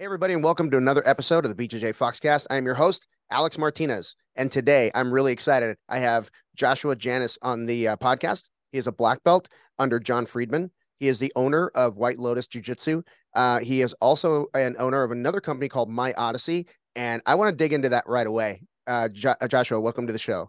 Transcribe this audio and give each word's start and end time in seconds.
Hey, 0.00 0.04
everybody, 0.04 0.32
and 0.32 0.44
welcome 0.44 0.70
to 0.70 0.76
another 0.76 1.02
episode 1.06 1.44
of 1.44 1.56
the 1.56 1.68
BJJ 1.68 1.92
Foxcast. 1.96 2.46
I 2.50 2.56
am 2.56 2.64
your 2.64 2.76
host, 2.76 3.08
Alex 3.32 3.58
Martinez. 3.58 4.14
And 4.36 4.48
today 4.48 4.92
I'm 4.94 5.12
really 5.12 5.32
excited. 5.32 5.76
I 5.88 5.98
have 5.98 6.30
Joshua 6.54 6.94
Janis 6.94 7.36
on 7.42 7.66
the 7.66 7.88
uh, 7.88 7.96
podcast. 7.96 8.44
He 8.70 8.78
is 8.78 8.86
a 8.86 8.92
black 8.92 9.24
belt 9.24 9.48
under 9.80 9.98
John 9.98 10.24
Friedman. 10.24 10.70
He 11.00 11.08
is 11.08 11.18
the 11.18 11.32
owner 11.34 11.72
of 11.74 11.96
White 11.96 12.20
Lotus 12.20 12.46
Jiu 12.46 12.62
Jitsu. 12.62 13.02
Uh, 13.34 13.58
he 13.58 13.82
is 13.82 13.92
also 13.94 14.46
an 14.54 14.76
owner 14.78 15.02
of 15.02 15.10
another 15.10 15.40
company 15.40 15.68
called 15.68 15.90
MyOdisee. 15.90 16.66
And 16.94 17.20
I 17.26 17.34
want 17.34 17.50
to 17.50 17.56
dig 17.56 17.72
into 17.72 17.88
that 17.88 18.04
right 18.06 18.28
away. 18.28 18.62
Uh, 18.86 19.08
jo- 19.08 19.34
Joshua, 19.48 19.80
welcome 19.80 20.06
to 20.06 20.12
the 20.12 20.18
show. 20.20 20.48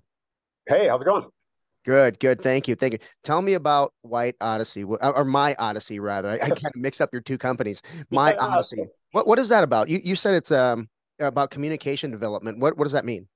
Hey, 0.68 0.88
how's 0.88 1.02
it 1.02 1.05
going? 1.05 1.25
Good, 1.86 2.20
good. 2.20 2.43
Thank 2.43 2.68
you. 2.68 2.75
Thank 2.75 2.93
you. 2.93 3.00
Tell 3.23 3.41
me 3.41 3.54
about 3.55 3.93
White 4.04 4.36
Odyssey 4.41 4.84
or 4.84 5.00
MyOdisee, 5.00 6.00
rather. 6.00 6.29
I, 6.29 6.36
I 6.36 6.38
kind 6.50 6.68
of 6.68 6.75
mix 6.75 7.02
up 7.02 7.09
your 7.11 7.23
two 7.23 7.39
companies. 7.39 7.81
My 8.11 8.34
yeah, 8.34 8.41
Odyssey. 8.41 8.86
What 9.12 9.28
what 9.28 9.39
is 9.39 9.50
that 9.50 9.64
about? 9.64 9.89
You 9.89 10.00
you 10.04 10.16
said 10.16 10.36
it's 10.36 10.52
um 10.52 10.89
about 11.20 11.52
communication 11.52 12.11
development. 12.11 12.60
What 12.60 12.78
what 12.78 12.86
does 12.86 12.93
that 12.93 13.06
mean? 13.06 13.28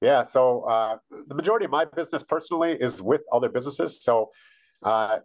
Yeah, 0.00 0.22
so 0.22 0.62
uh, 0.62 0.96
the 1.28 1.34
majority 1.34 1.66
of 1.66 1.70
my 1.70 1.84
business 1.84 2.22
personally 2.22 2.72
is 2.72 3.02
with 3.02 3.20
other 3.30 3.50
businesses. 3.50 4.02
So, 4.02 4.30
uh, 4.82 5.18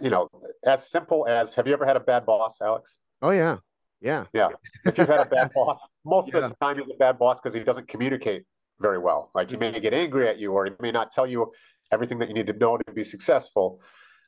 you 0.00 0.10
know, 0.10 0.28
as 0.66 0.90
simple 0.90 1.28
as 1.28 1.54
have 1.54 1.68
you 1.68 1.72
ever 1.72 1.86
had 1.86 1.96
a 1.96 2.00
bad 2.00 2.26
boss, 2.26 2.60
Alex? 2.60 2.98
Oh 3.22 3.30
yeah, 3.30 3.58
yeah, 4.00 4.24
yeah. 4.32 4.48
If 4.84 4.98
you've 4.98 5.06
had 5.06 5.20
a 5.20 5.28
bad 5.28 5.50
boss, 5.54 5.80
most 6.04 6.32
yeah. 6.32 6.40
of 6.40 6.50
the 6.50 6.56
time 6.60 6.78
he's 6.78 6.92
a 6.92 6.98
bad 6.98 7.16
boss 7.18 7.38
because 7.40 7.54
he 7.54 7.62
doesn't 7.62 7.86
communicate 7.86 8.42
very 8.80 8.98
well. 8.98 9.30
Like 9.36 9.50
he 9.50 9.56
may 9.56 9.78
get 9.78 9.94
angry 9.94 10.28
at 10.28 10.38
you, 10.38 10.52
or 10.52 10.64
he 10.64 10.72
may 10.80 10.90
not 10.90 11.12
tell 11.12 11.26
you 11.26 11.52
everything 11.92 12.18
that 12.18 12.28
you 12.28 12.34
need 12.34 12.48
to 12.48 12.52
know 12.54 12.76
to 12.76 12.92
be 12.92 13.04
successful. 13.04 13.80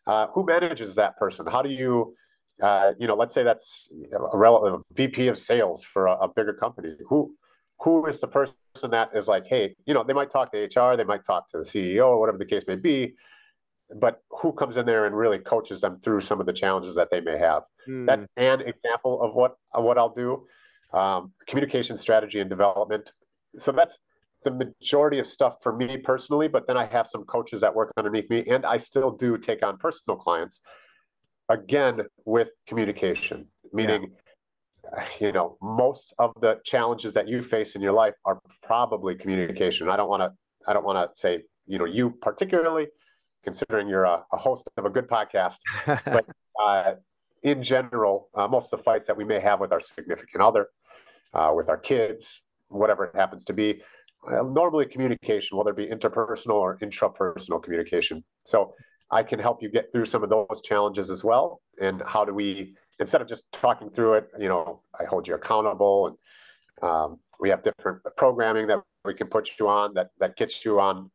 Uh, 0.06 0.29
who 0.34 0.47
manages 0.47 0.95
that 0.95 1.17
person? 1.19 1.47
How 1.47 1.62
do 1.62 1.69
you 1.69 2.15
uh, 2.60 2.92
you 2.98 3.06
know, 3.06 3.14
let's 3.14 3.34
say 3.34 3.42
that's 3.42 3.91
a 4.32 4.37
relative 4.37 4.80
VP 4.92 5.28
of 5.28 5.38
sales 5.38 5.82
for 5.84 6.06
a, 6.06 6.14
a, 6.16 6.28
bigger 6.28 6.52
company. 6.52 6.95
Who 7.09 7.34
who 7.80 8.06
is 8.06 8.20
the 8.20 8.28
person 8.28 8.55
that 8.91 9.10
is 9.14 9.27
like, 9.27 9.47
hey, 9.47 9.75
you 9.86 9.94
know, 9.94 10.05
they 10.05 10.12
might 10.12 10.30
talk 10.30 10.52
to 10.52 10.58
HR, 10.58 10.97
they 10.97 11.05
might 11.05 11.25
talk 11.25 11.48
to 11.50 11.58
the 11.58 11.64
CEO 11.64 12.08
or 12.08 12.20
whatever 12.20 12.39
the 12.39 12.44
case 12.44 12.64
may 12.67 12.77
be, 12.77 13.14
but 13.98 14.22
who 14.30 14.52
comes 14.52 14.77
in 14.77 14.84
there 14.84 15.06
and 15.06 15.17
really 15.17 15.39
coaches 15.39 15.80
them 15.80 15.98
through 16.02 16.20
some 16.20 16.41
of 16.41 16.47
the 16.47 16.52
challenges 16.52 16.94
that 16.94 17.08
they 17.11 17.20
may 17.20 17.39
have? 17.39 17.64
Mm. 17.89 18.06
That's 18.06 18.27
an 18.36 18.61
example 18.61 19.22
of 19.22 19.34
what 19.34 19.56
of 19.72 19.84
what 19.84 19.98
I'll 19.98 20.14
do. 20.14 20.47
Um, 20.92 21.33
communication 21.47 21.97
strategy 21.97 22.41
and 22.41 22.50
development. 22.50 23.12
So 23.58 23.72
that's 23.72 23.98
the 24.45 24.50
majority 24.50 25.19
of 25.19 25.27
stuff 25.27 25.56
for 25.62 25.74
me 25.74 25.98
personally, 25.98 26.48
but 26.48 26.67
then 26.67 26.77
I 26.77 26.86
have 26.86 27.06
some 27.06 27.24
coaches 27.24 27.61
that 27.61 27.74
work 27.74 27.92
underneath 27.97 28.28
me, 28.30 28.45
and 28.48 28.67
I 28.67 28.78
still 28.78 29.11
do 29.11 29.39
take 29.39 29.64
on 29.64 29.77
personal 29.77 30.17
clients 30.17 30.61
again 31.51 32.03
with 32.25 32.51
communication, 32.67 33.47
meaning, 33.73 34.12
yeah. 34.84 35.05
you 35.20 35.33
know, 35.33 35.59
most 35.61 36.15
of 36.19 36.33
the 36.41 36.61
challenges 36.65 37.12
that 37.15 37.29
you 37.29 37.42
face 37.42 37.75
in 37.75 37.83
your 37.83 37.92
life 37.92 38.15
are 38.25 38.41
probably 38.62 39.15
communication. 39.15 39.89
I 39.89 39.97
don't 39.97 40.09
want 40.09 40.23
to, 40.23 40.33
I 40.67 40.73
don't 40.73 40.84
want 40.84 41.12
to 41.12 41.20
say, 41.20 41.42
you 41.67 41.79
know, 41.79 41.84
you 41.84 42.11
particularly, 42.23 42.89
considering 43.45 43.89
you're 43.89 44.05
a, 44.05 44.23
a 44.33 44.37
host 44.37 44.69
of 44.77 44.84
a 44.84 44.91
good 44.91 45.09
podcast, 45.09 45.57
but 45.87 46.25
uh, 46.62 46.95
in 47.42 47.62
general, 47.62 48.29
uh, 48.35 48.47
most 48.47 48.73
of 48.73 48.79
the 48.79 48.85
fights 48.85 49.07
that 49.07 49.17
we 49.17 49.25
may 49.25 49.41
have 49.41 49.61
with 49.61 49.73
our 49.73 49.81
significant 49.81 50.42
other, 50.42 50.69
uh, 51.35 51.53
with 51.55 51.69
our 51.69 51.79
kids, 51.79 52.42
whatever 52.69 53.05
it 53.07 53.17
happens 53.17 53.45
to 53.45 53.53
be, 53.53 53.83
uh, 54.31 54.42
normally 54.42 54.87
communication, 54.87 55.57
whether 55.57 55.70
it 55.70 55.77
be 55.77 55.87
interpersonal 55.87 56.55
or 56.55 56.79
intrapersonal 56.79 57.62
communication. 57.62 58.23
So 58.45 58.75
I 59.11 59.22
can 59.22 59.39
help 59.39 59.62
you 59.62 59.69
get 59.69 59.91
through 59.92 60.06
some 60.06 60.22
of 60.22 60.30
those 60.30 60.61
challenges 60.62 61.11
as 61.11 61.25
well. 61.25 61.61
And 61.80 62.03
how 62.06 62.25
do 62.25 62.33
we, 62.33 62.75
instead 62.98 63.20
of 63.20 63.28
just 63.28 63.44
talking 63.52 63.91
through 63.91 64.14
it, 64.14 64.28
you 64.39 64.48
know, 64.48 64.83
I 64.98 65.05
hold 65.05 65.27
you 65.27 65.34
accountable 65.34 66.06
and 66.08 66.17
um, 66.89 67.19
we 67.41 67.50
have 67.50 67.62
different 67.62 68.02
programming 68.17 68.67
that 68.69 68.78
we 69.05 69.14
can 69.14 69.27
put 69.27 69.50
you 69.58 69.69
on 69.69 69.94
that 69.94 70.11
that 70.19 70.36
gets 70.36 70.64
you 70.64 70.78
on 70.78 71.11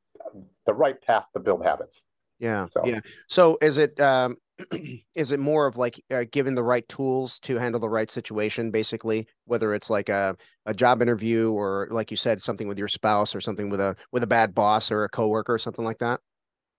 the 0.66 0.74
right 0.74 1.00
path 1.02 1.26
to 1.34 1.40
build 1.40 1.64
habits. 1.64 2.02
Yeah. 2.40 2.68
So. 2.68 2.82
Yeah. 2.86 3.00
So 3.28 3.58
is 3.62 3.78
it 3.78 4.00
um 4.00 4.38
is 5.16 5.32
it 5.32 5.40
more 5.40 5.68
of 5.68 5.78
like 5.78 6.02
uh, 6.12 6.26
given 6.32 6.56
the 6.56 6.64
right 6.64 6.88
tools 6.88 7.40
to 7.42 7.58
handle 7.58 7.80
the 7.80 7.90
right 7.90 8.10
situation 8.10 8.72
basically 8.72 9.28
whether 9.46 9.74
it's 9.74 9.90
like 9.90 10.08
a, 10.08 10.36
a 10.66 10.74
job 10.74 11.02
interview 11.02 11.52
or 11.52 11.90
like 11.92 12.10
you 12.10 12.16
said 12.18 12.42
something 12.42 12.68
with 12.68 12.80
your 12.80 12.88
spouse 12.88 13.36
or 13.36 13.42
something 13.42 13.70
with 13.70 13.82
a 13.82 13.96
with 14.14 14.24
a 14.24 14.28
bad 14.28 14.56
boss 14.56 14.92
or 14.92 15.04
a 15.04 15.10
coworker 15.10 15.54
or 15.54 15.60
something 15.60 15.84
like 15.84 15.98
that 15.98 16.22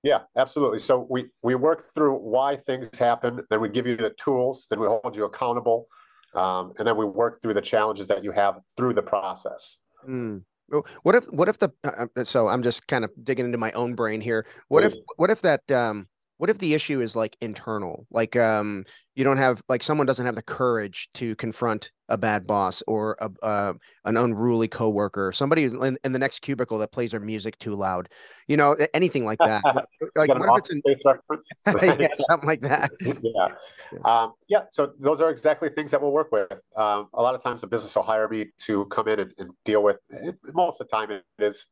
yeah, 0.06 0.20
absolutely. 0.36 0.78
So 0.78 1.04
we 1.10 1.26
we 1.42 1.56
work 1.56 1.92
through 1.92 2.14
why 2.18 2.56
things 2.56 2.96
happen, 2.96 3.40
then 3.50 3.60
we 3.60 3.68
give 3.68 3.88
you 3.88 3.96
the 3.96 4.10
tools, 4.10 4.66
then 4.70 4.78
we 4.78 4.86
hold 4.86 5.16
you 5.16 5.24
accountable, 5.24 5.88
um, 6.34 6.72
and 6.78 6.86
then 6.86 6.96
we 6.96 7.04
work 7.04 7.42
through 7.42 7.54
the 7.54 7.60
challenges 7.60 8.06
that 8.06 8.22
you 8.22 8.30
have 8.30 8.60
through 8.76 8.94
the 8.94 9.02
process. 9.02 9.78
Mm. 10.08 10.44
What 11.02 11.16
if 11.16 11.24
what 11.32 11.48
if 11.48 11.58
the 11.58 11.72
uh, 11.82 12.06
uh, 12.16 12.24
so 12.24 12.46
I'm 12.46 12.62
just 12.62 12.86
kind 12.86 13.04
of 13.04 13.10
digging 13.22 13.46
into 13.46 13.58
my 13.58 13.72
own 13.72 13.94
brain 13.96 14.20
here. 14.20 14.46
What 14.68 14.84
Please. 14.84 14.94
if 14.94 15.04
what 15.16 15.30
if 15.30 15.42
that 15.42 15.68
um 15.72 16.06
what 16.38 16.50
if 16.50 16.58
the 16.58 16.74
issue 16.74 17.00
is 17.00 17.16
like 17.16 17.36
internal? 17.40 18.06
Like 18.10 18.36
um 18.36 18.84
you 19.14 19.24
don't 19.24 19.38
have 19.38 19.62
like 19.68 19.82
someone 19.82 20.06
doesn't 20.06 20.26
have 20.26 20.34
the 20.34 20.42
courage 20.42 21.08
to 21.14 21.34
confront 21.36 21.90
a 22.08 22.16
bad 22.16 22.46
boss 22.46 22.82
or 22.86 23.16
a, 23.20 23.30
uh, 23.44 23.72
an 24.04 24.16
unruly 24.16 24.68
coworker 24.68 25.32
somebody 25.32 25.64
in, 25.64 25.98
in 26.04 26.12
the 26.12 26.18
next 26.18 26.40
cubicle 26.40 26.78
that 26.78 26.92
plays 26.92 27.10
their 27.10 27.18
music 27.18 27.58
too 27.58 27.74
loud 27.74 28.08
you 28.46 28.56
know 28.56 28.76
anything 28.94 29.24
like 29.24 29.38
that. 29.38 29.62
Like 30.14 30.28
what 30.28 30.64
if 30.66 30.70
it's 30.70 30.70
in... 30.70 32.00
yeah, 32.00 32.08
something 32.14 32.46
like 32.46 32.60
that. 32.60 32.90
Yeah. 33.22 33.98
Um, 34.04 34.32
yeah 34.48 34.62
so 34.70 34.92
those 34.98 35.20
are 35.20 35.30
exactly 35.30 35.68
things 35.68 35.92
that 35.92 36.02
we'll 36.02 36.10
work 36.10 36.32
with. 36.32 36.50
Um, 36.76 37.08
a 37.14 37.22
lot 37.22 37.34
of 37.36 37.42
times 37.42 37.60
the 37.60 37.68
business 37.68 37.94
will 37.94 38.02
hire 38.02 38.28
me 38.28 38.46
to 38.66 38.84
come 38.86 39.06
in 39.06 39.20
and, 39.20 39.32
and 39.38 39.50
deal 39.64 39.82
with 39.82 39.96
most 40.52 40.80
of 40.80 40.88
the 40.88 40.96
time 40.96 41.10
it 41.10 41.24
is 41.38 41.66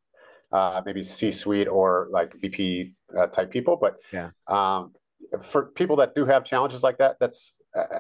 uh, 0.55 0.81
maybe 0.87 1.03
C-suite 1.03 1.69
or 1.69 2.09
like 2.11 2.33
VP 2.41 2.93
uh, 3.19 3.27
type 3.27 3.51
people. 3.51 3.77
But 3.77 3.97
yeah, 4.13 4.31
um, 4.47 4.93
for 5.43 5.67
people 5.67 5.97
that 5.97 6.15
do 6.15 6.25
have 6.25 6.45
challenges 6.45 6.83
like 6.83 6.99
that, 6.99 7.17
that's 7.19 7.53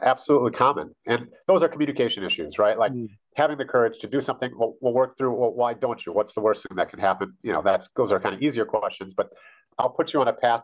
absolutely 0.02 0.52
common. 0.52 0.94
And 1.06 1.28
those 1.48 1.62
are 1.62 1.68
communication 1.68 2.22
issues, 2.22 2.58
right? 2.58 2.78
Like 2.78 2.92
mm. 2.92 3.08
having 3.34 3.58
the 3.58 3.64
courage 3.64 3.98
to 3.98 4.06
do 4.06 4.20
something. 4.20 4.52
We'll, 4.54 4.74
we'll 4.80 4.92
work 4.92 5.18
through. 5.18 5.34
Well, 5.34 5.50
why 5.50 5.74
don't 5.74 6.06
you? 6.06 6.12
What's 6.12 6.32
the 6.32 6.40
worst 6.40 6.66
thing 6.66 6.76
that 6.76 6.90
can 6.90 7.00
happen? 7.00 7.34
You 7.42 7.52
know, 7.52 7.62
that's 7.62 7.88
those 7.96 8.12
are 8.12 8.20
kind 8.20 8.34
of 8.34 8.42
easier 8.42 8.64
questions. 8.64 9.14
But 9.14 9.30
I'll 9.78 9.90
put 9.90 10.12
you 10.12 10.20
on 10.20 10.28
a 10.28 10.32
path 10.32 10.62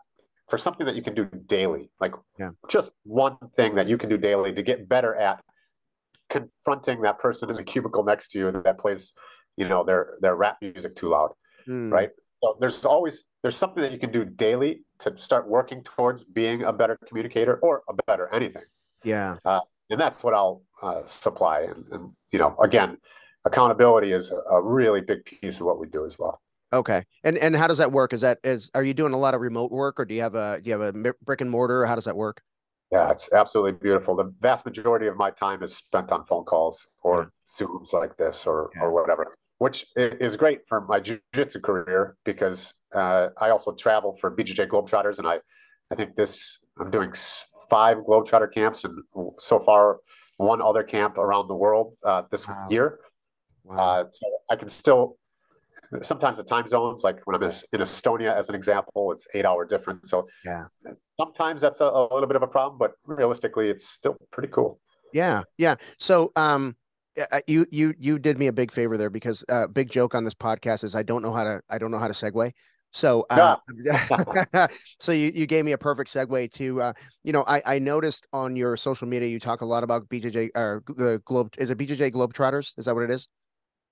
for 0.49 0.57
something 0.57 0.85
that 0.85 0.95
you 0.95 1.01
can 1.01 1.13
do 1.13 1.25
daily, 1.45 1.89
like 1.99 2.13
yeah. 2.39 2.51
just 2.69 2.91
one 3.03 3.37
thing 3.55 3.75
that 3.75 3.87
you 3.87 3.97
can 3.97 4.09
do 4.09 4.17
daily 4.17 4.53
to 4.53 4.61
get 4.61 4.87
better 4.87 5.15
at 5.15 5.41
confronting 6.29 7.01
that 7.01 7.19
person 7.19 7.49
in 7.49 7.55
the 7.57 7.63
cubicle 7.63 8.03
next 8.03 8.29
to 8.31 8.39
you 8.39 8.51
that 8.51 8.77
plays, 8.77 9.11
you 9.57 9.67
know, 9.67 9.83
their 9.83 10.15
their 10.21 10.35
rap 10.35 10.57
music 10.61 10.95
too 10.95 11.09
loud 11.09 11.31
mm. 11.67 11.91
right? 11.91 12.09
So 12.43 12.57
there's 12.59 12.83
always 12.85 13.23
there's 13.41 13.55
something 13.55 13.83
that 13.83 13.91
you 13.91 13.99
can 13.99 14.11
do 14.11 14.25
daily 14.25 14.81
to 14.99 15.15
start 15.17 15.47
working 15.47 15.83
towards 15.83 16.23
being 16.23 16.63
a 16.63 16.73
better 16.73 16.97
communicator 17.07 17.57
or 17.57 17.83
a 17.87 17.93
better 18.07 18.33
anything. 18.33 18.63
Yeah, 19.03 19.37
uh, 19.45 19.61
and 19.89 19.99
that's 19.99 20.23
what 20.23 20.33
I'll 20.33 20.63
uh, 20.81 21.05
supply. 21.05 21.61
And, 21.61 21.85
and, 21.91 22.11
you 22.31 22.39
know, 22.39 22.55
again, 22.61 22.97
accountability 23.45 24.11
is 24.11 24.31
a, 24.31 24.37
a 24.55 24.61
really 24.61 25.01
big 25.01 25.23
piece 25.25 25.59
of 25.59 25.65
what 25.65 25.79
we 25.79 25.87
do 25.87 26.05
as 26.05 26.17
well. 26.17 26.41
Okay, 26.73 27.03
and 27.23 27.37
and 27.37 27.55
how 27.55 27.67
does 27.67 27.77
that 27.77 27.91
work? 27.91 28.13
Is 28.13 28.21
that 28.21 28.39
is 28.43 28.71
are 28.73 28.83
you 28.83 28.93
doing 28.93 29.13
a 29.13 29.17
lot 29.17 29.33
of 29.33 29.41
remote 29.41 29.71
work, 29.71 29.99
or 29.99 30.05
do 30.05 30.15
you 30.15 30.21
have 30.21 30.35
a 30.35 30.59
do 30.61 30.69
you 30.69 30.79
have 30.79 30.95
a 30.95 31.13
brick 31.23 31.41
and 31.41 31.49
mortar? 31.49 31.85
How 31.85 31.95
does 31.95 32.05
that 32.05 32.15
work? 32.15 32.41
Yeah, 32.91 33.09
it's 33.09 33.31
absolutely 33.31 33.73
beautiful. 33.73 34.15
The 34.15 34.33
vast 34.41 34.65
majority 34.65 35.07
of 35.07 35.15
my 35.15 35.31
time 35.31 35.63
is 35.63 35.75
spent 35.75 36.11
on 36.11 36.25
phone 36.25 36.43
calls 36.43 36.87
or 37.03 37.31
yeah. 37.59 37.65
Zooms 37.65 37.93
like 37.93 38.17
this 38.17 38.45
or 38.45 38.69
yeah. 38.75 38.81
or 38.81 38.91
whatever 38.91 39.37
which 39.61 39.85
is 39.95 40.35
great 40.35 40.61
for 40.67 40.81
my 40.81 40.99
jiu-jitsu 40.99 41.59
career 41.59 42.17
because 42.25 42.73
uh, 42.95 43.27
I 43.37 43.51
also 43.51 43.71
travel 43.73 44.17
for 44.19 44.35
BJJ 44.35 44.67
Globetrotters, 44.67 45.19
and 45.19 45.27
I, 45.27 45.37
I 45.91 45.95
think 45.95 46.15
this 46.15 46.57
I'm 46.79 46.89
doing 46.89 47.13
five 47.69 47.97
Globetrotter 47.97 48.51
camps, 48.51 48.85
and 48.85 48.97
so 49.37 49.59
far 49.59 49.99
one 50.37 50.63
other 50.63 50.81
camp 50.81 51.19
around 51.19 51.47
the 51.47 51.53
world 51.53 51.95
uh, 52.03 52.23
this 52.31 52.47
wow. 52.47 52.67
year. 52.71 53.01
Wow. 53.63 53.77
Uh, 53.77 54.03
so 54.11 54.27
I 54.49 54.55
can 54.55 54.67
still 54.67 55.17
sometimes 56.01 56.37
the 56.37 56.43
time 56.43 56.67
zones, 56.67 57.03
like 57.03 57.19
when 57.25 57.35
I'm 57.35 57.43
in 57.43 57.81
Estonia, 57.81 58.35
as 58.35 58.49
an 58.49 58.55
example, 58.55 59.11
it's 59.11 59.27
eight 59.35 59.45
hour 59.45 59.63
difference. 59.63 60.09
So 60.09 60.27
yeah, 60.43 60.63
sometimes 61.19 61.61
that's 61.61 61.81
a, 61.81 61.85
a 61.85 62.11
little 62.11 62.27
bit 62.27 62.35
of 62.35 62.41
a 62.41 62.47
problem, 62.47 62.79
but 62.79 62.93
realistically, 63.05 63.69
it's 63.69 63.87
still 63.87 64.17
pretty 64.31 64.49
cool. 64.49 64.79
Yeah, 65.13 65.43
yeah. 65.59 65.75
So 65.99 66.31
um, 66.35 66.75
you 67.47 67.65
you 67.71 67.93
you 67.99 68.19
did 68.19 68.37
me 68.37 68.47
a 68.47 68.53
big 68.53 68.71
favor 68.71 68.97
there 68.97 69.09
because 69.09 69.43
uh 69.49 69.67
big 69.67 69.91
joke 69.91 70.15
on 70.15 70.23
this 70.23 70.33
podcast 70.33 70.83
is 70.83 70.95
I 70.95 71.03
don't 71.03 71.21
know 71.21 71.33
how 71.33 71.43
to 71.43 71.61
I 71.69 71.77
don't 71.77 71.91
know 71.91 71.99
how 71.99 72.07
to 72.07 72.13
segue. 72.13 72.51
So 72.91 73.25
uh, 73.29 73.55
so 74.99 75.13
you, 75.13 75.31
you 75.33 75.45
gave 75.45 75.63
me 75.63 75.71
a 75.71 75.77
perfect 75.77 76.09
segue 76.09 76.51
to 76.53 76.81
uh, 76.81 76.93
you 77.23 77.31
know 77.31 77.43
I, 77.47 77.61
I 77.65 77.79
noticed 77.79 78.27
on 78.33 78.55
your 78.55 78.75
social 78.75 79.07
media 79.07 79.29
you 79.29 79.39
talk 79.39 79.61
a 79.61 79.65
lot 79.65 79.83
about 79.83 80.09
BJJ 80.09 80.49
or 80.55 80.83
the 80.87 81.21
globe 81.25 81.53
is 81.57 81.69
it 81.69 81.77
BJJ 81.77 82.11
Globetrotters 82.11 82.73
is 82.77 82.85
that 82.85 82.95
what 82.95 83.03
it 83.03 83.11
is? 83.11 83.27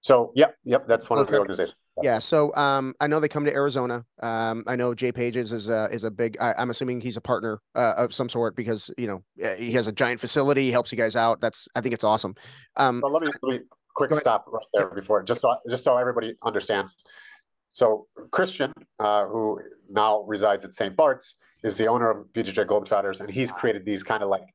So 0.02 0.32
yep 0.36 0.56
yep 0.64 0.88
that's 0.88 1.10
one 1.10 1.20
of 1.20 1.28
the 1.28 1.40
organizations. 1.40 1.76
Yeah, 2.02 2.20
so 2.20 2.56
um, 2.56 2.94
I 3.00 3.08
know 3.08 3.20
they 3.20 3.28
come 3.28 3.46
to 3.46 3.54
Arizona. 3.54 4.06
Um, 4.22 4.64
I 4.68 4.76
know 4.76 4.94
Jay 4.94 5.12
Pages 5.12 5.52
is 5.52 5.70
a 5.70 5.90
is 5.92 6.04
a 6.04 6.12
big. 6.12 6.38
I, 6.40 6.54
am 6.58 6.70
assuming 6.70 7.02
he's 7.02 7.18
a 7.18 7.22
partner 7.22 7.62
uh, 7.76 7.94
of 7.98 8.14
some 8.14 8.30
sort 8.30 8.56
because 8.56 8.92
you 8.98 9.08
know 9.08 9.24
eh, 9.42 9.56
he 9.56 9.72
has 9.74 9.88
a 9.88 9.92
giant 9.92 10.20
facility. 10.20 10.64
He 10.64 10.72
helps 10.72 10.92
you 10.92 10.98
guys 10.98 11.16
out. 11.16 11.42
That's 11.42 11.68
I 11.76 11.82
think 11.82 11.94
it's 11.94 12.04
awesome. 12.04 12.36
Um, 12.78 13.02
well, 13.02 13.12
let 13.12 13.24
me 13.24 13.30
let 13.44 13.52
me 13.52 13.60
quick 13.96 14.14
stop 14.20 14.46
right 14.48 14.66
there 14.74 14.90
before 14.90 15.24
just 15.24 15.42
so 15.42 15.56
just 15.70 15.84
so 15.84 15.98
everybody 15.98 16.36
understands. 16.44 16.96
So 17.72 18.08
Christian, 18.32 18.74
uh, 19.00 19.26
who 19.26 19.62
now 19.90 20.24
resides 20.24 20.66
at 20.66 20.74
St. 20.74 20.96
Bart's, 20.96 21.36
is 21.64 21.78
the 21.78 21.88
owner 21.88 22.10
of 22.10 22.28
BJJ 22.34 22.66
Globetrotters, 22.66 23.20
and 23.20 23.30
he's 23.30 23.52
created 23.52 23.86
these 23.86 24.04
kind 24.04 24.24
of 24.24 24.30
like 24.30 24.54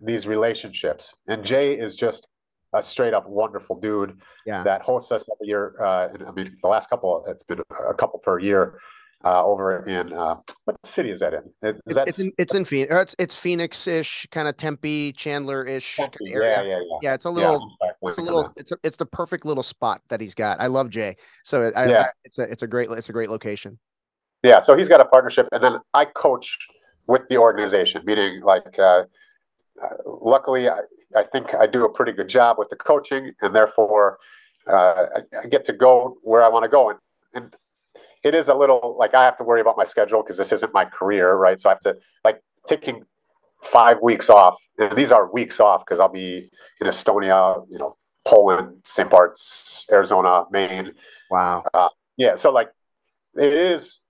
these 0.00 0.26
relationships. 0.26 1.14
And 1.26 1.44
Jay 1.44 1.78
is 1.78 1.94
just 1.94 2.26
a 2.78 2.82
straight 2.82 3.14
up 3.14 3.28
wonderful 3.28 3.78
dude 3.78 4.18
yeah. 4.44 4.62
that 4.62 4.82
hosts 4.82 5.10
us 5.12 5.24
every 5.32 5.48
year. 5.48 5.74
Uh, 5.80 6.08
and 6.12 6.22
I 6.28 6.32
mean, 6.32 6.56
the 6.62 6.68
last 6.68 6.88
couple, 6.90 7.24
it's 7.26 7.42
been 7.42 7.60
a 7.88 7.94
couple 7.94 8.18
per 8.20 8.38
year. 8.38 8.80
Uh, 9.24 9.42
over 9.44 9.84
in 9.88 10.12
uh, 10.12 10.36
what 10.66 10.76
city 10.84 11.10
is 11.10 11.20
that 11.20 11.32
in? 11.32 11.40
Is 11.62 11.80
it's, 11.86 11.94
that... 11.94 12.06
it's 12.06 12.18
in 12.18 12.30
it's 12.38 12.54
in 12.54 12.64
Phoenix. 12.64 12.94
It's 12.94 13.16
it's 13.18 13.34
Phoenix-ish, 13.34 14.28
kind 14.30 14.46
of 14.46 14.56
Tempe, 14.58 15.12
Chandler-ish 15.12 15.96
Tempe, 15.96 16.32
area. 16.32 16.62
Yeah, 16.62 16.62
yeah, 16.62 16.68
yeah. 16.76 16.98
Yeah, 17.02 17.14
it's 17.14 17.24
a 17.24 17.30
little, 17.30 17.76
yeah, 17.82 17.90
it's 18.02 18.18
a 18.18 18.22
little, 18.22 18.52
it's 18.56 18.72
a, 18.72 18.76
it's 18.84 18.98
the 18.98 19.06
perfect 19.06 19.46
little 19.46 19.62
spot 19.62 20.02
that 20.10 20.20
he's 20.20 20.34
got. 20.34 20.60
I 20.60 20.66
love 20.66 20.90
Jay, 20.90 21.16
so 21.44 21.72
I, 21.74 21.86
yeah. 21.88 22.00
I, 22.02 22.06
it's 22.24 22.38
a 22.38 22.42
it's 22.52 22.62
a 22.62 22.66
great 22.66 22.90
it's 22.90 23.08
a 23.08 23.12
great 23.12 23.30
location. 23.30 23.78
Yeah, 24.42 24.60
so 24.60 24.76
he's 24.76 24.86
got 24.86 25.00
a 25.00 25.06
partnership, 25.06 25.48
and 25.50 25.64
then 25.64 25.78
I 25.94 26.04
coach 26.04 26.56
with 27.06 27.22
the 27.28 27.38
organization, 27.38 28.02
meaning 28.04 28.42
like, 28.42 28.78
uh, 28.78 29.04
uh 29.82 29.88
luckily, 30.04 30.68
I, 30.68 30.80
I 31.14 31.22
think 31.22 31.54
I 31.54 31.66
do 31.66 31.84
a 31.84 31.88
pretty 31.88 32.12
good 32.12 32.28
job 32.28 32.58
with 32.58 32.68
the 32.68 32.76
coaching, 32.76 33.32
and 33.40 33.54
therefore 33.54 34.18
uh, 34.68 35.06
I, 35.16 35.38
I, 35.44 35.46
get 35.48 35.64
to 35.66 35.72
go 35.72 36.16
where 36.22 36.42
I 36.42 36.48
want 36.48 36.64
to 36.64 36.68
go. 36.68 36.90
And, 36.90 36.98
and 37.34 37.56
it 38.24 38.34
is 38.34 38.48
a 38.48 38.54
little 38.54 38.96
like 38.98 39.14
I 39.14 39.24
have 39.24 39.36
to 39.38 39.44
worry 39.44 39.60
about 39.60 39.76
my 39.76 39.84
schedule 39.84 40.22
because 40.22 40.36
this 40.36 40.52
isn't 40.52 40.74
my 40.74 40.84
career, 40.84 41.34
right? 41.34 41.60
So 41.60 41.70
I 41.70 41.72
have 41.74 41.80
to 41.80 41.96
like 42.24 42.40
taking 42.66 43.04
five 43.62 43.98
weeks 44.02 44.28
off, 44.28 44.56
and 44.78 44.96
these 44.96 45.12
are 45.12 45.30
weeks 45.30 45.60
off 45.60 45.84
because 45.84 46.00
I'll 46.00 46.08
be 46.08 46.50
in 46.80 46.86
Estonia, 46.86 47.64
you 47.70 47.78
know, 47.78 47.96
Poland, 48.24 48.82
St. 48.84 49.08
Bart's, 49.08 49.84
Arizona, 49.90 50.44
Maine. 50.50 50.92
Wow. 51.30 51.64
Uh, 51.72 51.88
yeah, 52.16 52.36
so 52.36 52.50
like 52.50 52.70
it 53.36 53.52
is 53.52 54.00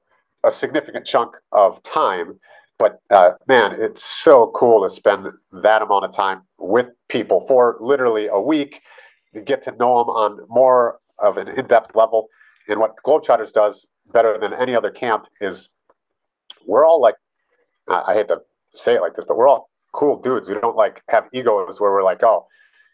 a 0.44 0.50
significant 0.50 1.04
chunk 1.04 1.37
of 1.52 1.82
time 1.82 2.38
but 2.78 3.00
uh, 3.11 3.32
man, 3.46 3.76
it's 3.78 4.05
so 4.05 4.52
cool 4.55 4.87
to 4.87 4.94
spend 4.94 5.26
that 5.62 5.82
amount 5.82 6.05
of 6.05 6.14
time 6.14 6.43
with 6.58 6.88
people 7.08 7.44
for 7.46 7.76
literally 7.81 8.26
a 8.26 8.40
week. 8.40 8.81
You 9.32 9.43
get 9.43 9.64
to 9.64 9.70
know 9.73 9.99
them 9.99 10.11
on 10.11 10.40
more 10.49 10.99
of 11.19 11.37
an 11.37 11.49
in-depth 11.49 11.94
level. 11.94 12.28
And 12.69 12.81
what 12.81 12.94
Globetrotters 13.05 13.52
does 13.52 13.87
better 14.12 14.38
than 14.38 14.52
any 14.52 14.75
other 14.75 14.90
camp 14.90 15.25
is 15.40 15.69
we're 16.67 16.87
all 16.87 17.00
like, 17.00 17.14
I 17.88 18.14
hate 18.14 18.28
to 18.28 18.38
say 18.75 18.94
it 18.96 19.00
like 19.00 19.14
this, 19.14 19.25
but 19.26 19.37
we're 19.37 19.49
all 19.49 19.70
cool 19.93 20.20
dudes. 20.20 20.49
We 20.49 20.55
don't 20.55 20.76
like 20.76 21.02
have 21.08 21.25
egos 21.32 21.81
where 21.81 21.93
we're 21.93 22.02
like, 22.02 22.22
oh, 22.22 22.46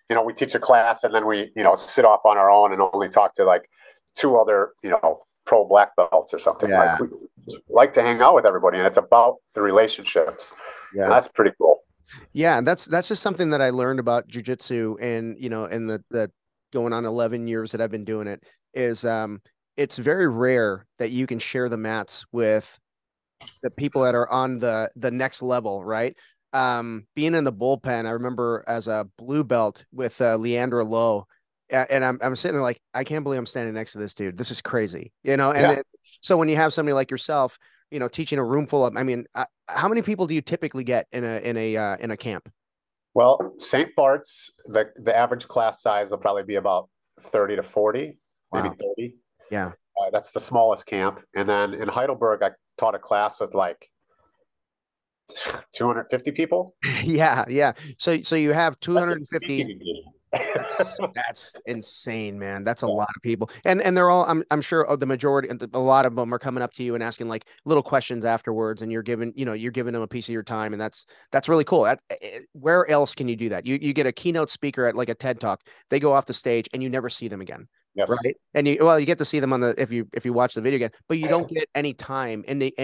you 0.09 0.15
know, 0.15 0.23
we 0.23 0.33
teach 0.33 0.55
a 0.55 0.59
class 0.59 1.05
and 1.05 1.15
then 1.15 1.27
we, 1.27 1.51
you 1.57 1.63
know, 1.63 1.75
sit 1.75 2.05
off 2.05 2.21
on 2.25 2.37
our 2.37 2.51
own 2.51 2.73
and 2.73 2.83
only 2.83 3.09
talk 3.09 3.35
to 3.37 3.45
like 3.45 3.69
two 4.15 4.37
other, 4.37 4.73
you 4.83 4.91
know, 4.91 5.23
pro 5.45 5.67
black 5.67 5.95
belts 5.97 6.33
or 6.33 6.39
something. 6.39 6.71
Yeah. 6.71 6.99
Like 6.99 7.11
we 7.47 7.57
like 7.69 7.93
to 7.95 8.03
hang 8.03 8.21
out 8.21 8.35
with 8.35 8.47
everybody, 8.47 8.79
and 8.79 8.87
it's 8.87 8.99
about 8.99 9.37
the 9.55 9.63
relationships. 9.63 10.53
Yeah, 10.95 11.05
and 11.05 11.13
that's 11.13 11.29
pretty 11.29 11.53
cool. 11.59 11.81
Yeah, 12.33 12.59
And 12.59 12.67
that's 12.67 12.87
that's 12.87 13.09
just 13.09 13.23
something 13.23 13.51
that 13.51 13.63
I 13.63 13.71
learned 13.71 14.01
about 14.01 14.29
jujitsu, 14.29 14.97
and 15.01 15.37
you 15.39 15.49
know, 15.49 15.65
in 15.65 15.87
the 15.87 16.03
the 16.11 16.31
going 16.73 16.93
on 16.93 17.05
eleven 17.05 17.47
years 17.47 17.73
that 17.73 17.81
I've 17.81 17.91
been 17.91 18.05
doing 18.05 18.27
it, 18.27 18.43
is 18.75 19.05
um, 19.05 19.41
it's 19.77 19.99
very 19.99 20.29
rare 20.29 20.87
that 20.99 21.11
you 21.11 21.27
can 21.27 21.39
share 21.39 21.69
the 21.69 21.77
mats 21.77 22.25
with 22.33 22.79
the 23.63 23.71
people 23.71 24.03
that 24.03 24.15
are 24.15 24.31
on 24.31 24.59
the 24.59 24.91
the 24.97 25.11
next 25.11 25.43
level, 25.43 25.85
right? 25.85 26.17
Um, 26.53 27.07
being 27.17 27.35
in 27.35 27.45
the 27.45 27.53
bullpen, 27.53 28.07
I 28.07 28.11
remember 28.11 28.63
as 28.67 28.87
a 28.87 29.09
blue 29.17 29.43
belt 29.43 29.85
with 29.93 30.21
uh, 30.21 30.37
Leandro 30.37 30.85
Lo 30.85 31.27
and 31.73 32.05
I'm 32.05 32.19
I'm 32.23 32.37
sitting 32.37 32.55
there 32.55 32.63
like 32.63 32.81
I 32.95 33.05
can't 33.05 33.25
believe 33.25 33.39
I'm 33.39 33.47
standing 33.47 33.75
next 33.75 33.93
to 33.93 33.99
this 33.99 34.15
dude. 34.15 34.37
This 34.37 34.51
is 34.51 34.61
crazy, 34.61 35.13
you 35.25 35.37
know. 35.37 35.51
And 35.51 35.63
yeah. 35.63 35.75
then, 35.75 35.83
so 36.21 36.37
when 36.37 36.49
you 36.49 36.57
have 36.57 36.73
somebody 36.73 36.95
like 36.95 37.11
yourself, 37.11 37.59
you 37.91 37.99
know, 37.99 38.09
teaching 38.09 38.39
a 38.39 38.45
room 38.45 38.67
full 38.67 38.85
of, 38.85 38.97
I 38.97 39.03
mean, 39.03 39.27
uh, 39.35 39.47
how 39.69 39.89
many 39.89 40.03
people 40.03 40.27
do 40.27 40.35
you 40.35 40.43
typically 40.43 40.85
get 40.85 41.07
in 41.13 41.25
a 41.25 41.39
in 41.41 41.57
a 41.57 41.77
uh, 41.77 41.97
in 41.99 42.11
a 42.11 42.17
camp? 42.17 42.51
Well, 43.15 43.55
St. 43.59 43.95
Bart's, 43.97 44.51
the 44.67 44.91
the 44.97 45.17
average 45.17 45.49
class 45.49 45.83
size 45.83 46.11
will 46.11 46.19
probably 46.19 46.45
be 46.45 46.57
about 46.57 46.89
thirty 47.21 47.57
to 47.57 47.63
forty, 47.63 48.19
wow. 48.53 48.63
maybe 48.63 48.77
thirty. 48.77 49.17
Yeah, 49.51 49.69
uh, 49.69 50.11
that's 50.13 50.33
the 50.33 50.41
smallest 50.41 50.87
camp. 50.87 51.21
And 51.35 51.49
then 51.49 51.75
in 51.75 51.89
Heidelberg, 51.89 52.43
I 52.43 52.51
taught 52.79 52.95
a 52.95 52.99
class 52.99 53.41
with 53.41 53.55
like 53.55 53.89
250 55.75 56.33
people. 56.33 56.75
yeah, 57.05 57.45
yeah. 57.49 57.73
So 57.99 58.23
so 58.23 58.37
you 58.37 58.53
have 58.53 58.79
250 58.81 59.79
that's, 61.15 61.55
insane, 61.67 62.39
man. 62.39 62.65
That's 62.65 62.83
a 62.83 62.87
lot 62.87 63.09
of 63.15 63.23
people, 63.23 63.51
and 63.65 63.83
and 63.83 63.97
they're 63.97 64.09
all. 64.09 64.25
I'm 64.27 64.43
I'm 64.51 64.63
sure 64.63 64.87
the 64.97 65.07
majority, 65.07 65.49
a 65.73 65.79
lot 65.79 66.07
of 66.07 66.15
them 66.15 66.33
are 66.33 66.39
coming 66.39 66.63
up 66.63 66.73
to 66.75 66.83
you 66.83 66.95
and 66.95 67.03
asking 67.03 67.29
like 67.29 67.47
little 67.65 67.83
questions 67.83 68.25
afterwards, 68.25 68.81
and 68.81 68.91
you're 68.91 69.03
giving 69.03 69.33
you 69.37 69.45
know 69.45 69.53
you're 69.53 69.73
giving 69.73 69.93
them 69.93 70.03
a 70.03 70.07
piece 70.07 70.29
of 70.29 70.33
your 70.33 70.43
time, 70.43 70.73
and 70.73 70.81
that's 70.81 71.07
that's 71.33 71.49
really 71.49 71.65
cool. 71.65 71.83
That, 71.83 72.01
eh, 72.11 72.17
eh, 72.23 72.39
where 72.53 72.89
else 72.91 73.15
can 73.15 73.29
you 73.29 73.37
do 73.37 73.51
that? 73.51 73.67
You 73.67 73.79
you 73.83 73.93
get 73.93 74.07
a 74.07 74.13
keynote 74.13 74.49
speaker 74.49 74.87
at 74.87 74.97
like 74.97 75.11
a 75.11 75.15
TED 75.15 75.39
talk, 75.39 75.63
they 75.91 76.01
go 76.01 76.13
off 76.13 76.25
the 76.27 76.35
stage, 76.35 76.69
and 76.73 76.83
you 76.83 76.89
never 76.89 77.11
see 77.11 77.29
them 77.29 77.43
again. 77.43 77.69
Yes. 77.95 78.09
Right. 78.09 78.37
And 78.55 78.67
you 78.67 78.79
well, 78.81 78.99
you 78.99 79.05
get 79.05 79.19
to 79.19 79.25
see 79.25 79.39
them 79.39 79.53
on 79.53 79.61
the 79.61 79.75
if 79.77 79.93
you 79.93 80.09
if 80.15 80.25
you 80.25 80.33
watch 80.33 80.55
the 80.55 80.63
video 80.63 80.77
again, 80.77 80.93
but 81.09 81.19
you 81.19 81.29
don't 81.29 81.49
get 81.53 81.69
any 81.75 81.93
time 81.93 82.43
in 82.49 82.59
the 82.59 82.75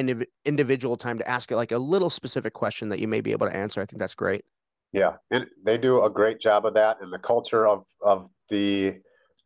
individual 0.45 0.99
time 0.99 1.19
to 1.19 1.29
ask 1.29 1.51
it 1.51 1.57
like 1.57 1.73
a 1.73 1.79
little 1.79 2.11
specific 2.11 2.53
question 2.53 2.91
that 2.91 2.99
you 2.99 3.09
may 3.09 3.23
be 3.23 3.33
able 3.33 3.49
to 3.49 3.57
answer. 3.57 3.81
I 3.81 3.87
think 3.87 4.01
that's 4.01 4.15
great. 4.15 4.45
Yeah, 4.93 5.15
and 5.31 5.47
they 5.65 5.77
do 5.77 6.05
a 6.05 6.11
great 6.11 6.41
job 6.41 6.65
of 6.65 6.75
that, 6.75 6.99
and 7.01 7.13
the 7.13 7.19
culture 7.19 7.67
of 7.67 7.85
of 8.01 8.31
the 8.49 8.97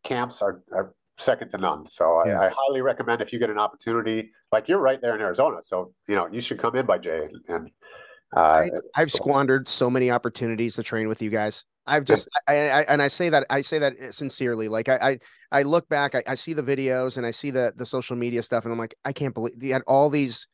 camps 0.04 0.40
are, 0.40 0.62
are 0.72 0.94
second 1.18 1.50
to 1.50 1.58
none. 1.58 1.88
So 1.88 2.22
yeah. 2.26 2.40
I, 2.40 2.46
I, 2.46 2.52
highly 2.54 2.80
recommend 2.80 3.22
if 3.22 3.32
you 3.32 3.38
get 3.38 3.50
an 3.50 3.58
opportunity, 3.58 4.30
like 4.52 4.68
you're 4.68 4.80
right 4.80 5.00
there 5.00 5.14
in 5.14 5.20
Arizona, 5.20 5.58
so 5.62 5.92
you 6.08 6.14
know 6.14 6.28
you 6.30 6.40
should 6.40 6.58
come 6.58 6.76
in 6.76 6.86
by 6.86 6.98
Jay. 6.98 7.28
And 7.48 7.70
uh, 8.36 8.68
I, 8.94 9.00
have 9.00 9.12
squandered 9.12 9.66
so 9.66 9.90
many 9.90 10.10
opportunities 10.10 10.74
to 10.76 10.82
train 10.82 11.08
with 11.08 11.20
you 11.20 11.30
guys. 11.30 11.64
I've 11.86 12.04
just, 12.04 12.28
I, 12.46 12.52
I, 12.52 12.82
and 12.82 13.02
I 13.02 13.08
say 13.08 13.28
that, 13.28 13.44
I 13.50 13.60
say 13.62 13.80
that 13.80 13.94
sincerely. 14.14 14.68
Like 14.68 14.88
I, 14.88 15.18
I, 15.52 15.58
I 15.58 15.62
look 15.64 15.88
back, 15.88 16.14
I, 16.14 16.22
I 16.28 16.34
see 16.36 16.52
the 16.52 16.62
videos 16.62 17.16
and 17.16 17.26
I 17.26 17.32
see 17.32 17.50
the 17.50 17.72
the 17.76 17.86
social 17.86 18.16
media 18.16 18.42
stuff, 18.42 18.64
and 18.64 18.72
I'm 18.72 18.78
like, 18.78 18.94
I 19.04 19.12
can't 19.12 19.34
believe 19.34 19.60
you 19.62 19.72
had 19.72 19.82
all 19.86 20.08
these, 20.08 20.46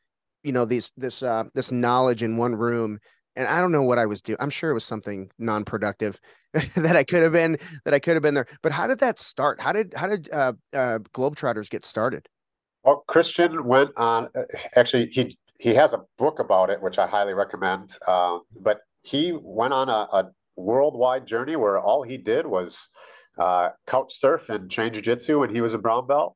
you 0.42 0.52
know, 0.52 0.64
these 0.64 0.90
this 0.96 1.22
uh 1.22 1.44
this 1.54 1.70
knowledge 1.70 2.22
in 2.22 2.36
one 2.36 2.54
room 2.54 2.98
and 3.38 3.46
I 3.46 3.60
don't 3.60 3.70
know 3.70 3.84
what 3.84 3.98
I 3.98 4.06
was 4.06 4.20
doing. 4.20 4.36
I'm 4.40 4.50
sure 4.50 4.70
it 4.70 4.74
was 4.74 4.84
something 4.84 5.30
non-productive 5.38 6.20
that 6.52 6.96
I 6.96 7.04
could 7.04 7.22
have 7.22 7.32
been 7.32 7.56
that 7.84 7.94
I 7.94 8.00
could 8.00 8.14
have 8.14 8.22
been 8.22 8.34
there. 8.34 8.48
But 8.62 8.72
how 8.72 8.86
did 8.86 8.98
that 8.98 9.18
start? 9.18 9.60
How 9.60 9.72
did 9.72 9.94
how 9.94 10.08
did 10.08 10.28
uh, 10.32 10.52
uh, 10.74 10.98
Globetrotters 11.14 11.70
get 11.70 11.84
started? 11.84 12.28
Well, 12.82 13.04
Christian 13.06 13.64
went 13.64 13.90
on. 13.96 14.28
Uh, 14.34 14.42
actually, 14.74 15.06
he 15.06 15.38
he 15.58 15.74
has 15.74 15.92
a 15.92 16.02
book 16.18 16.40
about 16.40 16.68
it, 16.68 16.82
which 16.82 16.98
I 16.98 17.06
highly 17.06 17.32
recommend. 17.32 17.96
Uh, 18.06 18.38
but 18.60 18.80
he 19.02 19.32
went 19.40 19.72
on 19.72 19.88
a, 19.88 20.08
a, 20.12 20.30
worldwide 20.56 21.24
journey 21.24 21.54
where 21.54 21.78
all 21.78 22.02
he 22.02 22.16
did 22.16 22.44
was 22.44 22.88
uh, 23.38 23.68
couch 23.86 24.18
surf 24.18 24.48
and 24.48 24.68
train 24.68 24.92
jiu-jitsu 24.92 25.38
when 25.38 25.54
he 25.54 25.60
was 25.60 25.72
a 25.72 25.78
brown 25.78 26.04
belt. 26.04 26.34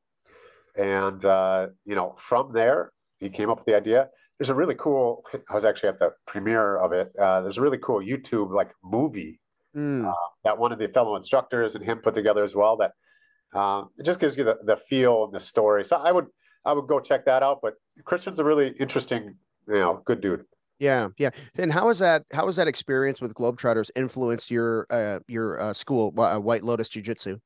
And 0.77 1.23
uh, 1.25 1.67
you 1.85 1.95
know, 1.95 2.13
from 2.17 2.53
there, 2.53 2.93
he 3.19 3.29
came 3.29 3.49
up 3.49 3.57
with 3.57 3.65
the 3.65 3.75
idea 3.75 4.07
there's 4.39 4.49
a 4.49 4.55
really 4.55 4.75
cool. 4.75 5.23
I 5.49 5.55
was 5.55 5.65
actually 5.65 5.89
at 5.89 5.99
the 5.99 6.11
premiere 6.25 6.77
of 6.77 6.91
it. 6.91 7.11
Uh, 7.19 7.41
there's 7.41 7.57
a 7.57 7.61
really 7.61 7.77
cool 7.77 7.99
YouTube 7.99 8.51
like 8.51 8.71
movie 8.83 9.39
mm. 9.75 10.07
uh, 10.07 10.13
that 10.43 10.57
one 10.57 10.71
of 10.71 10.79
the 10.79 10.87
fellow 10.87 11.15
instructors 11.15 11.75
and 11.75 11.83
him 11.83 11.99
put 11.99 12.13
together 12.13 12.43
as 12.43 12.55
well. 12.55 12.77
That 12.77 12.91
uh, 13.53 13.85
it 13.97 14.05
just 14.05 14.19
gives 14.19 14.37
you 14.37 14.43
the, 14.43 14.57
the 14.63 14.77
feel 14.77 15.25
and 15.25 15.33
the 15.33 15.39
story. 15.39 15.85
So 15.85 15.97
I 15.97 16.11
would 16.11 16.27
I 16.65 16.73
would 16.73 16.87
go 16.87 16.99
check 16.99 17.25
that 17.25 17.43
out. 17.43 17.59
But 17.61 17.75
Christian's 18.03 18.39
a 18.39 18.43
really 18.43 18.73
interesting, 18.79 19.35
you 19.67 19.75
know, 19.75 20.01
good 20.05 20.21
dude. 20.21 20.45
Yeah, 20.79 21.09
yeah. 21.17 21.29
And 21.55 21.71
how 21.71 21.89
is 21.89 21.99
that? 21.99 22.25
How 22.33 22.45
has 22.47 22.55
that 22.55 22.67
experience 22.67 23.21
with 23.21 23.33
Globetrotters 23.35 23.91
influenced 23.95 24.51
your 24.51 24.87
uh, 24.89 25.19
your 25.27 25.59
uh, 25.61 25.73
school, 25.73 26.13
uh, 26.19 26.39
White 26.39 26.63
Lotus 26.63 26.89
Jiu 26.89 27.01
Jitsu? 27.01 27.37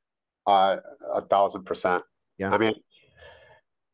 Uh, 0.47 0.77
a 1.13 1.21
thousand 1.21 1.65
percent. 1.65 2.03
Yeah. 2.37 2.51
I 2.51 2.57
mean, 2.57 2.75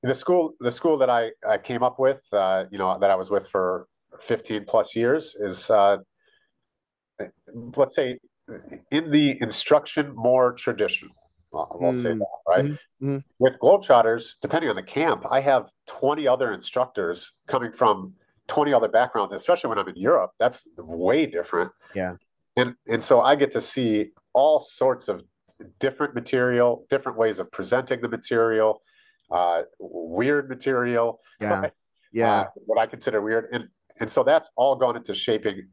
the 0.04 0.14
school 0.14 0.54
the 0.60 0.72
school 0.72 0.98
that 0.98 1.10
I, 1.10 1.32
I 1.48 1.58
came 1.58 1.82
up 1.82 1.98
with, 1.98 2.22
uh, 2.34 2.66
you 2.70 2.78
know, 2.78 2.98
that 3.00 3.10
I 3.10 3.16
was 3.16 3.30
with 3.30 3.48
for 3.48 3.88
15 4.20 4.66
plus 4.66 4.96
years 4.96 5.36
is 5.40 5.70
uh, 5.70 5.98
let's 7.76 7.96
say 7.96 8.20
in 8.92 9.12
the 9.12 9.38
instruction 9.42 10.14
more 10.16 10.54
traditional. 10.54 11.16
We'll 11.52 11.94
mm. 11.94 12.02
say 12.02 12.14
that, 12.14 12.28
right? 12.48 12.66
Mm-hmm. 12.66 13.18
With 13.38 13.54
Globetrotters, 13.62 14.34
depending 14.42 14.72
on 14.72 14.76
the 14.76 14.84
camp, 14.84 15.24
I 15.30 15.40
have 15.42 15.70
20 15.88 16.28
other 16.28 16.52
instructors 16.52 17.32
coming 17.48 17.72
from 17.72 18.14
20 18.48 18.74
other 18.74 18.88
backgrounds, 18.88 19.34
especially 19.34 19.70
when 19.70 19.78
I'm 19.78 19.88
in 19.88 19.96
Europe. 19.96 20.32
That's 20.40 20.64
way 20.78 21.28
different. 21.28 21.72
Yeah. 21.94 22.16
And 22.58 22.76
and 22.88 23.04
so 23.04 23.22
I 23.22 23.36
get 23.36 23.52
to 23.54 23.62
see 23.62 24.10
all 24.34 24.62
sorts 24.62 25.08
of 25.08 25.24
different 25.80 26.16
material, 26.16 26.86
different 26.90 27.18
ways 27.18 27.40
of 27.40 27.52
presenting 27.52 28.02
the 28.02 28.10
material, 28.10 28.82
uh, 29.34 29.64
weird 29.80 30.50
material. 30.50 31.20
Yeah. 31.42 31.50
right? 31.62 31.72
Yeah. 32.12 32.34
Uh, 32.34 32.46
what 32.66 32.80
I 32.80 32.86
consider 32.86 33.22
weird, 33.22 33.50
and 33.52 33.68
and 34.00 34.10
so 34.10 34.24
that's 34.24 34.50
all 34.56 34.76
gone 34.76 34.96
into 34.96 35.14
shaping 35.14 35.68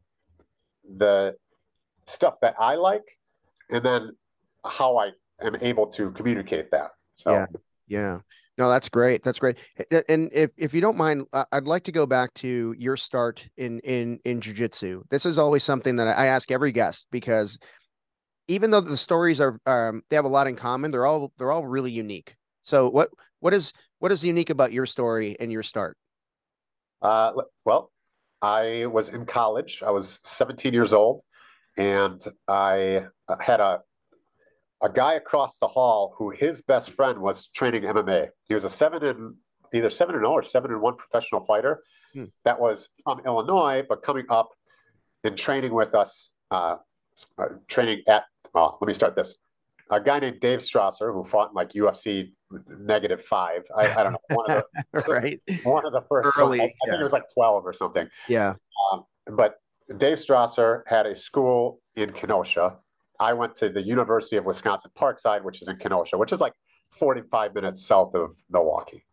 the 0.97 1.35
stuff 2.05 2.35
that 2.41 2.55
I 2.59 2.75
like, 2.75 3.03
and 3.69 3.85
then 3.85 4.15
how 4.65 4.97
I 4.97 5.11
am 5.41 5.55
able 5.61 5.87
to 5.87 6.11
communicate 6.11 6.71
that. 6.71 6.91
So 7.15 7.31
Yeah. 7.31 7.45
Yeah. 7.87 8.19
No, 8.57 8.69
that's 8.69 8.89
great. 8.89 9.23
That's 9.23 9.39
great. 9.39 9.57
And 10.07 10.29
if, 10.33 10.51
if 10.55 10.73
you 10.73 10.81
don't 10.81 10.97
mind, 10.97 11.25
I'd 11.33 11.63
like 11.63 11.83
to 11.85 11.91
go 11.91 12.05
back 12.05 12.33
to 12.35 12.75
your 12.77 12.95
start 12.95 13.47
in 13.57 13.79
in 13.79 14.19
in 14.23 14.39
jujitsu. 14.39 15.01
This 15.09 15.25
is 15.25 15.39
always 15.39 15.63
something 15.63 15.95
that 15.95 16.07
I 16.07 16.27
ask 16.27 16.51
every 16.51 16.71
guest 16.71 17.07
because 17.11 17.57
even 18.47 18.69
though 18.69 18.81
the 18.81 18.97
stories 18.97 19.39
are 19.39 19.57
um, 19.65 20.03
they 20.09 20.15
have 20.15 20.25
a 20.25 20.29
lot 20.29 20.47
in 20.47 20.55
common, 20.55 20.91
they're 20.91 21.05
all 21.05 21.31
they're 21.37 21.51
all 21.51 21.65
really 21.65 21.91
unique. 21.91 22.35
So 22.71 22.87
what 22.87 23.09
what 23.41 23.53
is 23.53 23.73
what 23.99 24.13
is 24.13 24.23
unique 24.23 24.49
about 24.49 24.71
your 24.71 24.85
story 24.85 25.35
and 25.41 25.51
your 25.51 25.61
start? 25.61 25.97
Uh, 27.01 27.33
well, 27.65 27.91
I 28.41 28.85
was 28.85 29.09
in 29.09 29.25
college. 29.25 29.83
I 29.85 29.91
was 29.91 30.19
17 30.23 30.73
years 30.73 30.93
old, 30.93 31.21
and 31.77 32.25
I 32.47 33.07
uh, 33.27 33.35
had 33.41 33.59
a 33.59 33.81
a 34.81 34.89
guy 34.89 35.15
across 35.15 35.57
the 35.57 35.67
hall 35.67 36.15
who 36.17 36.29
his 36.29 36.61
best 36.61 36.91
friend 36.91 37.19
was 37.19 37.47
training 37.47 37.83
MMA. 37.83 38.29
He 38.45 38.53
was 38.53 38.63
a 38.63 38.69
seven 38.69 39.03
and 39.03 39.35
either 39.73 39.89
seven 39.89 40.15
and 40.15 40.23
zero 40.23 40.31
or 40.31 40.41
seven 40.41 40.71
and 40.71 40.81
one 40.81 40.95
professional 40.95 41.43
fighter 41.45 41.83
Hmm. 42.13 42.25
that 42.43 42.59
was 42.59 42.89
from 43.03 43.21
Illinois, 43.25 43.83
but 43.87 44.01
coming 44.01 44.25
up 44.29 44.49
and 45.25 45.37
training 45.37 45.73
with 45.73 45.93
us. 45.95 46.29
Uh, 46.49 46.77
uh, 47.37 47.45
training 47.67 48.01
at 48.07 48.23
well, 48.53 48.77
let 48.81 48.87
me 48.87 48.93
start 48.93 49.15
this. 49.15 49.35
A 49.91 49.99
guy 49.99 50.19
named 50.19 50.39
Dave 50.39 50.59
Strasser 50.59 51.13
who 51.13 51.23
fought 51.23 51.49
in 51.49 51.53
like 51.53 51.73
UFC 51.73 52.31
negative 52.79 53.23
five. 53.23 53.63
I, 53.75 53.87
I 53.93 54.03
don't 54.03 54.13
know 54.13 54.19
one 54.29 54.51
of 54.51 54.63
the 54.93 54.99
right. 55.07 55.41
one 55.63 55.85
of 55.85 55.91
the 55.91 56.01
first 56.09 56.31
Early. 56.37 56.61
I, 56.61 56.63
I 56.65 56.89
think 56.89 57.01
it 57.01 57.03
was 57.03 57.13
like 57.13 57.25
12 57.33 57.65
or 57.65 57.73
something. 57.73 58.07
Yeah. 58.27 58.53
But 59.27 59.55
Dave 59.97 60.17
Strasser 60.17 60.83
had 60.87 61.05
a 61.05 61.15
school 61.15 61.81
in 61.95 62.11
Kenosha. 62.11 62.77
I 63.19 63.33
went 63.33 63.55
to 63.57 63.69
the 63.69 63.81
University 63.81 64.37
of 64.37 64.45
Wisconsin 64.45 64.91
Parkside, 64.97 65.43
which 65.43 65.61
is 65.61 65.67
in 65.67 65.75
Kenosha, 65.77 66.17
which 66.17 66.31
is 66.31 66.39
like 66.39 66.53
45 66.91 67.53
minutes 67.53 67.85
south 67.85 68.15
of 68.15 68.35
Milwaukee, 68.49 69.05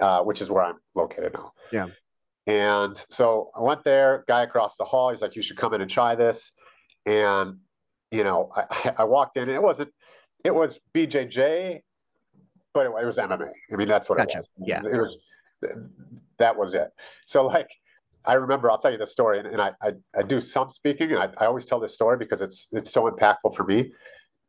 uh, 0.00 0.22
which 0.22 0.40
is 0.40 0.50
where 0.50 0.64
I'm 0.64 0.76
located 0.94 1.34
now. 1.34 1.52
Yeah. 1.72 1.86
And 2.46 2.96
so 3.10 3.50
I 3.56 3.60
went 3.60 3.84
there, 3.84 4.24
guy 4.28 4.42
across 4.42 4.76
the 4.76 4.84
hall, 4.84 5.10
he's 5.10 5.20
like, 5.20 5.36
you 5.36 5.42
should 5.42 5.56
come 5.56 5.74
in 5.74 5.80
and 5.80 5.90
try 5.90 6.14
this. 6.14 6.52
And, 7.04 7.58
you 8.16 8.24
know, 8.24 8.50
I, 8.54 8.94
I 8.98 9.04
walked 9.04 9.36
in 9.36 9.44
and 9.44 9.52
it 9.52 9.62
wasn't, 9.62 9.90
it 10.44 10.54
was 10.54 10.80
BJJ, 10.94 11.80
but 12.72 12.86
it, 12.86 12.92
it 13.00 13.06
was 13.06 13.16
MMA. 13.16 13.50
I 13.72 13.76
mean, 13.76 13.88
that's 13.88 14.08
what 14.08 14.18
Gotcha. 14.18 14.38
it 14.38 14.46
was. 14.56 14.68
Yeah. 14.68 14.82
It 14.84 14.96
was, 14.96 15.18
that 16.38 16.56
was 16.56 16.74
it. 16.74 16.88
So 17.26 17.46
like, 17.46 17.68
I 18.24 18.34
remember, 18.34 18.70
I'll 18.70 18.78
tell 18.78 18.90
you 18.90 18.98
the 18.98 19.06
story, 19.06 19.38
and, 19.38 19.46
and 19.46 19.62
I, 19.62 19.70
I 19.80 19.92
I 20.18 20.22
do 20.22 20.40
some 20.40 20.70
speaking, 20.70 21.12
and 21.12 21.20
I, 21.20 21.28
I 21.38 21.46
always 21.46 21.64
tell 21.64 21.78
this 21.78 21.94
story 21.94 22.16
because 22.16 22.40
it's 22.40 22.66
it's 22.72 22.90
so 22.90 23.08
impactful 23.08 23.54
for 23.54 23.62
me. 23.62 23.92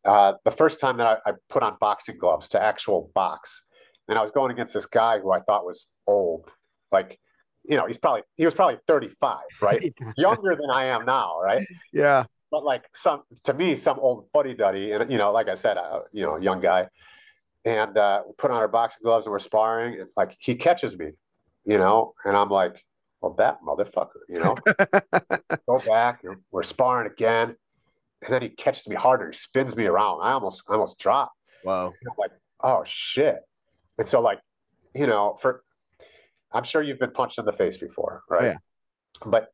Uh, 0.04 0.34
the 0.46 0.52
first 0.52 0.80
time 0.80 0.98
that 0.98 1.06
I, 1.06 1.30
I 1.30 1.34
put 1.48 1.62
on 1.62 1.78
boxing 1.80 2.18
gloves 2.18 2.50
to 2.50 2.62
actual 2.62 3.12
box, 3.14 3.62
and 4.08 4.18
I 4.18 4.22
was 4.24 4.32
going 4.32 4.52
against 4.52 4.74
this 4.74 4.88
guy 4.88 5.20
who 5.20 5.32
I 5.32 5.42
thought 5.42 5.64
was 5.64 5.88
old, 6.08 6.50
like, 6.92 7.20
you 7.66 7.78
know, 7.78 7.86
he's 7.86 8.00
probably 8.00 8.24
he 8.36 8.46
was 8.46 8.56
probably 8.56 8.80
35, 8.88 9.38
right? 9.62 9.94
Younger 10.18 10.56
than 10.56 10.72
I 10.74 10.86
am 10.86 11.06
now, 11.06 11.40
right? 11.46 11.66
yeah. 11.94 12.24
But 12.58 12.66
like 12.66 12.90
some 12.96 13.22
to 13.44 13.54
me, 13.54 13.76
some 13.76 14.00
old 14.00 14.32
buddy 14.32 14.56
duddy, 14.56 14.92
and 14.92 15.12
you 15.12 15.20
know, 15.20 15.32
like 15.32 15.48
I 15.48 15.54
said, 15.54 15.78
uh, 15.78 16.00
you 16.12 16.24
know, 16.24 16.38
young 16.38 16.60
guy, 16.60 16.88
and 17.64 17.96
uh, 17.96 18.24
we 18.26 18.34
put 18.36 18.50
on 18.50 18.58
our 18.58 18.68
boxing 18.68 19.02
gloves 19.04 19.28
and 19.28 19.32
we're 19.32 19.38
sparring, 19.38 20.00
and 20.00 20.10
like 20.18 20.36
he 20.40 20.56
catches 20.56 20.98
me, 20.98 21.12
you 21.66 21.78
know, 21.78 22.16
and 22.26 22.36
I'm 22.36 22.50
like, 22.50 22.84
well, 23.22 23.34
that 23.34 23.60
motherfucker, 23.62 24.26
you 24.28 24.40
know, 24.40 24.56
go 25.68 25.80
back, 25.86 26.22
and 26.24 26.38
we're 26.50 26.64
sparring 26.64 27.12
again, 27.12 27.56
and 28.24 28.34
then 28.34 28.42
he 28.42 28.50
catches 28.50 28.88
me 28.88 28.96
harder, 28.96 29.30
he 29.30 29.38
spins 29.38 29.76
me 29.76 29.86
around, 29.86 30.22
I 30.24 30.32
almost, 30.32 30.64
I 30.68 30.74
almost 30.74 30.98
drop. 30.98 31.34
Wow. 31.64 31.94
Like, 32.18 32.32
oh 32.62 32.82
shit, 32.88 33.38
and 34.00 34.08
so 34.08 34.20
like, 34.20 34.40
you 34.96 35.06
know, 35.06 35.38
for, 35.44 35.64
I'm 36.52 36.64
sure 36.64 36.82
you've 36.82 36.98
been 36.98 37.12
punched 37.12 37.38
in 37.38 37.46
the 37.46 37.54
face 37.54 37.78
before, 37.78 38.24
right? 38.28 38.44
yeah. 38.46 38.58
But 39.24 39.50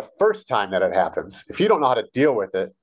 the 0.00 0.08
first 0.18 0.46
time 0.46 0.70
that 0.70 0.82
it 0.82 0.94
happens, 0.94 1.44
if 1.48 1.58
you 1.60 1.66
don't 1.68 1.80
know 1.80 1.88
how 1.88 1.94
to 1.94 2.06
deal 2.12 2.34
with 2.34 2.54
it, 2.54 2.74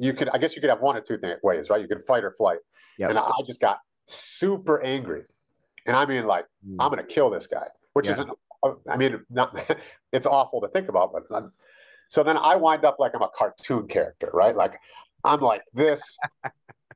you 0.00 0.12
could, 0.12 0.28
I 0.30 0.38
guess 0.38 0.54
you 0.54 0.60
could 0.60 0.70
have 0.70 0.80
one 0.80 0.96
or 0.96 1.00
two 1.00 1.18
ways, 1.42 1.70
right? 1.70 1.80
You 1.80 1.86
could 1.88 2.02
fight 2.04 2.24
or 2.24 2.32
flight. 2.32 2.58
Yep. 2.98 3.10
And 3.10 3.18
I 3.18 3.30
just 3.46 3.60
got 3.60 3.78
super 4.06 4.82
angry. 4.82 5.22
And 5.86 5.94
I 5.96 6.04
mean, 6.06 6.26
like, 6.26 6.46
Mm. 6.66 6.76
I'm 6.80 6.90
going 6.90 7.04
to 7.06 7.12
kill 7.16 7.30
this 7.30 7.46
guy, 7.46 7.66
which 7.92 8.06
Yeah. 8.06 8.12
isn't, 8.14 8.30
I 8.88 8.96
mean, 8.96 9.24
not, 9.30 9.54
it's 10.12 10.26
awful 10.26 10.60
to 10.62 10.68
think 10.68 10.88
about, 10.88 11.12
but 11.12 11.24
I'm- 11.34 11.52
so 12.08 12.22
then 12.22 12.36
I 12.36 12.56
wind 12.56 12.84
up 12.84 12.96
like 12.98 13.12
I'm 13.14 13.22
a 13.22 13.28
cartoon 13.28 13.86
character, 13.88 14.30
right? 14.32 14.54
Like, 14.56 14.78
I'm 15.24 15.40
like 15.40 15.62
this, 15.72 16.02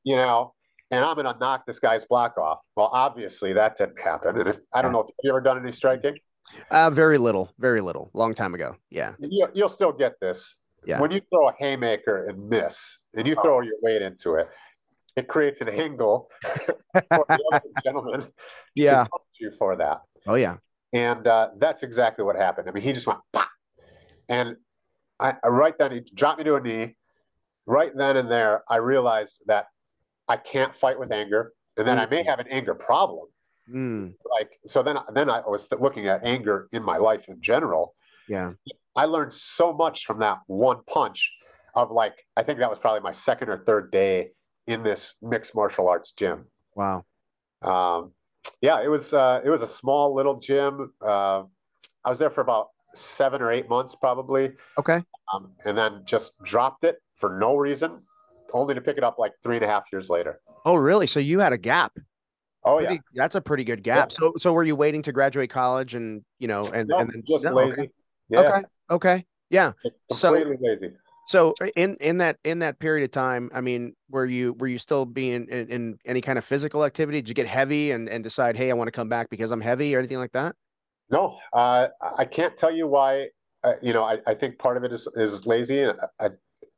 you 0.05 0.17
know, 0.17 0.55
and 0.91 1.05
I'm 1.05 1.15
going 1.17 1.27
to 1.33 1.39
knock 1.39 1.67
this 1.67 1.79
guy's 1.79 2.05
block 2.05 2.39
off. 2.39 2.61
Well, 2.77 2.91
obviously 2.93 3.53
that 3.55 3.77
didn't 3.77 4.01
happen. 4.01 4.39
And 4.41 4.49
if, 4.49 4.57
I 4.73 4.81
don't 4.83 4.93
know 4.93 5.01
if 5.01 5.09
you've 5.23 5.31
ever 5.33 5.41
done 5.41 5.59
any 5.63 5.73
striking, 5.73 6.19
Uh, 6.71 6.91
very 6.91 7.19
little, 7.19 7.53
very 7.59 7.81
little, 7.81 8.11
long 8.15 8.35
time 8.35 8.55
ago. 8.55 8.77
Yeah. 8.91 9.15
you, 9.19 9.49
you'll 9.55 9.69
still 9.69 9.93
get 9.93 10.21
this. 10.21 10.57
Yeah. 10.87 11.01
When 11.01 11.11
you 11.11 11.21
throw 11.31 11.49
a 11.49 11.53
haymaker 11.59 12.29
and 12.29 12.49
miss, 12.49 12.99
and 13.15 13.27
you 13.27 13.35
throw 13.35 13.61
your 13.61 13.75
weight 13.83 14.01
into 14.03 14.35
it, 14.35 14.49
it 15.17 15.27
creates 15.29 15.61
an 15.61 15.69
angle 15.69 16.29
for 16.43 16.77
the 17.29 17.39
other 17.53 17.63
gentleman 17.83 18.27
Yeah. 18.75 19.05
to 19.05 19.11
punch 19.11 19.23
you 19.41 19.51
for 19.51 19.77
that. 19.77 20.03
Oh 20.27 20.35
yeah. 20.35 20.59
And 20.93 21.27
uh, 21.27 21.51
that's 21.59 21.83
exactly 21.83 22.25
what 22.25 22.37
happened. 22.37 22.69
I 22.69 22.73
mean, 22.73 22.83
he 22.83 22.93
just 22.93 23.07
went, 23.07 23.19
and 24.29 24.57
I, 25.21 25.35
I 25.43 25.49
right 25.49 25.77
then 25.77 25.93
he 25.93 26.01
dropped 26.15 26.39
me 26.39 26.45
to 26.45 26.55
a 26.55 26.61
knee. 26.61 26.97
Right 27.67 27.95
then 27.95 28.17
and 28.17 28.31
there, 28.31 28.63
I 28.69 28.77
realized 28.77 29.41
that 29.47 29.67
I 30.29 30.37
can't 30.39 30.75
fight 30.75 30.99
with 30.99 31.13
anger, 31.13 31.53
and 31.77 31.87
then 31.87 31.99
I 31.99 32.07
may 32.07 32.23
have 32.23 32.39
an 32.39 32.47
anger 32.49 32.75
problem. 32.75 33.27
Mm, 33.73 34.15
Like 34.31 34.51
so, 34.67 34.83
then 34.83 34.97
then 35.13 35.29
I 35.31 35.41
was 35.41 35.67
looking 35.79 36.07
at 36.09 36.25
anger 36.25 36.69
in 36.73 36.83
my 36.83 36.97
life 36.97 37.29
in 37.29 37.41
general, 37.41 37.95
yeah. 38.29 38.53
I 38.97 39.05
learned 39.05 39.33
so 39.33 39.73
much 39.73 40.07
from 40.07 40.19
that 40.21 40.39
one 40.47 40.79
punch 40.87 41.33
of 41.75 41.91
like 41.91 42.15
I 42.37 42.43
think 42.43 42.59
that 42.61 42.71
was 42.71 42.79
probably 42.79 43.01
my 43.01 43.13
second 43.13 43.49
or 43.49 43.59
third 43.65 43.91
day 43.93 44.31
in 44.67 44.83
this 44.83 45.15
mixed 45.23 45.55
martial 45.55 45.89
arts 45.89 46.13
gym. 46.13 46.47
Wow. 46.75 47.05
Um, 47.63 48.13
yeah, 48.61 48.83
it 48.83 48.89
was 48.89 49.13
uh, 49.13 49.41
it 49.45 49.51
was 49.51 49.63
a 49.63 49.67
small 49.67 50.15
little 50.15 50.39
gym. 50.41 50.93
Uh, 51.01 51.43
I 52.05 52.11
was 52.11 52.19
there 52.19 52.31
for 52.31 52.41
about 52.41 52.69
seven 52.95 53.43
or 53.43 53.53
eight 53.53 53.69
months 53.69 53.95
probably, 53.95 54.53
Okay. 54.79 55.03
um, 55.33 55.53
and 55.65 55.77
then 55.77 56.03
just 56.07 56.33
dropped 56.43 56.85
it 56.85 56.97
for 57.17 57.39
no 57.39 57.57
reason, 57.57 58.03
only 58.53 58.75
to 58.75 58.81
pick 58.81 58.97
it 58.97 59.05
up 59.05 59.19
like 59.19 59.33
three 59.43 59.57
and 59.57 59.65
a 59.65 59.69
half 59.69 59.85
years 59.93 60.09
later. 60.09 60.41
Oh 60.65 60.75
really? 60.75 61.07
So 61.07 61.21
you 61.21 61.41
had 61.41 61.53
a 61.53 61.59
gap. 61.59 61.93
Oh 62.65 62.81
yeah, 62.81 62.97
That's 63.15 63.35
a 63.35 63.41
pretty 63.41 63.65
good 63.65 63.83
gap. 63.83 64.13
So 64.13 64.33
so 64.37 64.53
were 64.53 64.65
you 64.65 64.77
waiting 64.77 65.03
to 65.03 65.13
graduate 65.13 65.51
college 65.51 65.95
and 65.95 66.23
you 66.39 66.49
know 66.49 66.67
and 66.67 66.89
no, 66.89 66.99
and 66.99 67.11
then 67.11 67.23
just 67.29 67.45
no, 67.45 67.55
lazy. 67.55 67.73
okay. 67.73 67.91
Yeah, 68.29 68.41
okay. 68.41 68.63
Okay. 68.91 69.27
Yeah. 69.51 69.73
So- 70.11 70.33
completely 70.33 70.59
lazy. 70.61 70.91
So 71.29 71.53
in 71.77 71.95
in 71.97 72.19
that 72.19 72.39
in 72.43 72.61
that 72.61 72.79
period 72.79 73.05
of 73.05 73.11
time, 73.11 73.51
I 73.53 73.61
mean, 73.61 73.95
were 74.09 74.25
you 74.25 74.55
were 74.55 74.67
you 74.67 74.79
still 74.79 75.05
being 75.05 75.47
in, 75.51 75.69
in 75.69 75.99
any 76.07 76.23
kind 76.23 76.39
of 76.39 76.45
physical 76.45 76.87
activity? 76.87 77.21
Did 77.21 77.29
you 77.29 77.35
get 77.35 77.47
heavy 77.47 77.91
and 77.91 78.09
and 78.09 78.25
decide, 78.25 78.57
hey, 78.57 78.71
I 78.71 78.75
want 78.75 78.89
to 78.89 78.93
come 78.93 79.11
back 79.11 79.29
because 79.29 79.51
I'm 79.51 79.61
heavy 79.61 79.95
or 79.95 79.99
anything 79.99 80.17
like 80.17 80.33
that? 80.33 80.57
No, 81.11 81.39
uh, 81.53 81.89
I 82.17 82.25
can't 82.25 82.57
tell 82.57 82.75
you 82.75 82.87
why. 82.87 83.29
Uh, 83.63 83.75
you 83.83 83.93
know, 83.93 84.05
I, 84.05 84.19
I 84.27 84.35
think 84.35 84.59
part 84.59 84.79
of 84.79 84.85
it 84.85 84.93
is 84.93 85.07
is 85.17 85.47
lazy. 85.47 85.85
I, 85.85 85.93
I, 86.19 86.29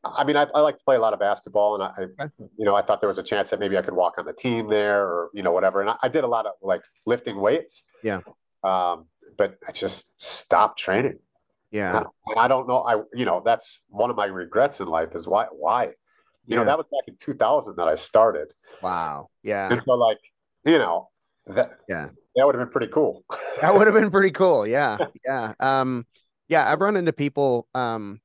I 0.04 0.25
mean, 0.25 0.37
I, 0.37 0.47
I 0.54 0.61
like 0.61 0.78
to 0.78 0.85
play 0.85 0.97
a 0.97 1.00
lot 1.00 1.12
of 1.12 1.21
basketball, 1.21 1.75
and 1.75 1.83
I, 1.85 2.25
I, 2.25 2.28
you 2.57 2.64
know, 2.64 2.75
I 2.75 2.83
thought 2.83 3.00
there 3.00 3.09
was 3.09 3.19
a 3.19 3.23
chance 3.23 3.50
that 3.50 3.61
maybe 3.61 3.76
I 3.76 3.83
could 3.83 3.95
walk 3.95 4.14
on 4.19 4.25
the 4.25 4.33
team 4.33 4.69
there, 4.69 5.02
or 5.07 5.30
you 5.35 5.42
know, 5.42 5.52
whatever. 5.52 5.80
And 5.80 5.90
I, 5.90 5.97
I 6.02 6.09
did 6.09 6.25
a 6.25 6.26
lot 6.26 6.47
of 6.47 6.52
like 6.62 6.83
lifting 7.07 7.38
weights. 7.40 7.85
Yeah. 8.02 8.21
Um, 8.64 9.07
but 9.37 9.57
I 9.66 9.73
just 9.73 10.19
stopped 10.21 10.78
training, 10.78 11.19
Yeah. 11.71 11.99
and 11.99 12.07
I 12.38 12.49
don't 12.49 12.66
know. 12.69 12.78
I, 12.83 13.02
you 13.14 13.25
know, 13.25 13.42
that's 13.45 13.80
one 13.88 14.11
of 14.11 14.16
my 14.16 14.26
regrets 14.26 14.80
in 14.80 14.88
life 14.88 15.14
is 15.14 15.26
why, 15.26 15.47
why, 15.52 15.85
you 15.85 15.92
Yeah. 16.47 16.57
know, 16.59 16.64
that 16.64 16.78
was 16.78 16.87
back 16.90 17.09
in 17.09 17.16
2000 17.21 17.76
that 17.76 17.88
I 17.88 17.95
started, 17.95 18.49
Wow. 18.83 19.28
Yeah. 19.42 19.73
and 19.73 19.83
so 19.85 19.92
like, 19.92 20.19
you 20.64 20.78
know, 20.78 21.09
that 21.47 21.73
Yeah. 21.88 22.09
that 22.37 22.47
would 22.47 22.54
have 22.54 22.64
been 22.64 22.73
pretty 22.73 22.92
cool. 22.92 23.25
That 23.61 23.75
would 23.75 23.87
have 23.87 23.95
been 23.95 24.11
pretty 24.11 24.30
cool. 24.30 24.66
Yeah. 24.76 24.99
Yeah. 25.25 25.54
Um, 25.61 26.07
yeah, 26.49 26.71
I've 26.71 26.80
run 26.80 26.97
into 26.97 27.12
people. 27.12 27.69
Um, 27.75 28.21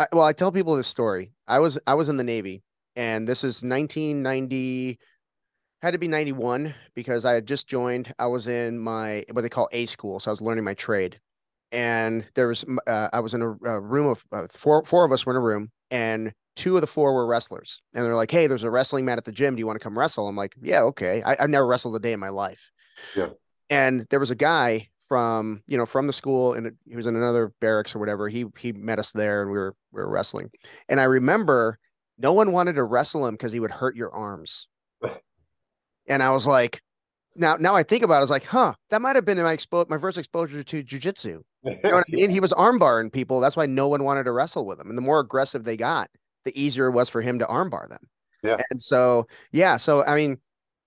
I, 0.00 0.06
well, 0.14 0.24
I 0.24 0.32
tell 0.32 0.50
people 0.50 0.76
this 0.76 0.86
story. 0.86 1.32
I 1.46 1.58
was 1.58 1.78
I 1.86 1.92
was 1.92 2.08
in 2.08 2.16
the 2.16 2.24
Navy, 2.24 2.62
and 2.96 3.28
this 3.28 3.44
is 3.44 3.62
1990. 3.62 4.98
Had 5.82 5.92
to 5.92 5.98
be 5.98 6.08
91 6.08 6.74
because 6.94 7.26
I 7.26 7.34
had 7.34 7.46
just 7.46 7.68
joined. 7.68 8.14
I 8.18 8.26
was 8.26 8.48
in 8.48 8.78
my 8.78 9.24
what 9.32 9.42
they 9.42 9.50
call 9.50 9.68
A 9.72 9.84
school, 9.84 10.18
so 10.18 10.30
I 10.30 10.32
was 10.32 10.40
learning 10.40 10.64
my 10.64 10.72
trade. 10.72 11.20
And 11.70 12.24
there 12.34 12.48
was 12.48 12.64
uh, 12.86 13.10
I 13.12 13.20
was 13.20 13.34
in 13.34 13.42
a, 13.42 13.50
a 13.50 13.80
room 13.80 14.06
of 14.06 14.24
uh, 14.32 14.46
four 14.50 14.82
four 14.86 15.04
of 15.04 15.12
us 15.12 15.26
were 15.26 15.34
in 15.34 15.36
a 15.36 15.40
room, 15.40 15.70
and 15.90 16.32
two 16.56 16.76
of 16.76 16.80
the 16.80 16.86
four 16.86 17.12
were 17.12 17.26
wrestlers, 17.26 17.82
and 17.92 18.02
they're 18.02 18.16
like, 18.16 18.30
"Hey, 18.30 18.46
there's 18.46 18.64
a 18.64 18.70
wrestling 18.70 19.04
mat 19.04 19.18
at 19.18 19.26
the 19.26 19.32
gym. 19.32 19.54
Do 19.54 19.60
you 19.60 19.66
want 19.66 19.78
to 19.78 19.84
come 19.84 19.98
wrestle?" 19.98 20.28
I'm 20.28 20.36
like, 20.36 20.54
"Yeah, 20.62 20.80
okay." 20.84 21.22
I, 21.22 21.36
have 21.38 21.50
never 21.50 21.66
wrestled 21.66 21.94
a 21.94 22.00
day 22.00 22.14
in 22.14 22.20
my 22.20 22.30
life. 22.30 22.72
Yeah. 23.14 23.28
And 23.68 24.06
there 24.08 24.18
was 24.18 24.30
a 24.30 24.34
guy 24.34 24.88
from 25.10 25.60
you 25.66 25.76
know 25.76 25.84
from 25.84 26.06
the 26.06 26.12
school, 26.12 26.54
and 26.54 26.70
he 26.88 26.94
was 26.94 27.08
in 27.08 27.16
another 27.16 27.52
barracks 27.60 27.96
or 27.96 27.98
whatever. 27.98 28.28
He 28.28 28.46
he 28.56 28.72
met 28.72 29.00
us 29.00 29.10
there, 29.10 29.42
and 29.42 29.50
we 29.50 29.58
were 29.58 29.74
we 29.90 30.00
were 30.00 30.08
wrestling. 30.08 30.50
And 30.88 31.00
I 31.00 31.04
remember 31.04 31.80
no 32.16 32.32
one 32.32 32.52
wanted 32.52 32.74
to 32.76 32.84
wrestle 32.84 33.26
him 33.26 33.34
because 33.34 33.50
he 33.50 33.58
would 33.58 33.72
hurt 33.72 33.96
your 33.96 34.14
arms. 34.14 34.68
and 36.06 36.22
I 36.22 36.30
was 36.30 36.46
like, 36.46 36.80
now 37.34 37.56
now 37.56 37.74
I 37.74 37.82
think 37.82 38.04
about 38.04 38.14
it, 38.14 38.18
I 38.18 38.20
was 38.20 38.30
like, 38.30 38.44
huh, 38.44 38.74
that 38.90 39.02
might 39.02 39.16
have 39.16 39.24
been 39.24 39.42
my 39.42 39.56
expo- 39.56 39.88
my 39.90 39.98
first 39.98 40.16
exposure 40.16 40.62
to 40.62 40.84
jujitsu. 40.84 41.42
You 41.64 41.76
know 41.82 41.96
I 41.96 42.02
mean? 42.08 42.30
He 42.30 42.38
was 42.38 42.52
armbarring 42.52 43.12
people. 43.12 43.40
That's 43.40 43.56
why 43.56 43.66
no 43.66 43.88
one 43.88 44.04
wanted 44.04 44.24
to 44.24 44.32
wrestle 44.32 44.64
with 44.64 44.80
him. 44.80 44.90
And 44.90 44.96
the 44.96 45.02
more 45.02 45.18
aggressive 45.18 45.64
they 45.64 45.76
got, 45.76 46.08
the 46.44 46.58
easier 46.58 46.86
it 46.86 46.92
was 46.92 47.08
for 47.08 47.20
him 47.20 47.40
to 47.40 47.46
armbar 47.46 47.88
them. 47.88 48.06
Yeah. 48.44 48.58
And 48.70 48.80
so, 48.80 49.26
yeah. 49.50 49.76
So, 49.76 50.04
I 50.04 50.14
mean, 50.14 50.38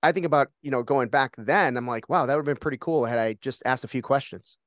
I 0.03 0.11
think 0.11 0.25
about, 0.25 0.49
you 0.61 0.69
know, 0.69 0.83
going 0.83 1.07
back 1.07 1.33
then, 1.37 1.77
I'm 1.77 1.87
like, 1.87 2.09
wow, 2.09 2.25
that 2.25 2.35
would 2.35 2.41
have 2.41 2.53
been 2.53 2.59
pretty 2.59 2.77
cool 2.77 3.05
had 3.05 3.17
I 3.17 3.33
just 3.35 3.63
asked 3.65 3.83
a 3.83 3.87
few 3.87 4.01
questions. 4.01 4.57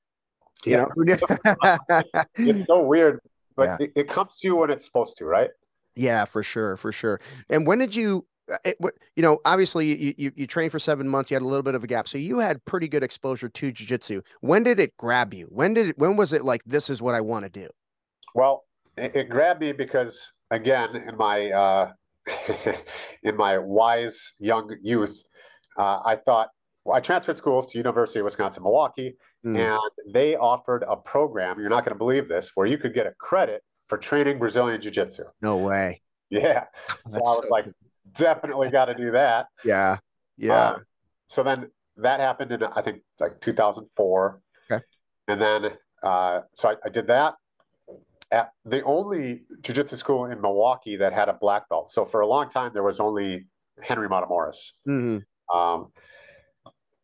You 0.64 0.78
Yeah. 0.78 0.86
know? 0.96 1.78
It's 2.38 2.66
so 2.66 2.82
weird, 2.82 3.20
but 3.54 3.78
Yeah. 3.80 3.86
it, 3.86 3.92
it 3.94 4.08
comes 4.08 4.36
to 4.40 4.48
you 4.48 4.56
when 4.56 4.70
it's 4.70 4.84
supposed 4.84 5.18
to, 5.18 5.26
right? 5.26 5.50
yeah, 5.94 6.24
for 6.24 6.42
sure. 6.42 6.76
For 6.76 6.92
sure. 6.92 7.20
And 7.48 7.66
when 7.66 7.78
did 7.78 7.94
you, 7.94 8.26
uh, 8.52 8.56
it, 8.64 8.76
you 9.14 9.22
know, 9.22 9.40
obviously 9.44 9.96
you, 9.96 10.14
you, 10.18 10.32
you 10.36 10.46
trained 10.46 10.72
for 10.72 10.78
seven 10.78 11.08
months, 11.08 11.30
you 11.30 11.34
had 11.34 11.42
a 11.42 11.46
little 11.46 11.62
bit 11.62 11.74
of 11.74 11.82
a 11.82 11.86
gap. 11.86 12.06
So 12.06 12.18
you 12.18 12.38
had 12.38 12.64
pretty 12.64 12.88
good 12.88 13.02
exposure 13.02 13.48
to 13.48 13.72
jujitsu. 13.72 14.22
When 14.40 14.62
did 14.62 14.78
it 14.78 14.96
grab 14.98 15.32
you? 15.32 15.46
When 15.50 15.74
did 15.74 15.88
it, 15.88 15.98
when 15.98 16.16
was 16.16 16.32
it 16.32 16.44
like, 16.44 16.62
this 16.64 16.90
is 16.90 17.00
what 17.00 17.14
I 17.14 17.20
want 17.22 17.44
to 17.44 17.50
do? 17.50 17.68
Well, 18.34 18.64
it, 18.96 19.16
it 19.16 19.28
grabbed 19.30 19.60
me 19.60 19.72
because 19.72 20.18
again, 20.50 20.96
in 20.96 21.16
my 21.16 21.50
uh, 21.50 21.92
in 23.22 23.36
my 23.36 23.58
wise 23.58 24.32
young 24.38 24.74
youth, 24.82 25.22
uh, 25.78 26.00
I 26.04 26.16
thought 26.16 26.48
well, 26.84 26.96
I 26.96 27.00
transferred 27.00 27.36
schools 27.36 27.66
to 27.72 27.78
University 27.78 28.20
of 28.20 28.24
Wisconsin 28.24 28.62
Milwaukee, 28.62 29.16
Mm. 29.44 29.58
and 29.58 30.12
they 30.14 30.34
offered 30.34 30.82
a 30.88 30.96
program. 30.96 31.60
You're 31.60 31.68
not 31.68 31.84
going 31.84 31.92
to 31.94 31.98
believe 31.98 32.28
this, 32.28 32.50
where 32.56 32.66
you 32.66 32.78
could 32.78 32.94
get 32.94 33.06
a 33.06 33.12
credit 33.12 33.62
for 33.88 33.96
training 33.96 34.40
Brazilian 34.40 34.80
Jiu 34.80 34.90
Jitsu. 34.90 35.22
No 35.40 35.56
way. 35.58 36.02
Yeah, 36.30 36.64
so 37.08 37.16
I 37.16 37.20
was 37.20 37.42
so 37.44 37.48
like, 37.48 37.64
cool. 37.64 37.72
definitely 38.12 38.70
got 38.70 38.86
to 38.86 38.94
do 38.94 39.12
that. 39.12 39.46
yeah. 39.64 39.98
Yeah. 40.36 40.52
Uh, 40.54 40.78
so 41.28 41.42
then 41.44 41.70
that 41.98 42.18
happened 42.20 42.50
in 42.52 42.62
I 42.62 42.82
think 42.82 43.02
like 43.20 43.40
2004. 43.40 44.40
Okay. 44.70 44.84
And 45.28 45.40
then 45.40 45.70
uh, 46.02 46.40
so 46.54 46.70
I, 46.70 46.74
I 46.84 46.88
did 46.88 47.06
that 47.06 47.34
at 48.30 48.50
the 48.64 48.82
only 48.82 49.42
jiu-jitsu 49.60 49.96
school 49.96 50.24
in 50.26 50.40
Milwaukee 50.40 50.96
that 50.96 51.12
had 51.12 51.28
a 51.28 51.32
black 51.32 51.68
belt. 51.68 51.92
So 51.92 52.04
for 52.04 52.20
a 52.20 52.26
long 52.26 52.48
time 52.48 52.72
there 52.74 52.82
was 52.82 52.98
only 53.00 53.46
Henry 53.80 54.08
Matamoros. 54.08 54.72
Mhm. 54.86 55.24
Um, 55.52 55.92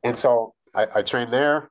and 0.02 0.18
so 0.18 0.54
I, 0.74 0.86
I 0.96 1.02
trained 1.02 1.32
there, 1.32 1.70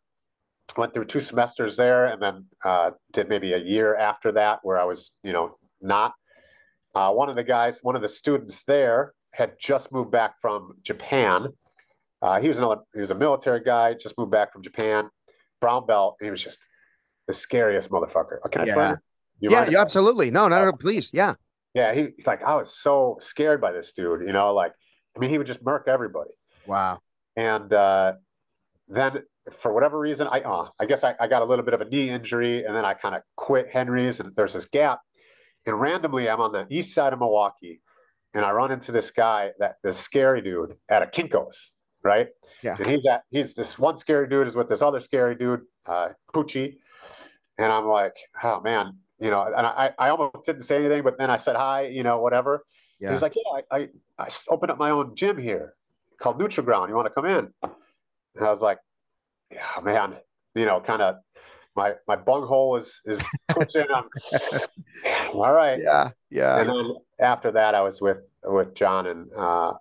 went 0.78 0.94
through 0.94 1.06
two 1.06 1.20
semesters 1.22 1.76
there, 1.76 2.06
and 2.06 2.22
then 2.22 2.46
uh, 2.64 2.92
did 3.12 3.28
maybe 3.28 3.54
a 3.54 3.58
year 3.58 3.96
after 3.96 4.32
that 4.34 4.60
where 4.64 4.80
I 4.80 4.86
was, 4.86 5.12
you 5.24 5.34
know, 5.34 5.58
not. 5.82 6.14
Uh, 6.94 7.12
one 7.12 7.30
of 7.30 7.36
the 7.36 7.44
guys, 7.44 7.80
one 7.82 7.96
of 7.96 8.02
the 8.02 8.10
students 8.10 8.64
there, 8.64 9.14
had 9.34 9.54
just 9.60 9.92
moved 9.92 10.12
back 10.12 10.40
from 10.42 10.74
Japan. 10.82 11.48
Uh, 12.22 12.40
he 12.40 12.48
was 12.48 12.58
another, 12.58 12.82
he 12.94 13.00
was 13.00 13.12
a 13.12 13.16
military 13.16 13.62
guy, 13.62 13.94
just 13.94 14.18
moved 14.18 14.32
back 14.32 14.54
from 14.54 14.62
Japan, 14.62 15.10
brown 15.60 15.86
belt. 15.86 16.18
He 16.22 16.30
was 16.30 16.42
just 16.42 16.58
the 17.28 17.34
scariest 17.34 17.90
motherfucker. 17.90 18.38
Oh, 18.44 18.50
Can 18.50 18.62
I 18.62 18.66
Yeah. 18.66 18.96
You 19.42 19.52
Yeah, 19.52 19.70
yeah, 19.70 19.82
absolutely. 19.82 20.32
No, 20.32 20.48
no, 20.48 20.64
no, 20.64 20.72
please. 20.72 21.10
Yeah. 21.14 21.34
Yeah, 21.74 21.94
he, 21.94 22.10
he's 22.16 22.28
like, 22.28 22.44
I 22.44 22.56
was 22.56 22.78
so 22.78 23.18
scared 23.22 23.60
by 23.60 23.72
this 23.72 23.92
dude. 23.92 24.22
You 24.22 24.34
know, 24.34 24.54
like, 24.54 24.74
I 25.16 25.20
mean, 25.20 25.30
he 25.30 25.38
would 25.38 25.48
just 25.48 25.64
murk 25.64 25.88
everybody. 25.88 26.32
Wow. 26.66 27.00
And 27.36 27.72
uh, 27.74 28.14
then 28.88 29.24
for 29.60 29.74
whatever 29.74 30.00
reason, 30.00 30.28
I 30.28 30.42
uh, 30.42 30.70
I 30.80 30.86
guess 30.86 31.04
I, 31.04 31.16
I 31.20 31.28
got 31.28 31.42
a 31.42 31.46
little 31.46 31.66
bit 31.66 31.74
of 31.74 31.82
a 31.82 31.86
knee 31.86 32.10
injury, 32.10 32.64
and 32.66 32.76
then 32.76 32.86
I 32.86 32.94
kind 32.94 33.16
of 33.16 33.22
quit 33.36 33.70
Henry's, 33.72 34.20
and 34.20 34.36
there's 34.36 34.54
this 34.54 34.66
gap. 34.66 35.00
And 35.66 35.80
randomly, 35.80 36.30
I'm 36.30 36.42
on 36.42 36.52
the 36.52 36.66
east 36.70 36.94
side 36.94 37.14
of 37.14 37.20
Milwaukee, 37.20 37.82
and 38.34 38.46
I 38.46 38.52
run 38.52 38.72
into 38.72 38.92
this 38.92 39.12
guy, 39.12 39.52
that 39.60 39.76
this 39.84 39.98
scary 39.98 40.42
dude 40.42 40.76
at 40.90 41.02
a 41.02 41.06
Kinkos, 41.06 41.70
right? 42.04 42.28
Yeah. 42.64 42.76
And 42.78 42.86
he's 42.86 43.06
at 43.10 43.22
he's 43.32 43.54
this 43.54 43.80
one 43.80 43.98
scary 43.98 44.28
dude 44.28 44.48
is 44.48 44.56
with 44.56 44.70
this 44.70 44.82
other 44.82 45.00
scary 45.00 45.36
dude, 45.36 45.62
uh, 45.86 46.10
Poochie, 46.34 46.76
and 47.58 47.72
I'm 47.72 47.88
like, 47.88 48.16
oh 48.44 48.62
man, 48.62 48.98
you 49.22 49.30
know, 49.30 49.44
and 49.44 49.66
I 49.66 49.92
I 49.98 50.10
almost 50.10 50.46
didn't 50.46 50.64
say 50.64 50.78
anything, 50.78 51.04
but 51.04 51.18
then 51.18 51.30
I 51.30 51.38
said 51.38 51.56
hi, 51.56 51.86
you 51.86 52.04
know, 52.04 52.20
whatever. 52.20 52.66
Yeah. 53.00 53.14
He's 53.14 53.22
like, 53.22 53.36
yeah, 53.36 53.62
I, 53.72 53.78
I 53.78 53.90
I 54.18 54.30
opened 54.50 54.72
up 54.72 54.80
my 54.80 54.90
own 54.90 55.16
gym 55.16 55.38
here 55.38 55.76
called 56.20 56.40
Neutral 56.40 56.66
Ground. 56.66 56.90
You 56.90 56.96
want 56.96 57.08
to 57.08 57.14
come 57.14 57.26
in? 57.26 57.54
And 57.64 58.46
I 58.46 58.52
was 58.52 58.62
like, 58.62 58.80
yeah, 59.52 59.80
man, 59.84 60.16
you 60.56 60.66
know, 60.66 60.82
kind 60.82 61.02
of 61.02 61.18
my 61.76 61.94
my 62.08 62.16
bunghole 62.16 62.78
is 62.78 63.00
is 63.06 63.26
twitching. 63.52 63.88
I'm, 63.94 64.06
all 65.34 65.54
right. 65.54 65.80
yeah. 65.82 66.10
Yeah. 66.30 66.60
And 66.60 66.70
then 66.70 66.96
after 67.20 67.52
that, 67.52 67.76
I 67.76 67.82
was 67.82 68.02
with 68.02 68.30
with 68.44 68.74
John 68.74 69.06
and 69.06 69.30
uh, 69.38 69.74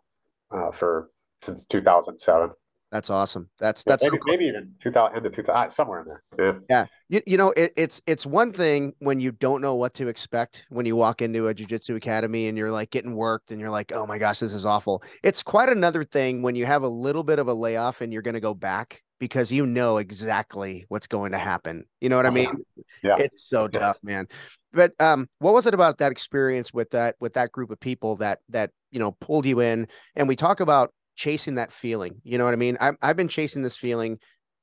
uh, 0.51 0.71
for 0.73 1.11
since 1.43 1.65
2007. 1.65 2.51
That's 2.91 3.09
awesome. 3.09 3.49
That's 3.59 3.85
that's 3.85 4.05
so 4.05 4.11
maybe, 4.11 4.19
cool. 4.19 4.33
maybe 4.33 4.45
even 4.47 4.73
2000 4.81 5.17
end 5.17 5.27
of 5.27 5.33
2000 5.33 5.71
somewhere 5.71 6.01
in 6.01 6.07
there. 6.09 6.23
Yeah. 6.39 6.59
Yeah. 6.69 6.87
You, 7.09 7.23
you 7.27 7.37
know, 7.37 7.51
it, 7.53 7.73
it's 7.77 8.03
it's 8.07 8.27
one 8.27 8.53
thing 8.53 8.95
when 8.99 9.21
you 9.21 9.31
don't 9.33 9.63
know 9.63 9.77
what 9.77 9.95
to 9.95 10.09
expect 10.09 10.67
when 10.71 10.87
you 10.87 10.97
walk 10.97 11.23
into 11.23 11.49
a 11.49 11.55
jujitsu 11.55 11.97
academy 11.97 12.49
and 12.49 12.59
you're 12.59 12.73
like 12.73 12.91
getting 12.91 13.15
worked 13.15 13.53
and 13.53 13.61
you're 13.61 13.71
like, 13.71 13.93
oh 13.93 14.07
my 14.07 14.19
gosh, 14.19 14.41
this 14.41 14.53
is 14.53 14.67
awful. 14.67 15.03
It's 15.23 15.43
quite 15.43 15.69
another 15.69 16.05
thing 16.05 16.43
when 16.43 16.57
you 16.57 16.67
have 16.67 16.83
a 16.83 16.89
little 16.89 17.23
bit 17.23 17.39
of 17.39 17.47
a 17.47 17.55
layoff 17.55 18.01
and 18.01 18.13
you're 18.13 18.23
going 18.23 18.35
to 18.35 18.41
go 18.41 18.55
back 18.55 19.03
because 19.21 19.53
you 19.53 19.67
know 19.67 19.99
exactly 19.99 20.87
what's 20.89 21.07
going 21.07 21.31
to 21.33 21.39
happen. 21.39 21.85
You 22.01 22.09
know 22.09 22.17
what 22.17 22.27
I 22.27 22.31
yeah. 22.31 22.35
mean? 22.35 22.65
Yeah. 23.05 23.17
It's 23.19 23.45
so 23.45 23.69
Yeah. 23.73 23.79
tough, 23.79 23.99
man. 24.03 24.27
But 24.73 24.93
um, 25.01 25.29
what 25.39 25.55
was 25.55 25.67
it 25.67 25.75
about 25.75 25.99
that 25.99 26.11
experience 26.11 26.73
with 26.73 26.91
that 26.91 27.17
with 27.21 27.35
that 27.35 27.53
group 27.53 27.71
of 27.71 27.79
people 27.79 28.17
that 28.17 28.39
that 28.49 28.71
you 28.91 28.99
know 28.99 29.13
pulled 29.13 29.47
you 29.47 29.61
in? 29.61 29.87
And 30.17 30.27
we 30.27 30.37
talk 30.37 30.61
about 30.61 30.93
chasing 31.21 31.57
that 31.57 31.71
feeling. 31.71 32.21
You 32.25 32.39
know 32.39 32.47
what 32.47 32.55
I 32.55 32.57
mean? 32.57 32.79
I've 32.81 32.97
I've 33.03 33.17
been 33.17 33.29
chasing 33.29 33.63
this 33.63 33.77
feeling. 33.77 34.19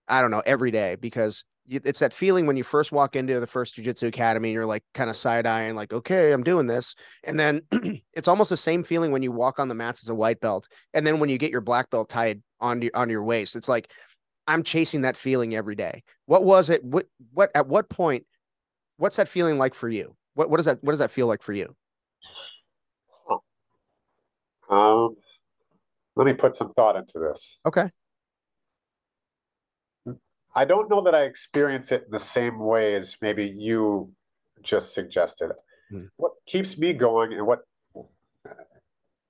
I 0.07 0.21
don't 0.21 0.31
know 0.31 0.41
every 0.45 0.71
day 0.71 0.95
because 0.95 1.45
it's 1.69 1.99
that 1.99 2.13
feeling 2.13 2.45
when 2.45 2.55
you 2.55 2.63
first 2.63 2.93
walk 2.93 3.15
into 3.15 3.41
the 3.41 3.47
first 3.47 3.75
jujitsu 3.75 4.07
academy 4.07 4.49
and 4.49 4.53
you're 4.53 4.65
like 4.65 4.83
kind 4.93 5.09
of 5.09 5.17
side 5.17 5.45
eyeing, 5.45 5.75
like, 5.75 5.91
okay, 5.91 6.31
I'm 6.31 6.41
doing 6.41 6.65
this. 6.65 6.95
And 7.25 7.37
then 7.37 7.61
it's 8.13 8.29
almost 8.29 8.49
the 8.49 8.57
same 8.57 8.83
feeling 8.83 9.11
when 9.11 9.21
you 9.21 9.33
walk 9.33 9.59
on 9.59 9.67
the 9.67 9.75
mats 9.75 10.01
as 10.01 10.07
a 10.07 10.15
white 10.15 10.39
belt. 10.39 10.69
And 10.93 11.05
then 11.05 11.19
when 11.19 11.29
you 11.29 11.37
get 11.37 11.51
your 11.51 11.59
black 11.59 11.89
belt 11.89 12.09
tied 12.09 12.41
on 12.61 12.81
your, 12.81 12.91
on 12.95 13.09
your 13.09 13.21
waist, 13.21 13.57
it's 13.57 13.67
like, 13.67 13.91
I'm 14.47 14.63
chasing 14.63 15.01
that 15.01 15.17
feeling 15.17 15.55
every 15.55 15.75
day. 15.75 16.03
What 16.25 16.45
was 16.45 16.69
it? 16.69 16.81
What, 16.85 17.07
what, 17.33 17.51
at 17.53 17.67
what 17.67 17.89
point, 17.89 18.25
what's 18.95 19.17
that 19.17 19.27
feeling 19.27 19.57
like 19.57 19.75
for 19.75 19.89
you? 19.89 20.15
What, 20.35 20.49
what 20.49 20.57
does 20.57 20.67
that, 20.67 20.81
what 20.81 20.93
does 20.93 20.99
that 20.99 21.11
feel 21.11 21.27
like 21.27 21.43
for 21.43 21.51
you? 21.51 21.75
Um, 24.69 25.17
let 26.17 26.25
me 26.25 26.33
put 26.33 26.55
some 26.55 26.73
thought 26.73 26.95
into 26.95 27.19
this. 27.19 27.59
Okay. 27.65 27.89
I 30.55 30.65
don't 30.65 30.89
know 30.89 31.01
that 31.03 31.13
I 31.13 31.23
experience 31.23 31.91
it 31.91 32.05
in 32.05 32.11
the 32.11 32.19
same 32.19 32.57
way 32.59 32.95
as 32.95 33.15
maybe 33.21 33.45
you 33.45 34.11
just 34.63 34.95
suggested. 34.95 35.51
Hmm. 35.91 36.05
What 36.15 36.31
keeps 36.47 36.77
me 36.77 36.93
going 36.93 37.33
and 37.33 37.45
what 37.45 37.59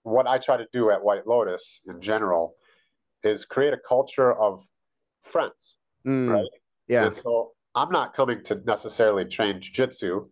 what 0.03 0.25
I 0.25 0.37
try 0.37 0.55
to 0.55 0.65
do 0.71 0.89
at 0.89 1.03
White 1.03 1.27
Lotus 1.27 1.81
in 1.85 1.99
general 2.01 2.55
is 3.23 3.43
create 3.43 3.73
a 3.73 3.77
culture 3.77 4.31
of 4.33 4.63
friends, 5.21 5.75
Mm, 6.05 6.31
right? 6.31 6.45
Yeah. 6.87 7.07
And 7.07 7.15
so 7.15 7.51
I'm 7.75 7.91
not 7.91 8.15
coming 8.15 8.41
to 8.45 8.55
necessarily 8.65 9.25
train 9.25 9.59
jujitsu. 9.59 10.29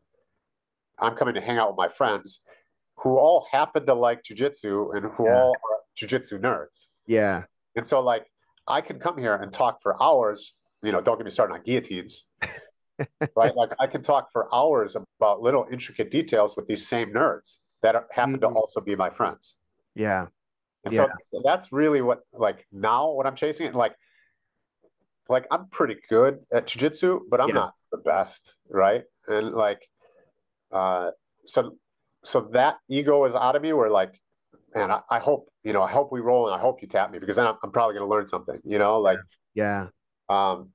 I'm 0.97 1.15
coming 1.17 1.33
to 1.35 1.41
hang 1.41 1.57
out 1.57 1.67
with 1.71 1.77
my 1.77 1.89
friends 1.89 2.39
who 2.99 3.17
all 3.17 3.45
happen 3.51 3.85
to 3.87 3.93
like 3.93 4.23
jujitsu 4.23 4.95
and 4.95 5.11
who 5.11 5.25
Yeah. 5.25 5.41
all 5.41 5.51
are 5.51 5.74
jujitsu 5.97 6.39
nerds. 6.39 6.87
Yeah. 7.07 7.43
And 7.75 7.87
so, 7.87 7.99
like, 8.01 8.25
I 8.67 8.81
can 8.81 8.99
come 8.99 9.17
here 9.17 9.35
and 9.35 9.51
talk 9.51 9.81
for 9.81 10.01
hours. 10.01 10.53
You 10.81 10.91
know, 10.91 11.01
don't 11.01 11.17
get 11.17 11.25
me 11.25 11.31
started 11.31 11.53
on 11.53 11.63
guillotines, 11.63 12.25
right? 13.35 13.55
Like, 13.55 13.71
I 13.79 13.87
can 13.87 14.01
talk 14.01 14.31
for 14.31 14.53
hours 14.53 14.95
about 14.95 15.41
little 15.41 15.67
intricate 15.71 16.11
details 16.11 16.55
with 16.55 16.67
these 16.67 16.87
same 16.87 17.11
nerds 17.11 17.57
that 17.81 17.95
are, 17.95 18.07
happen 18.11 18.39
to 18.41 18.47
Mhm. 18.47 18.55
also 18.55 18.81
be 18.81 18.95
my 18.95 19.09
friends. 19.09 19.55
Yeah. 19.95 20.27
And 20.83 20.93
Yeah. 20.93 21.07
so 21.31 21.41
that's 21.43 21.71
really 21.71 22.01
what, 22.01 22.21
like, 22.33 22.67
now 22.71 23.11
what 23.11 23.25
I'm 23.25 23.35
chasing. 23.35 23.65
it 23.67 23.75
like, 23.75 23.95
like 25.27 25.47
I'm 25.49 25.67
pretty 25.69 25.97
good 26.09 26.45
at 26.51 26.67
jujitsu, 26.67 27.21
but 27.29 27.41
I'm 27.41 27.49
Yeah. 27.49 27.53
not 27.55 27.73
the 27.91 27.97
best, 27.97 28.53
right? 28.69 29.03
And 29.27 29.53
like, 29.53 29.81
uh, 30.71 31.11
so, 31.45 31.77
so 32.23 32.41
that 32.53 32.77
ego 32.89 33.25
is 33.25 33.33
out 33.33 33.55
of 33.55 33.61
me. 33.61 33.73
Where 33.73 33.89
like, 33.89 34.19
man, 34.75 34.91
I, 34.91 35.01
I 35.09 35.19
hope 35.19 35.47
you 35.63 35.73
know, 35.73 35.81
I 35.81 35.91
hope 35.91 36.11
we 36.11 36.19
roll, 36.19 36.47
and 36.47 36.55
I 36.55 36.59
hope 36.59 36.81
you 36.81 36.87
tap 36.87 37.11
me 37.11 37.19
because 37.19 37.35
then 37.37 37.47
I'm, 37.47 37.55
I'm 37.63 37.71
probably 37.71 37.95
going 37.95 38.05
to 38.05 38.09
learn 38.09 38.27
something. 38.27 38.59
You 38.63 38.77
know, 38.79 38.99
like. 38.99 39.19
Yeah. 39.53 39.87
um, 40.29 40.71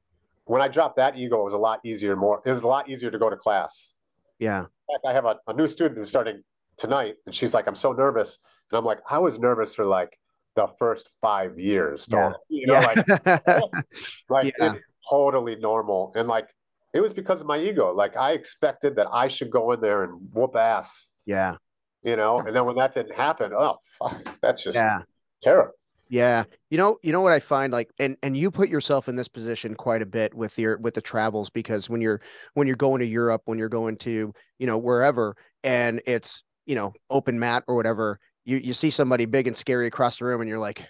when 0.46 0.62
I 0.62 0.68
dropped 0.68 0.96
that 0.96 1.16
ego, 1.16 1.38
it 1.42 1.44
was 1.44 1.52
a 1.52 1.58
lot 1.58 1.80
easier. 1.84 2.16
More, 2.16 2.42
it 2.44 2.50
was 2.50 2.62
a 2.62 2.66
lot 2.66 2.88
easier 2.88 3.10
to 3.10 3.18
go 3.18 3.30
to 3.30 3.36
class. 3.36 3.92
Yeah. 4.38 4.60
In 4.60 4.64
fact, 4.96 5.04
I 5.06 5.12
have 5.12 5.24
a, 5.26 5.36
a 5.46 5.52
new 5.52 5.68
student 5.68 5.98
who's 5.98 6.08
starting 6.08 6.42
tonight. 6.78 7.14
And 7.26 7.34
she's 7.34 7.52
like, 7.54 7.68
I'm 7.68 7.74
so 7.76 7.92
nervous. 7.92 8.38
And 8.72 8.78
I'm 8.78 8.84
like, 8.84 8.98
I 9.08 9.18
was 9.18 9.38
nervous 9.38 9.74
for 9.74 9.84
like 9.84 10.18
the 10.56 10.66
first 10.78 11.08
five 11.20 11.58
years. 11.60 12.06
Yeah. 12.10 12.32
You 12.48 12.66
know, 12.68 12.80
yeah. 12.80 12.86
like, 13.26 13.44
like 14.28 14.54
Yeah. 14.58 14.72
it's 14.72 14.82
totally 15.08 15.56
normal. 15.56 16.12
And 16.16 16.26
like, 16.26 16.48
it 16.94 17.00
was 17.00 17.12
because 17.12 17.40
of 17.42 17.46
my 17.46 17.58
ego. 17.60 17.92
Like, 17.94 18.16
I 18.16 18.32
expected 18.32 18.96
that 18.96 19.06
I 19.12 19.28
should 19.28 19.50
go 19.50 19.70
in 19.72 19.80
there 19.80 20.02
and 20.04 20.32
whoop 20.32 20.56
ass, 20.56 21.06
yeah. 21.26 21.56
You 22.02 22.16
know? 22.16 22.40
And 22.40 22.54
then 22.54 22.64
when 22.66 22.76
that 22.76 22.94
didn't 22.94 23.14
happen, 23.16 23.52
oh, 23.54 23.78
fuck, 23.98 24.38
that's 24.40 24.62
just 24.62 24.74
Yeah. 24.74 25.02
terrible. 25.42 25.72
Yeah. 26.08 26.42
You 26.70 26.78
know, 26.78 26.98
you 27.02 27.12
know 27.12 27.20
what 27.20 27.32
I 27.32 27.38
find 27.38 27.72
like 27.72 27.88
and 28.00 28.16
and 28.22 28.36
you 28.36 28.50
put 28.50 28.68
yourself 28.68 29.08
in 29.08 29.14
this 29.14 29.28
position 29.28 29.76
quite 29.76 30.02
a 30.02 30.06
bit 30.06 30.34
with 30.34 30.58
your 30.58 30.76
with 30.78 30.94
the 30.94 31.00
travels 31.00 31.50
because 31.50 31.88
when 31.88 32.00
you're 32.00 32.20
when 32.54 32.66
you're 32.66 32.74
going 32.76 32.98
to 32.98 33.06
Europe, 33.06 33.42
when 33.44 33.58
you're 33.58 33.68
going 33.68 33.96
to, 33.98 34.32
you 34.58 34.66
know, 34.66 34.76
wherever 34.76 35.36
and 35.62 36.02
it's, 36.06 36.42
you 36.66 36.74
know, 36.74 36.92
open 37.10 37.38
mat 37.38 37.62
or 37.68 37.76
whatever, 37.76 38.18
you 38.44 38.56
you 38.56 38.72
see 38.72 38.90
somebody 38.90 39.24
big 39.24 39.46
and 39.46 39.56
scary 39.56 39.86
across 39.86 40.18
the 40.18 40.24
room 40.24 40.40
and 40.40 40.50
you're 40.50 40.58
like, 40.58 40.84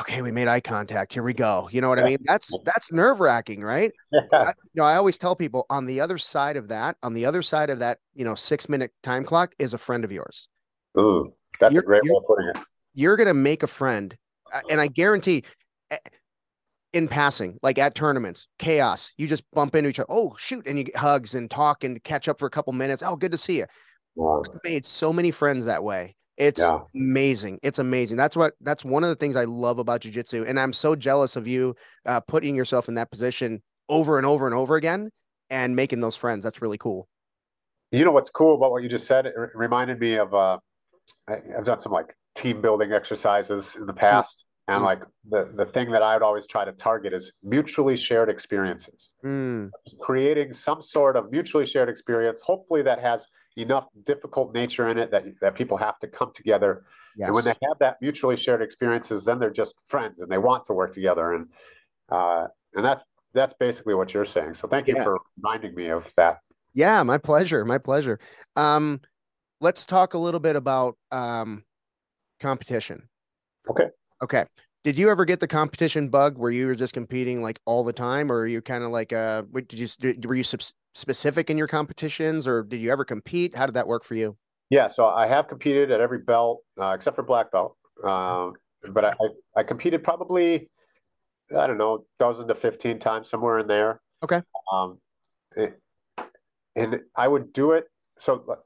okay, 0.00 0.22
we 0.22 0.30
made 0.32 0.48
eye 0.48 0.60
contact. 0.60 1.12
Here 1.12 1.22
we 1.22 1.32
go. 1.34 1.68
You 1.72 1.80
know 1.80 1.88
what 1.88 1.98
I 1.98 2.02
mean? 2.02 2.18
That's 2.24 2.58
that's 2.64 2.90
nerve-wracking, 2.92 3.62
right? 3.62 3.92
I, 4.32 4.48
you 4.48 4.54
know, 4.76 4.84
I 4.84 4.96
always 4.96 5.18
tell 5.18 5.36
people 5.36 5.66
on 5.70 5.86
the 5.86 6.00
other 6.00 6.18
side 6.18 6.56
of 6.56 6.68
that, 6.68 6.96
on 7.02 7.14
the 7.14 7.24
other 7.26 7.42
side 7.42 7.70
of 7.70 7.78
that, 7.80 7.98
you 8.14 8.24
know, 8.24 8.32
6-minute 8.34 8.92
time 9.02 9.24
clock 9.24 9.54
is 9.58 9.74
a 9.74 9.78
friend 9.78 10.04
of 10.04 10.12
yours. 10.12 10.48
Ooh, 10.98 11.32
that's 11.60 11.72
You're- 11.74 11.84
a 11.84 11.86
great 11.86 12.02
way 12.04 12.16
of 12.16 12.26
putting 12.26 12.48
it. 12.48 12.56
you're 12.94 13.16
going 13.16 13.28
to 13.28 13.34
make 13.34 13.62
a 13.62 13.66
friend 13.66 14.16
uh, 14.54 14.60
and 14.70 14.80
i 14.80 14.86
guarantee 14.88 15.42
eh, 15.90 15.98
in 16.94 17.06
passing 17.08 17.58
like 17.62 17.78
at 17.78 17.94
tournaments 17.94 18.48
chaos 18.58 19.12
you 19.18 19.26
just 19.26 19.44
bump 19.52 19.74
into 19.74 19.90
each 19.90 19.98
other 19.98 20.06
oh 20.10 20.34
shoot 20.38 20.66
and 20.66 20.78
you 20.78 20.84
get 20.84 20.96
hugs 20.96 21.34
and 21.34 21.50
talk 21.50 21.84
and 21.84 22.02
catch 22.04 22.26
up 22.28 22.38
for 22.38 22.46
a 22.46 22.50
couple 22.50 22.72
minutes 22.72 23.02
oh 23.04 23.14
good 23.16 23.32
to 23.32 23.38
see 23.38 23.58
you 23.58 23.66
Wow. 24.14 24.42
made 24.64 24.86
so 24.86 25.12
many 25.12 25.30
friends 25.30 25.66
that 25.66 25.84
way 25.84 26.15
it's 26.36 26.60
Yeah. 26.60 26.80
amazing 26.94 27.58
it's 27.62 27.78
amazing 27.78 28.16
that's 28.16 28.36
what 28.36 28.54
that's 28.60 28.84
one 28.84 29.02
of 29.02 29.08
the 29.08 29.16
things 29.16 29.36
i 29.36 29.44
love 29.44 29.78
about 29.78 30.00
jiu-jitsu 30.02 30.44
and 30.46 30.58
i'm 30.60 30.72
so 30.72 30.94
jealous 30.94 31.36
of 31.36 31.46
you 31.46 31.74
uh, 32.06 32.20
putting 32.20 32.54
yourself 32.54 32.88
in 32.88 32.94
that 32.94 33.10
position 33.10 33.62
over 33.88 34.18
and 34.18 34.26
over 34.26 34.46
and 34.46 34.54
over 34.54 34.76
again 34.76 35.10
and 35.50 35.74
making 35.76 36.00
those 36.00 36.16
friends 36.16 36.44
that's 36.44 36.60
really 36.60 36.78
cool 36.78 37.08
You 37.92 38.04
know 38.04 38.12
what's 38.12 38.30
cool 38.30 38.54
about 38.56 38.72
what 38.72 38.82
you 38.82 38.88
just 38.88 39.06
said? 39.06 39.26
It 39.26 39.34
re- 39.36 39.48
reminded 39.54 40.00
me 40.00 40.14
of 40.16 40.34
uh, 40.34 40.58
I, 41.28 41.34
I've 41.56 41.64
done 41.64 41.80
some 41.80 41.92
like 41.92 42.14
team 42.34 42.60
building 42.60 42.92
exercises 42.92 43.76
in 43.76 43.86
the 43.86 43.94
past, 43.94 44.44
and 44.68 44.82
Mm. 44.82 44.84
like 44.84 45.02
the 45.28 45.52
the 45.56 45.66
thing 45.66 45.92
that 45.92 46.02
I 46.02 46.14
would 46.14 46.22
always 46.22 46.46
try 46.46 46.64
to 46.64 46.72
target 46.72 47.12
is 47.14 47.32
mutually 47.42 47.96
shared 47.96 48.28
experiences, 48.28 49.10
Mm, 49.24 49.70
creating 50.00 50.52
some 50.52 50.82
sort 50.82 51.16
of 51.16 51.30
mutually 51.30 51.66
shared 51.66 51.88
experience. 51.88 52.40
Hopefully, 52.42 52.82
that 52.82 53.00
has 53.00 53.24
enough 53.56 53.86
difficult 54.04 54.54
nature 54.54 54.88
in 54.88 54.98
it 54.98 55.10
that 55.10 55.24
that 55.40 55.54
people 55.54 55.76
have 55.76 55.98
to 56.00 56.06
come 56.06 56.32
together. 56.32 56.84
yes 57.16 57.26
And 57.26 57.34
when 57.34 57.44
they 57.44 57.54
have 57.68 57.78
that 57.80 57.96
mutually 58.00 58.36
shared 58.36 58.62
experiences, 58.62 59.24
then 59.24 59.38
they're 59.38 59.50
just 59.50 59.74
friends 59.86 60.20
and 60.20 60.30
they 60.30 60.38
want 60.38 60.64
to 60.64 60.72
work 60.72 60.92
together. 60.92 61.34
And 61.34 61.48
uh, 62.10 62.46
and 62.74 62.84
that's 62.84 63.02
that's 63.34 63.54
basically 63.58 63.94
what 63.94 64.14
you're 64.14 64.24
saying. 64.24 64.54
So 64.54 64.68
thank 64.68 64.86
you 64.86 64.94
for 64.94 65.18
reminding 65.36 65.74
me 65.74 65.88
of 65.88 66.12
that. 66.16 66.38
Yeah, 66.74 67.02
my 67.02 67.18
pleasure. 67.18 67.64
My 67.64 67.78
pleasure. 67.78 68.18
Um, 68.54 69.00
let's 69.60 69.86
talk 69.86 70.14
a 70.14 70.18
little 70.18 70.40
bit 70.40 70.56
about 70.56 70.96
um 71.10 71.64
competition. 72.40 73.08
Okay. 73.68 73.88
Okay. 74.22 74.44
Did 74.84 74.96
you 74.96 75.10
ever 75.10 75.24
get 75.24 75.40
the 75.40 75.48
competition 75.48 76.08
bug 76.08 76.38
where 76.38 76.50
you 76.50 76.66
were 76.66 76.76
just 76.76 76.94
competing 76.94 77.42
like 77.42 77.60
all 77.64 77.82
the 77.82 77.92
time, 77.92 78.30
or 78.30 78.40
are 78.40 78.46
you 78.46 78.62
kind 78.62 78.84
of 78.84 78.90
like 78.90 79.12
uh, 79.12 79.42
did 79.52 79.72
you 79.72 79.88
were 80.28 80.36
you 80.36 80.44
subs- 80.44 80.74
specific 81.00 81.50
in 81.50 81.58
your 81.58 81.66
competitions, 81.68 82.46
or 82.46 82.62
did 82.62 82.80
you 82.80 82.90
ever 82.90 83.04
compete? 83.04 83.54
How 83.54 83.66
did 83.66 83.74
that 83.74 83.86
work 83.86 84.02
for 84.02 84.14
you? 84.14 84.36
Yeah, 84.70 84.88
so 84.88 85.06
I 85.06 85.26
have 85.26 85.46
competed 85.46 85.90
at 85.90 86.00
every 86.00 86.18
belt 86.18 86.62
uh, 86.80 86.92
except 86.96 87.14
for 87.16 87.22
black 87.22 87.52
belt. 87.52 87.76
Um, 88.02 88.54
but 88.90 89.04
I, 89.04 89.08
I, 89.10 89.28
I 89.58 89.62
competed 89.62 90.02
probably, 90.02 90.70
I 91.56 91.66
don't 91.66 91.78
know, 91.78 92.04
dozen 92.18 92.48
to 92.48 92.54
15 92.54 92.98
times, 92.98 93.28
somewhere 93.28 93.58
in 93.58 93.66
there. 93.66 94.00
Okay. 94.22 94.42
Um, 94.72 94.98
it- 95.54 95.78
and 96.74 97.00
I 97.16 97.26
would 97.26 97.52
do 97.54 97.72
it. 97.72 97.84
So 98.18 98.58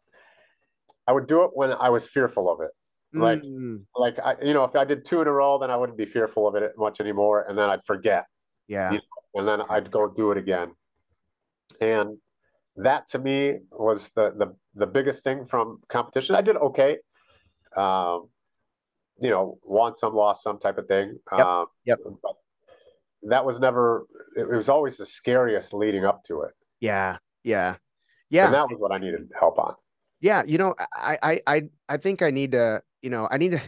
I 1.07 1.13
would 1.13 1.29
do 1.29 1.45
it 1.45 1.51
when 1.55 1.73
I 1.73 1.91
was 1.91 2.09
fearful 2.09 2.51
of 2.51 2.61
it. 2.61 2.71
Like- 3.13 3.43
Mm, 3.43 3.85
Like, 3.97 4.19
I, 4.21 4.37
you 4.43 4.55
know, 4.55 4.65
if 4.65 4.75
I 4.77 4.85
did 4.85 5.05
two 5.05 5.21
in 5.21 5.27
a 5.29 5.33
row, 5.33 5.59
then 5.59 5.71
I 5.71 5.77
wouldn't 5.77 5.99
be 5.99 6.07
fearful 6.07 6.47
of 6.49 6.55
it 6.57 6.73
much 6.79 7.01
anymore. 7.01 7.45
And 7.49 7.57
then 7.59 7.69
I'd 7.71 7.85
forget. 7.85 8.27
yeah, 8.69 8.93
Yeah. 8.93 9.01
and 9.35 9.47
then 9.49 9.61
I'd 9.69 9.91
go 9.91 10.09
do 10.09 10.31
it 10.33 10.39
again. 10.39 10.73
And 11.81 12.19
that 12.77 13.09
to 13.11 13.19
me 13.19 13.59
was 13.71 14.11
the 14.15 14.31
the 14.37 14.55
the 14.75 14.87
biggest 14.87 15.25
thing 15.25 15.45
from 15.45 15.81
competition. 15.89 16.35
I 16.35 16.41
did 16.41 16.57
okay. 16.57 16.99
Um, 17.77 18.29
you 19.23 19.29
know, 19.31 19.59
won 19.65 19.95
some, 19.95 20.15
lost 20.15 20.43
some 20.43 20.59
type 20.59 20.79
of 20.79 20.87
thing. 20.89 21.19
Yep, 21.37 21.47
Um, 21.47 21.67
yep. 21.85 21.99
That 23.25 23.45
was 23.45 23.61
never. 23.61 24.07
It, 24.35 24.43
it 24.43 24.57
was 24.57 24.69
always 24.69 24.97
the 24.97 25.05
scariest 25.07 25.75
leading 25.75 26.05
up 26.05 26.25
to 26.25 26.43
it. 26.43 26.53
yeah, 26.81 27.19
yeah, 27.45 27.71
And 27.73 27.79
yeah, 28.31 28.51
that 28.51 28.69
was 28.71 28.79
what 28.79 28.93
I 28.93 28.99
needed 28.99 29.31
help 29.39 29.59
on. 29.59 29.75
yeah. 30.21 30.43
You 30.47 30.57
know, 30.59 30.75
I 30.95 31.19
I 31.23 31.41
I 31.47 31.63
I 31.89 31.97
think 31.99 32.23
I 32.23 32.31
need 32.31 32.53
to, 32.53 32.83
you 33.03 33.11
know, 33.11 33.29
I 33.31 33.37
need 33.37 33.51
to, 33.53 33.61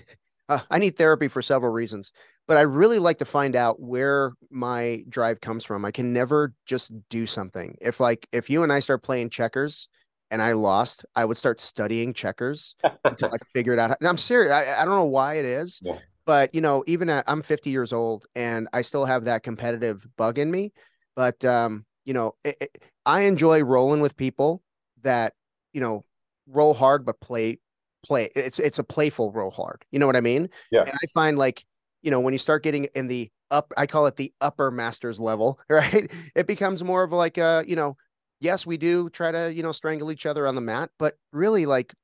uh, 0.49 0.61
I 0.71 0.79
need 0.79 0.97
therapy 0.97 1.29
for 1.29 1.43
several 1.43 1.73
reasons. 1.73 2.13
but 2.49 2.57
I 2.57 2.63
really 2.63 2.99
like 2.99 3.19
to 3.19 3.25
find 3.25 3.55
out 3.57 3.81
where 3.81 4.33
my 4.51 5.05
drive 5.09 5.41
comes 5.41 5.65
from. 5.65 5.85
I 5.85 5.91
can 5.93 6.13
never 6.13 6.53
just 6.67 6.91
do 7.09 7.27
something. 7.27 7.77
If 7.81 8.01
like 8.01 8.27
if 8.33 8.51
you 8.51 8.63
and 8.65 8.73
I 8.73 8.81
start 8.81 9.03
playing 9.03 9.31
checkers 9.31 9.89
and 10.31 10.43
I 10.43 10.53
lost, 10.53 11.05
I 11.15 11.25
would 11.25 11.37
start 11.37 11.61
studying 11.61 12.13
checkers 12.15 12.75
until 13.05 13.29
I 13.33 13.37
figured 13.55 13.79
out. 13.79 13.91
How, 13.91 13.97
and 14.01 14.09
I'm 14.09 14.19
serious. 14.19 14.53
I, 14.53 14.75
I 14.81 14.85
don't 14.85 14.95
know 14.97 15.05
why 15.05 15.35
it 15.35 15.45
is, 15.45 15.81
Yeah. 15.83 15.99
but 16.27 16.55
you 16.55 16.61
know, 16.61 16.83
even 16.87 17.09
at, 17.09 17.25
I'm 17.29 17.43
50 17.43 17.71
years 17.71 17.93
old 17.93 18.27
and 18.35 18.69
I 18.73 18.83
still 18.83 19.05
have 19.05 19.25
that 19.27 19.43
competitive 19.45 20.07
bug 20.17 20.39
in 20.39 20.51
me. 20.51 20.73
But 21.15 21.45
um, 21.45 21.85
you 22.05 22.15
know, 22.15 22.35
it, 22.45 22.57
it, 22.61 22.83
I 23.07 23.23
enjoy 23.23 23.63
rolling 23.63 24.01
with 24.01 24.17
people 24.17 24.63
that 25.03 25.35
you 25.73 25.81
know 25.81 26.05
roll 26.49 26.75
hard 26.75 27.05
but 27.07 27.21
play 27.21 27.59
play. 28.03 28.31
It's 28.35 28.59
it's 28.59 28.79
a 28.79 28.85
playful 28.85 29.33
roll 29.33 29.51
hard. 29.51 29.85
You 29.91 29.99
know 29.99 30.07
what 30.07 30.17
I 30.17 30.21
mean? 30.21 30.49
Yeah. 30.71 30.83
And 30.83 30.93
I 30.93 31.07
find 31.15 31.39
like 31.39 31.65
you 32.03 32.11
know, 32.11 32.21
when 32.21 32.33
you 32.33 32.39
start 32.39 32.63
getting 32.63 32.85
in 32.95 33.07
the 33.07 33.31
up, 33.51 33.73
I 33.77 33.87
call 33.87 34.07
it 34.07 34.17
the 34.17 34.33
upper 34.41 34.71
masters 34.71 35.21
level, 35.21 35.61
right? 35.69 36.11
It 36.35 36.47
becomes 36.47 36.85
more 36.85 37.03
of 37.03 37.13
like 37.13 37.39
a, 37.39 37.65
you 37.67 37.77
know, 37.77 37.97
yes, 38.41 38.67
we 38.67 38.77
do 38.77 39.09
try 39.11 39.31
to, 39.31 39.53
you 39.53 39.63
know, 39.63 39.73
strangle 39.73 40.11
each 40.11 40.27
other 40.27 40.47
on 40.47 40.55
the 40.55 40.61
mat, 40.61 40.91
but 40.99 41.15
really 41.33 41.65
like 41.65 41.95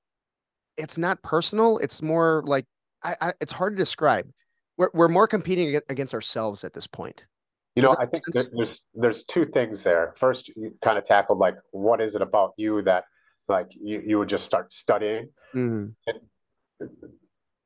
it's 0.76 0.96
not 0.96 1.22
personal. 1.22 1.78
It's 1.78 2.00
more 2.00 2.42
like 2.46 2.64
I, 3.02 3.16
I 3.20 3.32
it's 3.40 3.52
hard 3.52 3.74
to 3.74 3.76
describe. 3.76 4.30
We're 4.76 4.90
we're 4.94 5.08
more 5.08 5.26
competing 5.26 5.80
against 5.88 6.14
ourselves 6.14 6.62
at 6.62 6.72
this 6.72 6.86
point. 6.86 7.26
You 7.74 7.82
know, 7.82 7.94
I 7.98 8.06
think 8.06 8.24
there's 8.32 8.48
there's 8.94 9.22
two 9.24 9.44
things 9.44 9.82
there. 9.82 10.14
First, 10.16 10.48
you 10.48 10.74
kind 10.82 10.98
of 10.98 11.04
tackled 11.04 11.38
like 11.38 11.56
what 11.72 12.00
is 12.00 12.14
it 12.14 12.22
about 12.22 12.54
you 12.56 12.82
that 12.82 13.04
like 13.48 13.68
you, 13.80 14.02
you 14.04 14.18
would 14.18 14.28
just 14.28 14.44
start 14.44 14.72
studying. 14.72 15.30
Mm, 15.54 15.94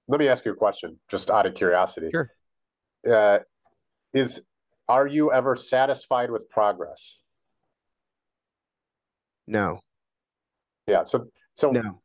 Let 0.09 0.21
me 0.21 0.29
ask 0.29 0.45
you 0.45 0.53
a 0.53 0.57
question, 0.57 0.99
just 1.09 1.31
out 1.31 1.47
of 1.47 1.55
curiosity. 1.55 2.11
Sure. 2.13 2.31
Uh, 3.09 3.39
is 4.15 4.41
are 4.89 5.07
you 5.07 5.33
ever 5.33 5.57
satisfied 5.57 6.31
with 6.31 6.49
progress? 6.51 7.17
no, 9.47 9.81
Yeah. 10.87 11.03
So 11.05 11.27
so 11.55 11.71
no. 11.73 12.01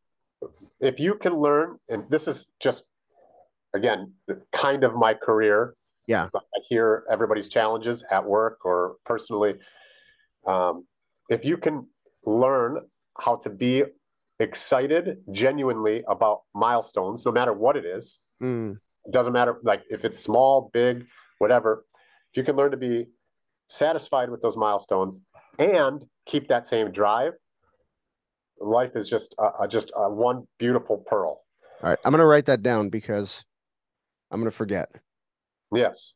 if 0.79 0.99
you 0.99 1.15
can 1.15 1.33
learn, 1.33 1.77
and 1.87 2.09
this 2.09 2.27
is 2.27 2.45
just 2.59 2.83
again 3.73 4.13
kind 4.51 4.83
of 4.83 4.95
my 4.95 5.13
career. 5.13 5.75
Yeah. 6.07 6.29
I 6.33 6.39
hear 6.69 7.03
everybody's 7.11 7.49
challenges 7.49 8.03
at 8.09 8.25
work 8.25 8.65
or 8.65 8.95
personally. 9.05 9.55
Um, 10.47 10.87
if 11.29 11.43
you 11.43 11.57
can 11.57 11.87
learn 12.25 12.79
how 13.19 13.35
to 13.37 13.49
be 13.49 13.83
excited 14.39 15.17
genuinely 15.31 16.03
about 16.07 16.41
milestones, 16.53 17.25
no 17.25 17.31
matter 17.31 17.53
what 17.53 17.75
it 17.77 17.85
is, 17.85 18.19
Mm, 18.41 18.77
it 19.05 19.11
doesn't 19.11 19.33
matter 19.33 19.57
like 19.63 19.81
if 19.89 20.05
it's 20.05 20.19
small, 20.19 20.69
big, 20.71 21.05
whatever. 21.39 21.85
If 22.31 22.37
you 22.37 22.43
can 22.43 22.55
learn 22.55 22.69
to 22.71 22.77
be 22.77 23.07
satisfied 23.67 24.29
with 24.29 24.41
those 24.43 24.55
milestones 24.55 25.19
and 25.57 26.05
keep 26.27 26.47
that 26.49 26.67
same 26.67 26.91
drive, 26.91 27.33
life 28.59 28.95
is 28.95 29.09
just 29.09 29.33
uh, 29.39 29.65
just 29.65 29.91
uh, 29.97 30.07
one 30.09 30.47
beautiful 30.59 30.97
pearl. 31.07 31.41
all 31.81 31.89
right. 31.89 31.97
I'm 32.05 32.11
gonna 32.11 32.27
write 32.27 32.45
that 32.45 32.61
down 32.61 32.89
because 32.89 33.43
I'm 34.29 34.39
gonna 34.39 34.51
forget. 34.51 34.89
Yes. 35.73 36.13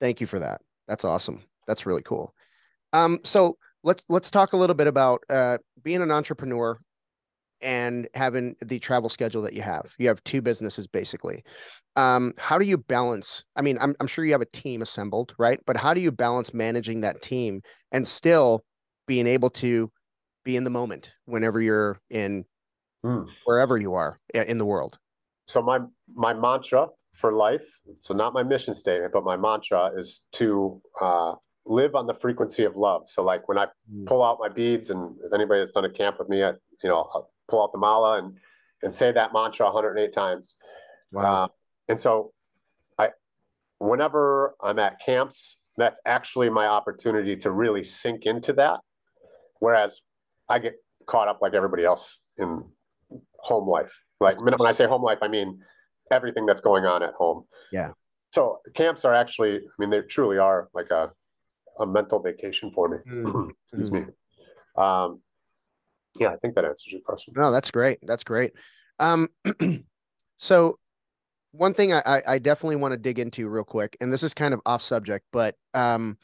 Thank 0.00 0.20
you 0.22 0.26
for 0.26 0.38
that. 0.38 0.62
That's 0.88 1.04
awesome. 1.04 1.42
That's 1.66 1.84
really 1.84 2.02
cool. 2.02 2.34
Um, 2.92 3.20
so 3.24 3.58
let's 3.82 4.04
let's 4.08 4.30
talk 4.30 4.52
a 4.52 4.56
little 4.56 4.74
bit 4.74 4.86
about 4.86 5.22
uh, 5.30 5.58
being 5.82 6.02
an 6.02 6.10
entrepreneur 6.10 6.78
and 7.62 8.06
having 8.14 8.54
the 8.60 8.78
travel 8.78 9.08
schedule 9.08 9.42
that 9.42 9.54
you 9.54 9.62
have. 9.62 9.94
You 9.98 10.08
have 10.08 10.22
two 10.24 10.42
businesses 10.42 10.86
basically. 10.86 11.42
Um, 11.96 12.34
how 12.38 12.58
do 12.58 12.66
you 12.66 12.76
balance? 12.76 13.44
I 13.56 13.62
mean, 13.62 13.78
I'm 13.80 13.94
I'm 14.00 14.06
sure 14.06 14.24
you 14.24 14.32
have 14.32 14.42
a 14.42 14.46
team 14.46 14.82
assembled, 14.82 15.34
right? 15.38 15.60
But 15.66 15.76
how 15.76 15.94
do 15.94 16.00
you 16.00 16.12
balance 16.12 16.52
managing 16.52 17.00
that 17.02 17.22
team 17.22 17.62
and 17.92 18.06
still 18.06 18.64
being 19.06 19.26
able 19.26 19.50
to 19.50 19.90
be 20.44 20.56
in 20.56 20.64
the 20.64 20.70
moment 20.70 21.12
whenever 21.24 21.60
you're 21.60 22.00
in 22.10 22.44
mm. 23.04 23.28
wherever 23.44 23.76
you 23.76 23.94
are 23.94 24.18
in 24.34 24.58
the 24.58 24.64
world. 24.64 24.98
So 25.46 25.62
my 25.62 25.80
my 26.14 26.34
mantra 26.34 26.88
for 27.12 27.32
life, 27.32 27.66
so 28.00 28.14
not 28.14 28.32
my 28.32 28.42
mission 28.42 28.74
statement, 28.74 29.12
but 29.12 29.24
my 29.24 29.36
mantra 29.36 29.90
is 29.96 30.22
to 30.32 30.80
uh, 31.00 31.34
live 31.66 31.94
on 31.94 32.06
the 32.06 32.14
frequency 32.14 32.64
of 32.64 32.76
love. 32.76 33.08
So 33.08 33.22
like 33.22 33.48
when 33.48 33.58
I 33.58 33.66
mm. 33.92 34.06
pull 34.06 34.22
out 34.22 34.38
my 34.40 34.48
beads, 34.48 34.90
and 34.90 35.16
if 35.24 35.32
anybody 35.32 35.60
that's 35.60 35.72
done 35.72 35.84
a 35.84 35.90
camp 35.90 36.16
with 36.18 36.28
me, 36.28 36.42
I, 36.42 36.50
you 36.82 36.88
know, 36.88 37.08
I'll 37.14 37.30
pull 37.48 37.62
out 37.62 37.72
the 37.72 37.78
mala 37.78 38.18
and 38.18 38.36
and 38.82 38.94
say 38.94 39.10
that 39.10 39.32
mantra 39.32 39.66
108 39.66 40.12
times. 40.12 40.54
Wow. 41.12 41.44
Uh, 41.44 41.48
and 41.88 41.98
so 41.98 42.32
I, 42.98 43.10
whenever 43.78 44.54
I'm 44.62 44.78
at 44.78 45.00
camps, 45.04 45.56
that's 45.76 45.98
actually 46.06 46.50
my 46.50 46.66
opportunity 46.66 47.36
to 47.36 47.50
really 47.50 47.84
sink 47.84 48.26
into 48.26 48.52
that. 48.54 48.80
Whereas 49.60 50.02
I 50.48 50.58
get 50.58 50.74
caught 51.06 51.28
up 51.28 51.38
like 51.40 51.54
everybody 51.54 51.84
else 51.84 52.20
in 52.36 52.64
home 53.38 53.68
life. 53.68 53.98
Like 54.20 54.40
when 54.40 54.54
I 54.60 54.72
say 54.72 54.86
home 54.86 55.02
life, 55.02 55.18
I 55.22 55.28
mean 55.28 55.60
everything 56.10 56.46
that's 56.46 56.60
going 56.60 56.84
on 56.84 57.02
at 57.02 57.14
home. 57.14 57.44
Yeah. 57.72 57.92
So 58.32 58.58
camps 58.74 59.04
are 59.04 59.14
actually, 59.14 59.56
I 59.56 59.60
mean, 59.78 59.90
they 59.90 60.00
truly 60.02 60.38
are 60.38 60.68
like 60.74 60.90
a, 60.90 61.10
a 61.78 61.86
mental 61.86 62.20
vacation 62.20 62.70
for 62.70 62.88
me. 62.88 62.98
Mm. 63.10 63.50
Excuse 63.72 63.90
mm. 63.90 64.06
me. 64.06 64.12
Um, 64.76 65.20
yeah, 66.18 66.32
I 66.32 66.36
think 66.36 66.54
that 66.54 66.64
answers 66.64 66.92
your 66.92 67.02
question. 67.02 67.34
No, 67.36 67.50
that's 67.52 67.70
great. 67.70 67.98
That's 68.02 68.24
great. 68.24 68.52
Um, 68.98 69.28
so 70.38 70.78
one 71.52 71.74
thing 71.74 71.92
I, 71.92 72.22
I 72.26 72.38
definitely 72.38 72.76
want 72.76 72.92
to 72.92 72.98
dig 72.98 73.18
into 73.18 73.48
real 73.48 73.64
quick, 73.64 73.96
and 74.00 74.12
this 74.12 74.22
is 74.22 74.34
kind 74.34 74.54
of 74.54 74.60
off 74.66 74.82
subject, 74.82 75.26
but 75.32 75.54
um, 75.74 76.18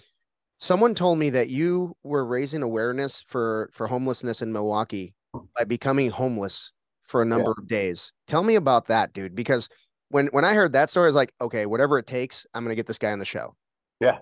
someone 0.59 0.95
told 0.95 1.19
me 1.19 1.31
that 1.31 1.49
you 1.49 1.95
were 2.03 2.25
raising 2.25 2.63
awareness 2.63 3.25
for 3.27 3.71
for 3.73 3.87
homelessness 3.87 4.43
in 4.43 4.53
Milwaukee 4.53 5.15
by 5.57 5.65
becoming 5.65 6.11
homeless 6.11 6.73
for 7.07 7.23
a 7.23 7.27
number 7.27 7.55
yeah. 7.57 7.63
of 7.63 7.69
days. 7.69 8.13
Tell 8.27 8.43
me 8.43 8.55
about 8.55 8.87
that, 8.87 9.13
dude. 9.13 9.35
Because 9.35 9.69
when 10.09 10.29
when 10.29 10.45
I 10.45 10.55
heard 10.55 10.73
that 10.75 10.91
story, 10.91 11.07
I 11.07 11.09
was 11.09 11.17
like, 11.17 11.33
okay, 11.41 11.67
whatever 11.67 11.99
it 11.99 12.07
takes, 12.07 12.47
I'm 12.55 12.65
gonna 12.65 12.75
get 12.75 12.87
this 12.87 12.99
guy 12.99 13.13
on 13.13 13.19
the 13.19 13.25
show. 13.25 13.55
Yeah, 14.01 14.19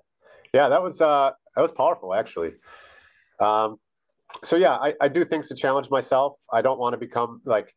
yeah, 0.52 0.68
that 0.68 0.82
was 0.82 1.00
uh 1.00 1.30
that 1.54 1.62
was 1.62 1.70
powerful 1.72 2.14
actually. 2.14 2.52
Um, 3.38 3.76
so 4.44 4.56
yeah, 4.56 4.74
I, 4.74 4.94
I 5.00 5.08
do 5.08 5.24
things 5.24 5.48
to 5.48 5.54
challenge 5.54 5.88
myself. 5.90 6.38
I 6.52 6.62
don't 6.62 6.78
want 6.78 6.92
to 6.92 6.98
become 6.98 7.40
like 7.44 7.74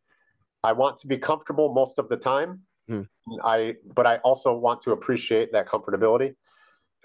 I 0.63 0.73
want 0.73 0.97
to 0.99 1.07
be 1.07 1.17
comfortable 1.17 1.73
most 1.73 1.99
of 1.99 2.09
the 2.09 2.17
time. 2.17 2.61
Hmm. 2.87 3.01
I 3.43 3.75
but 3.95 4.05
I 4.05 4.17
also 4.17 4.55
want 4.55 4.81
to 4.83 4.91
appreciate 4.91 5.51
that 5.53 5.67
comfortability. 5.67 6.35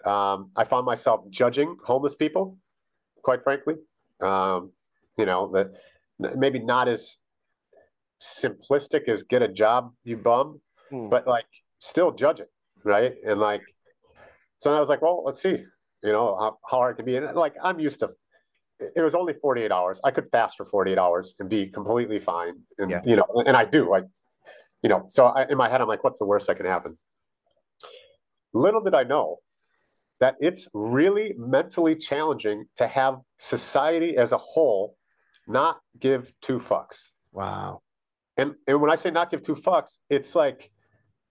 Um, 0.05 0.51
I 0.57 0.65
found 0.65 0.87
myself 0.87 1.29
judging 1.31 1.77
homeless 1.85 2.15
people, 2.15 2.59
quite 3.23 3.43
frankly. 3.43 3.75
Um, 4.21 4.73
you 5.17 5.27
know 5.27 5.51
that 5.53 5.73
maybe 6.37 6.59
not 6.59 6.89
as 6.89 7.17
simplistic 8.21 9.09
as 9.09 9.23
get 9.23 9.43
a 9.43 9.49
job, 9.49 9.93
you 10.05 10.17
bum, 10.17 10.61
hmm. 10.91 11.09
but 11.09 11.27
like 11.27 11.47
still 11.79 12.13
judge 12.13 12.41
it, 12.41 12.51
right? 12.85 13.15
And 13.27 13.41
like, 13.41 13.63
so 14.59 14.75
I 14.75 14.81
was 14.81 14.89
like, 14.89 15.03
well, 15.03 15.23
let's 15.25 15.41
see, 15.43 15.65
you 16.03 16.13
know, 16.13 16.37
how, 16.39 16.59
how 16.69 16.79
hard 16.79 16.95
it 16.95 16.97
can 16.97 17.07
be. 17.07 17.17
And 17.17 17.35
like, 17.35 17.55
I'm 17.63 17.81
used 17.81 18.01
to. 18.01 18.11
It 18.81 19.01
was 19.01 19.17
only 19.17 19.33
48 19.33 19.73
hours. 19.73 20.01
I 20.05 20.13
could 20.13 20.31
fast 20.31 20.57
for 20.57 20.65
48 20.65 20.99
hours 20.99 21.35
and 21.41 21.49
be 21.49 21.67
completely 21.67 22.21
fine. 22.21 22.61
And 22.79 22.91
yeah. 22.91 23.01
you 23.05 23.17
know, 23.17 23.27
and 23.45 23.57
I 23.57 23.65
do. 23.65 23.93
I 23.93 24.03
you 24.83 24.89
know, 24.89 25.07
so 25.11 25.27
I, 25.27 25.49
in 25.49 25.57
my 25.57 25.69
head, 25.69 25.81
I'm 25.81 25.89
like, 25.89 26.05
what's 26.05 26.19
the 26.19 26.27
worst 26.27 26.47
that 26.47 26.57
can 26.57 26.67
happen? 26.67 26.97
Little 28.53 28.81
did 28.81 28.95
I 28.95 29.03
know 29.03 29.39
that 30.21 30.37
it's 30.41 30.69
really 30.73 31.35
mentally 31.37 31.95
challenging 31.97 32.67
to 32.77 32.87
have 32.87 33.19
society 33.39 34.17
as 34.17 34.33
a 34.33 34.39
whole 34.39 34.97
not 35.47 35.81
give 35.99 36.33
two 36.43 36.59
fucks. 36.59 36.99
Wow. 37.33 37.81
And 38.37 38.55
and 38.67 38.81
when 38.81 38.91
I 38.91 38.97
say 38.97 39.11
not 39.11 39.31
give 39.31 39.43
two 39.43 39.55
fucks, 39.55 39.99
it's 40.11 40.35
like 40.35 40.71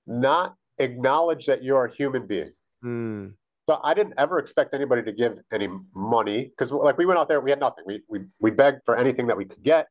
not 0.06 0.56
acknowledge 0.80 1.46
that 1.46 1.64
you're 1.64 1.86
a 1.86 1.94
human 1.94 2.28
being. 2.28 2.52
Mm. 2.88 3.34
So 3.68 3.80
I 3.84 3.94
didn't 3.94 4.14
ever 4.18 4.40
expect 4.40 4.74
anybody 4.74 5.04
to 5.04 5.12
give 5.12 5.40
any 5.52 5.68
money 5.94 6.46
because 6.46 6.72
like 6.72 6.98
we 6.98 7.06
went 7.06 7.20
out 7.20 7.28
there, 7.28 7.42
we 7.42 7.50
had 7.50 7.60
nothing. 7.60 7.84
We 7.86 8.02
we 8.08 8.20
we 8.40 8.50
begged 8.50 8.82
for 8.86 8.96
anything 8.96 9.28
that 9.28 9.36
we 9.36 9.46
could 9.46 9.62
get. 9.62 9.88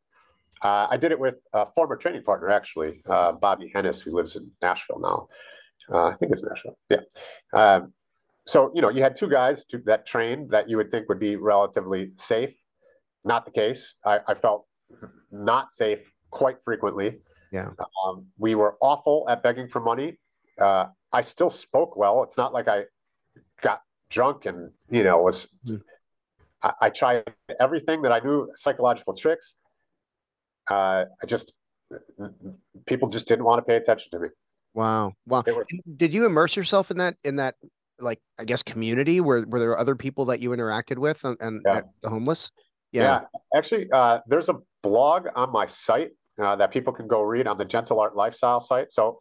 Uh, 0.62 0.86
I 0.90 0.96
did 0.96 1.12
it 1.12 1.20
with 1.20 1.34
a 1.52 1.66
former 1.66 1.96
training 1.96 2.22
partner, 2.22 2.48
actually, 2.48 3.02
uh, 3.06 3.32
Bobby 3.32 3.70
Hennis, 3.74 4.00
who 4.00 4.16
lives 4.16 4.36
in 4.36 4.50
Nashville 4.62 5.00
now. 5.00 5.28
Uh, 5.92 6.06
I 6.06 6.14
think 6.14 6.32
it's 6.32 6.42
Nashville. 6.42 6.78
Yeah. 6.88 7.00
Um, 7.52 7.92
so, 8.46 8.72
you 8.74 8.80
know, 8.80 8.88
you 8.88 9.02
had 9.02 9.16
two 9.16 9.28
guys 9.28 9.64
to, 9.66 9.78
that 9.84 10.06
trained 10.06 10.50
that 10.50 10.70
you 10.70 10.76
would 10.78 10.90
think 10.90 11.08
would 11.08 11.18
be 11.20 11.36
relatively 11.36 12.12
safe. 12.16 12.54
Not 13.24 13.44
the 13.44 13.50
case. 13.50 13.96
I, 14.04 14.20
I 14.26 14.34
felt 14.34 14.66
not 15.30 15.72
safe 15.72 16.10
quite 16.30 16.62
frequently. 16.62 17.18
Yeah. 17.52 17.70
Um, 18.06 18.26
we 18.38 18.54
were 18.54 18.76
awful 18.80 19.26
at 19.28 19.42
begging 19.42 19.68
for 19.68 19.80
money. 19.80 20.18
Uh, 20.58 20.86
I 21.12 21.22
still 21.22 21.50
spoke 21.50 21.96
well. 21.96 22.22
It's 22.22 22.36
not 22.36 22.52
like 22.52 22.68
I 22.68 22.84
got 23.62 23.82
drunk 24.10 24.46
and, 24.46 24.72
you 24.90 25.04
know, 25.04 25.22
was. 25.22 25.48
Mm. 25.66 25.82
I, 26.62 26.72
I 26.82 26.90
tried 26.90 27.24
everything 27.60 28.02
that 28.02 28.12
I 28.12 28.20
knew, 28.20 28.50
psychological 28.56 29.14
tricks 29.14 29.56
uh, 30.70 31.04
I 31.22 31.26
just 31.26 31.52
people 32.86 33.08
just 33.08 33.28
didn't 33.28 33.44
want 33.44 33.58
to 33.60 33.62
pay 33.62 33.76
attention 33.76 34.10
to 34.12 34.18
me. 34.18 34.28
Wow, 34.74 35.12
wow. 35.26 35.42
Were, 35.46 35.66
Did 35.96 36.12
you 36.12 36.26
immerse 36.26 36.56
yourself 36.56 36.90
in 36.90 36.98
that 36.98 37.16
in 37.24 37.36
that 37.36 37.54
like 37.98 38.20
I 38.38 38.44
guess 38.44 38.62
community 38.62 39.20
where 39.20 39.46
were 39.46 39.58
there 39.58 39.78
other 39.78 39.96
people 39.96 40.26
that 40.26 40.40
you 40.40 40.50
interacted 40.50 40.98
with 40.98 41.24
and, 41.24 41.36
and 41.40 41.62
yeah. 41.66 41.82
the 42.02 42.10
homeless? 42.10 42.50
Yeah, 42.92 43.02
yeah. 43.02 43.58
actually, 43.58 43.90
uh, 43.92 44.20
there's 44.26 44.48
a 44.48 44.56
blog 44.82 45.26
on 45.34 45.50
my 45.52 45.66
site 45.66 46.10
uh, 46.40 46.56
that 46.56 46.70
people 46.70 46.92
can 46.92 47.06
go 47.06 47.22
read 47.22 47.46
on 47.46 47.58
the 47.58 47.64
Gentle 47.64 48.00
Art 48.00 48.16
Lifestyle 48.16 48.60
site. 48.60 48.92
So, 48.92 49.20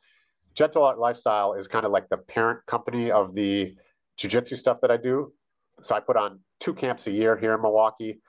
Gentle 0.55 0.83
Art 0.83 0.99
Lifestyle 0.99 1.53
is 1.53 1.67
kind 1.67 1.85
of 1.85 1.91
like 1.91 2.09
the 2.09 2.17
parent 2.17 2.65
company 2.65 3.11
of 3.11 3.35
the 3.35 3.75
jujitsu 4.17 4.57
stuff 4.57 4.79
that 4.81 4.91
I 4.91 4.97
do. 4.97 5.33
So 5.81 5.95
I 5.95 5.99
put 5.99 6.15
on 6.15 6.39
two 6.59 6.73
camps 6.73 7.07
a 7.07 7.11
year 7.11 7.37
here 7.37 7.53
in 7.53 7.61
Milwaukee. 7.61 8.21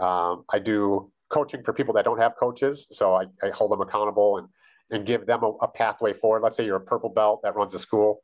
Um, 0.00 0.44
I 0.50 0.58
do 0.58 1.12
coaching 1.28 1.62
for 1.62 1.72
people 1.72 1.94
that 1.94 2.04
don't 2.04 2.18
have 2.18 2.34
coaches. 2.36 2.86
So 2.90 3.14
I, 3.14 3.24
I 3.42 3.50
hold 3.50 3.72
them 3.72 3.80
accountable 3.80 4.38
and 4.38 4.48
and 4.90 5.06
give 5.06 5.26
them 5.26 5.42
a, 5.42 5.48
a, 5.62 5.68
pathway 5.68 6.12
forward. 6.12 6.42
Let's 6.42 6.56
say 6.56 6.64
you're 6.64 6.76
a 6.76 6.80
purple 6.80 7.08
belt 7.08 7.40
that 7.42 7.54
runs 7.54 7.72
a 7.72 7.78
school 7.78 8.20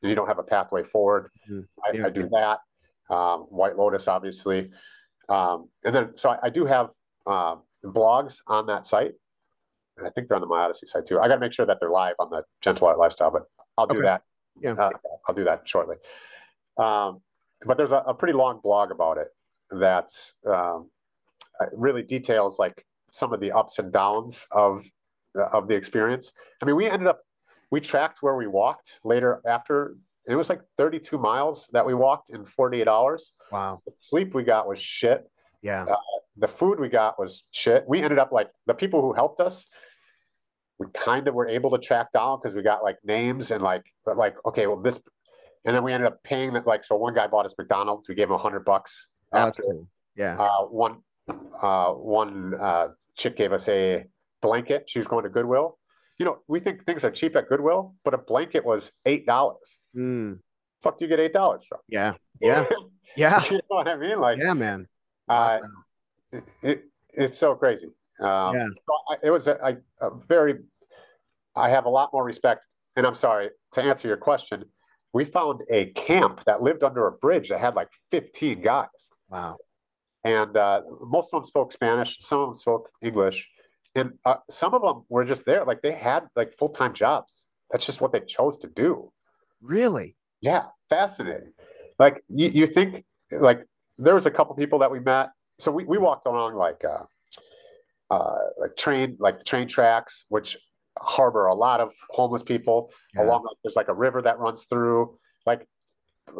and 0.00 0.08
you 0.08 0.14
don't 0.14 0.28
have 0.28 0.38
a 0.38 0.44
pathway 0.44 0.84
forward. 0.84 1.30
Mm-hmm. 1.50 1.96
Yeah. 1.96 2.04
I, 2.04 2.06
I, 2.06 2.10
do 2.10 2.28
that. 2.28 2.58
Um, 3.14 3.40
White 3.50 3.76
Lotus, 3.76 4.06
obviously. 4.06 4.70
Um, 5.28 5.68
and 5.84 5.94
then, 5.94 6.10
so 6.16 6.30
I, 6.30 6.38
I 6.44 6.50
do 6.50 6.66
have 6.66 6.90
uh, 7.26 7.56
blogs 7.84 8.38
on 8.46 8.66
that 8.66 8.86
site. 8.86 9.12
And 9.96 10.06
I 10.06 10.10
think 10.10 10.28
they're 10.28 10.36
on 10.36 10.40
the 10.40 10.48
MyOdisee 10.48 10.88
site 10.88 11.06
too. 11.06 11.20
I 11.20 11.28
got 11.28 11.34
to 11.34 11.40
make 11.40 11.52
sure 11.52 11.66
that 11.66 11.78
they're 11.80 11.90
live 11.90 12.14
on 12.18 12.30
the 12.30 12.42
Gentle 12.60 12.88
Art 12.88 12.98
Lifestyle, 12.98 13.30
but 13.30 13.42
I'll 13.78 13.86
do 13.86 13.98
okay. 13.98 14.06
that. 14.06 14.22
Yeah. 14.60 14.72
Uh, 14.72 14.90
I'll 15.28 15.34
do 15.34 15.44
that 15.44 15.62
shortly. 15.64 15.96
Um, 16.76 17.20
but 17.64 17.76
there's 17.76 17.92
a, 17.92 17.98
a, 18.06 18.14
pretty 18.14 18.34
long 18.34 18.60
blog 18.62 18.90
about 18.90 19.18
it 19.18 19.28
that's 19.70 20.34
um, 20.46 20.90
uh, 21.60 21.66
really 21.72 22.02
details 22.02 22.58
like 22.58 22.84
some 23.10 23.32
of 23.32 23.40
the 23.40 23.52
ups 23.52 23.78
and 23.78 23.92
downs 23.92 24.46
of 24.50 24.84
of 25.36 25.68
the 25.68 25.74
experience. 25.74 26.32
I 26.60 26.66
mean, 26.66 26.76
we 26.76 26.88
ended 26.88 27.08
up 27.08 27.20
we 27.70 27.80
tracked 27.80 28.22
where 28.22 28.36
we 28.36 28.46
walked 28.46 29.00
later 29.04 29.40
after 29.46 29.96
it 30.26 30.36
was 30.36 30.48
like 30.48 30.62
32 30.78 31.18
miles 31.18 31.68
that 31.72 31.84
we 31.84 31.94
walked 31.94 32.30
in 32.30 32.44
48 32.44 32.88
hours. 32.88 33.32
Wow. 33.52 33.82
The 33.86 33.92
sleep 33.96 34.34
we 34.34 34.42
got 34.42 34.66
was 34.66 34.80
shit. 34.80 35.28
Yeah. 35.62 35.84
Uh, 35.84 35.96
the 36.36 36.48
food 36.48 36.80
we 36.80 36.88
got 36.88 37.18
was 37.18 37.44
shit. 37.50 37.84
We 37.86 38.02
ended 38.02 38.18
up 38.18 38.32
like 38.32 38.48
the 38.66 38.74
people 38.74 39.00
who 39.02 39.12
helped 39.12 39.40
us, 39.40 39.66
we 40.78 40.86
kind 40.92 41.28
of 41.28 41.34
were 41.34 41.48
able 41.48 41.70
to 41.70 41.78
track 41.78 42.12
down 42.12 42.40
because 42.42 42.54
we 42.54 42.62
got 42.62 42.82
like 42.82 42.98
names 43.04 43.50
and 43.50 43.62
like, 43.62 43.84
but 44.04 44.16
like, 44.16 44.36
okay, 44.44 44.66
well, 44.66 44.80
this, 44.80 44.98
and 45.64 45.74
then 45.74 45.84
we 45.84 45.92
ended 45.92 46.08
up 46.08 46.22
paying 46.24 46.52
that. 46.54 46.66
Like, 46.66 46.84
so 46.84 46.96
one 46.96 47.14
guy 47.14 47.26
bought 47.26 47.46
us 47.46 47.54
McDonald's. 47.56 48.08
We 48.08 48.14
gave 48.14 48.28
him 48.28 48.34
a 48.34 48.38
hundred 48.38 48.64
bucks. 48.64 49.06
Oh, 49.32 49.38
after. 49.38 49.62
Cool. 49.62 49.88
Yeah. 50.16 50.36
Uh, 50.38 50.66
one 50.66 50.98
uh, 51.62 51.90
one 51.92 52.54
uh, 52.60 52.88
chick 53.16 53.36
gave 53.36 53.52
us 53.52 53.68
a 53.68 54.04
blanket. 54.42 54.84
She 54.86 54.98
was 54.98 55.08
going 55.08 55.24
to 55.24 55.30
Goodwill. 55.30 55.78
You 56.18 56.26
know, 56.26 56.38
we 56.46 56.60
think 56.60 56.84
things 56.84 57.02
are 57.04 57.10
cheap 57.10 57.34
at 57.34 57.48
Goodwill, 57.48 57.94
but 58.04 58.14
a 58.14 58.18
blanket 58.18 58.64
was 58.64 58.92
eight 59.06 59.26
dollars. 59.26 59.58
Mm. 59.96 60.40
Fuck, 60.82 60.98
do 60.98 61.04
you 61.04 61.08
get 61.08 61.20
eight 61.20 61.32
dollars 61.32 61.64
from? 61.68 61.78
Yeah, 61.88 62.14
yeah, 62.40 62.66
yeah. 63.16 63.42
you 63.44 63.52
know 63.52 63.62
what 63.68 63.88
I 63.88 63.96
mean? 63.96 64.18
Like, 64.18 64.38
yeah, 64.38 64.54
man. 64.54 64.86
Uh, 65.28 65.58
it, 66.34 66.44
it, 66.62 66.84
it's 67.12 67.38
so 67.38 67.54
crazy. 67.54 67.88
Um, 68.20 68.54
yeah. 68.54 68.68
it 69.22 69.30
was 69.30 69.46
a, 69.46 69.58
a, 70.00 70.06
a 70.06 70.10
very. 70.28 70.56
I 71.56 71.68
have 71.68 71.84
a 71.84 71.90
lot 71.90 72.10
more 72.12 72.24
respect, 72.24 72.64
and 72.96 73.06
I'm 73.06 73.14
sorry 73.14 73.50
to 73.74 73.82
answer 73.82 74.08
your 74.08 74.16
question. 74.16 74.64
We 75.12 75.24
found 75.24 75.62
a 75.70 75.86
camp 75.92 76.42
that 76.46 76.62
lived 76.62 76.82
under 76.82 77.06
a 77.06 77.12
bridge 77.12 77.48
that 77.50 77.60
had 77.60 77.76
like 77.76 77.88
15 78.10 78.60
guys. 78.60 78.88
Wow 79.28 79.56
and 80.24 80.56
uh, 80.56 80.80
most 81.02 81.26
of 81.32 81.42
them 81.42 81.44
spoke 81.44 81.70
Spanish. 81.70 82.18
Some 82.20 82.40
of 82.40 82.48
them 82.48 82.56
spoke 82.56 82.90
English, 83.02 83.48
and 83.94 84.14
uh, 84.24 84.36
some 84.50 84.74
of 84.74 84.82
them 84.82 85.04
were 85.08 85.24
just 85.24 85.44
there, 85.44 85.64
like 85.64 85.82
they 85.82 85.92
had 85.92 86.24
like 86.34 86.54
full 86.54 86.70
time 86.70 86.94
jobs. 86.94 87.44
That's 87.70 87.86
just 87.86 88.00
what 88.00 88.12
they 88.12 88.20
chose 88.20 88.56
to 88.58 88.68
do. 88.68 89.12
Really? 89.60 90.16
Yeah, 90.40 90.64
fascinating. 90.88 91.52
Like 91.98 92.22
you, 92.28 92.48
you 92.48 92.66
think 92.66 93.04
like 93.30 93.64
there 93.98 94.14
was 94.14 94.26
a 94.26 94.30
couple 94.30 94.54
people 94.56 94.78
that 94.80 94.90
we 94.90 95.00
met. 95.00 95.30
So 95.58 95.70
we, 95.70 95.84
we 95.84 95.98
walked 95.98 96.26
along 96.26 96.54
like 96.54 96.84
uh, 96.84 97.04
uh, 98.10 98.38
like 98.58 98.76
train, 98.76 99.16
like 99.20 99.38
the 99.38 99.44
train 99.44 99.68
tracks, 99.68 100.24
which 100.28 100.56
harbor 100.98 101.46
a 101.46 101.54
lot 101.54 101.80
of 101.80 101.92
homeless 102.10 102.42
people. 102.42 102.90
Yeah. 103.14 103.24
Along, 103.24 103.44
like, 103.44 103.56
there's 103.62 103.76
like 103.76 103.88
a 103.88 103.94
river 103.94 104.22
that 104.22 104.38
runs 104.38 104.64
through, 104.64 105.18
like 105.46 105.66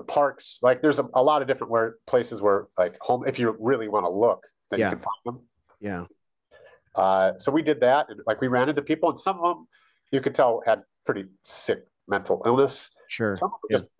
parks. 0.07 0.59
Like 0.62 0.83
there's 0.83 0.98
a, 0.98 1.09
a 1.14 1.22
lot 1.22 1.42
of 1.42 1.48
different 1.48 1.70
where 1.70 1.96
places 2.07 2.40
where 2.40 2.66
like 2.79 2.96
home, 3.00 3.24
if 3.27 3.38
you 3.38 3.57
really 3.59 3.88
want 3.88 4.05
to 4.05 4.11
look, 4.11 4.44
then 4.70 4.81
Yeah. 4.81 4.90
you 4.90 4.96
can 4.96 5.05
find 5.05 5.37
them. 5.37 5.46
Yeah. 5.81 6.05
Uh, 6.94 7.33
so 7.38 7.50
we 7.50 7.62
did 7.62 7.81
that, 7.81 8.09
and 8.09 8.20
like 8.27 8.40
we 8.40 8.48
ran 8.48 8.68
into 8.68 8.81
people, 8.83 9.11
and 9.11 9.18
some 9.18 9.38
of 9.40 9.57
them 9.57 9.66
you 10.12 10.20
could 10.20 10.35
tell 10.35 10.62
had 10.64 10.83
pretty 11.05 11.27
sick 11.44 11.87
mental 12.07 12.40
illness. 12.46 12.88
Sure. 13.09 13.35
Some 13.37 13.53
of 13.53 13.61
them 13.62 13.68
Yeah. 13.70 13.79
just 13.79 13.90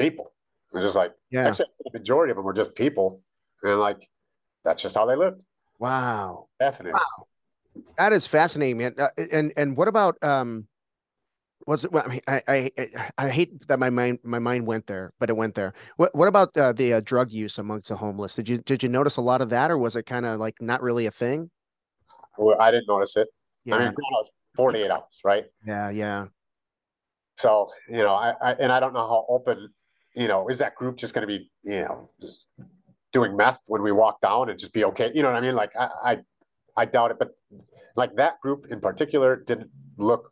people. 0.00 0.32
They're 0.72 0.82
just 0.82 0.94
like 0.96 1.12
Yeah. 1.30 1.48
actually 1.48 1.66
the 1.84 1.98
majority 1.98 2.30
of 2.30 2.36
them 2.36 2.44
were 2.44 2.54
just 2.54 2.74
people, 2.74 3.22
and 3.62 3.80
like 3.80 4.08
that's 4.64 4.82
just 4.82 4.94
how 4.94 5.06
they 5.06 5.16
lived. 5.16 5.40
Wow. 5.78 6.48
Fascinating. 6.58 6.98
That 7.96 8.12
is 8.12 8.26
fascinating, 8.26 8.78
man. 8.78 8.94
Uh, 8.98 9.08
and 9.30 9.52
and 9.56 9.76
what 9.76 9.88
about 9.88 10.22
um 10.22 10.66
was 11.66 11.84
it 11.84 11.92
well, 11.92 12.04
I 12.04 12.08
mean 12.08 12.20
I, 12.26 12.42
I 12.48 12.70
I 13.18 13.28
hate 13.28 13.68
that 13.68 13.78
my 13.78 13.90
mind 13.90 14.18
my 14.22 14.38
mind 14.38 14.66
went 14.66 14.86
there, 14.86 15.12
but 15.20 15.30
it 15.30 15.36
went 15.36 15.54
there. 15.54 15.74
What 15.96 16.14
what 16.14 16.28
about 16.28 16.56
uh, 16.56 16.72
the 16.72 16.94
uh, 16.94 17.00
drug 17.04 17.30
use 17.30 17.58
amongst 17.58 17.88
the 17.88 17.96
homeless? 17.96 18.34
Did 18.34 18.48
you 18.48 18.58
did 18.58 18.82
you 18.82 18.88
notice 18.88 19.16
a 19.16 19.20
lot 19.20 19.40
of 19.40 19.50
that 19.50 19.70
or 19.70 19.78
was 19.78 19.94
it 19.94 20.04
kind 20.04 20.26
of 20.26 20.40
like 20.40 20.56
not 20.60 20.82
really 20.82 21.06
a 21.06 21.10
thing? 21.10 21.50
Well, 22.36 22.60
I 22.60 22.70
didn't 22.70 22.88
notice 22.88 23.16
it. 23.16 23.28
Yeah. 23.64 23.74
I 23.74 23.78
mean, 23.78 23.94
granted, 23.94 23.98
it 23.98 24.12
was 24.12 24.30
48 24.56 24.90
hours, 24.90 25.02
right? 25.24 25.44
yeah, 25.66 25.90
yeah. 25.90 26.26
So, 27.38 27.70
you 27.88 27.98
know, 27.98 28.14
I, 28.14 28.34
I 28.40 28.52
and 28.54 28.72
I 28.72 28.80
don't 28.80 28.92
know 28.92 29.06
how 29.06 29.24
open, 29.28 29.68
you 30.14 30.26
know, 30.26 30.48
is 30.48 30.58
that 30.58 30.74
group 30.74 30.96
just 30.96 31.14
going 31.14 31.22
to 31.22 31.28
be, 31.28 31.50
you 31.62 31.82
know, 31.82 32.10
just 32.20 32.46
doing 33.12 33.36
meth 33.36 33.60
when 33.66 33.82
we 33.82 33.92
walk 33.92 34.20
down 34.20 34.50
and 34.50 34.58
just 34.58 34.72
be 34.72 34.84
okay? 34.84 35.10
You 35.14 35.22
know 35.22 35.30
what 35.32 35.38
I 35.38 35.40
mean? 35.40 35.54
Like 35.54 35.74
I, 35.76 35.88
I, 36.04 36.18
I 36.76 36.84
doubt 36.84 37.10
it. 37.10 37.18
But 37.18 37.30
like 37.96 38.14
that 38.16 38.40
group 38.40 38.66
in 38.70 38.80
particular 38.80 39.36
didn't 39.36 39.70
look 39.96 40.30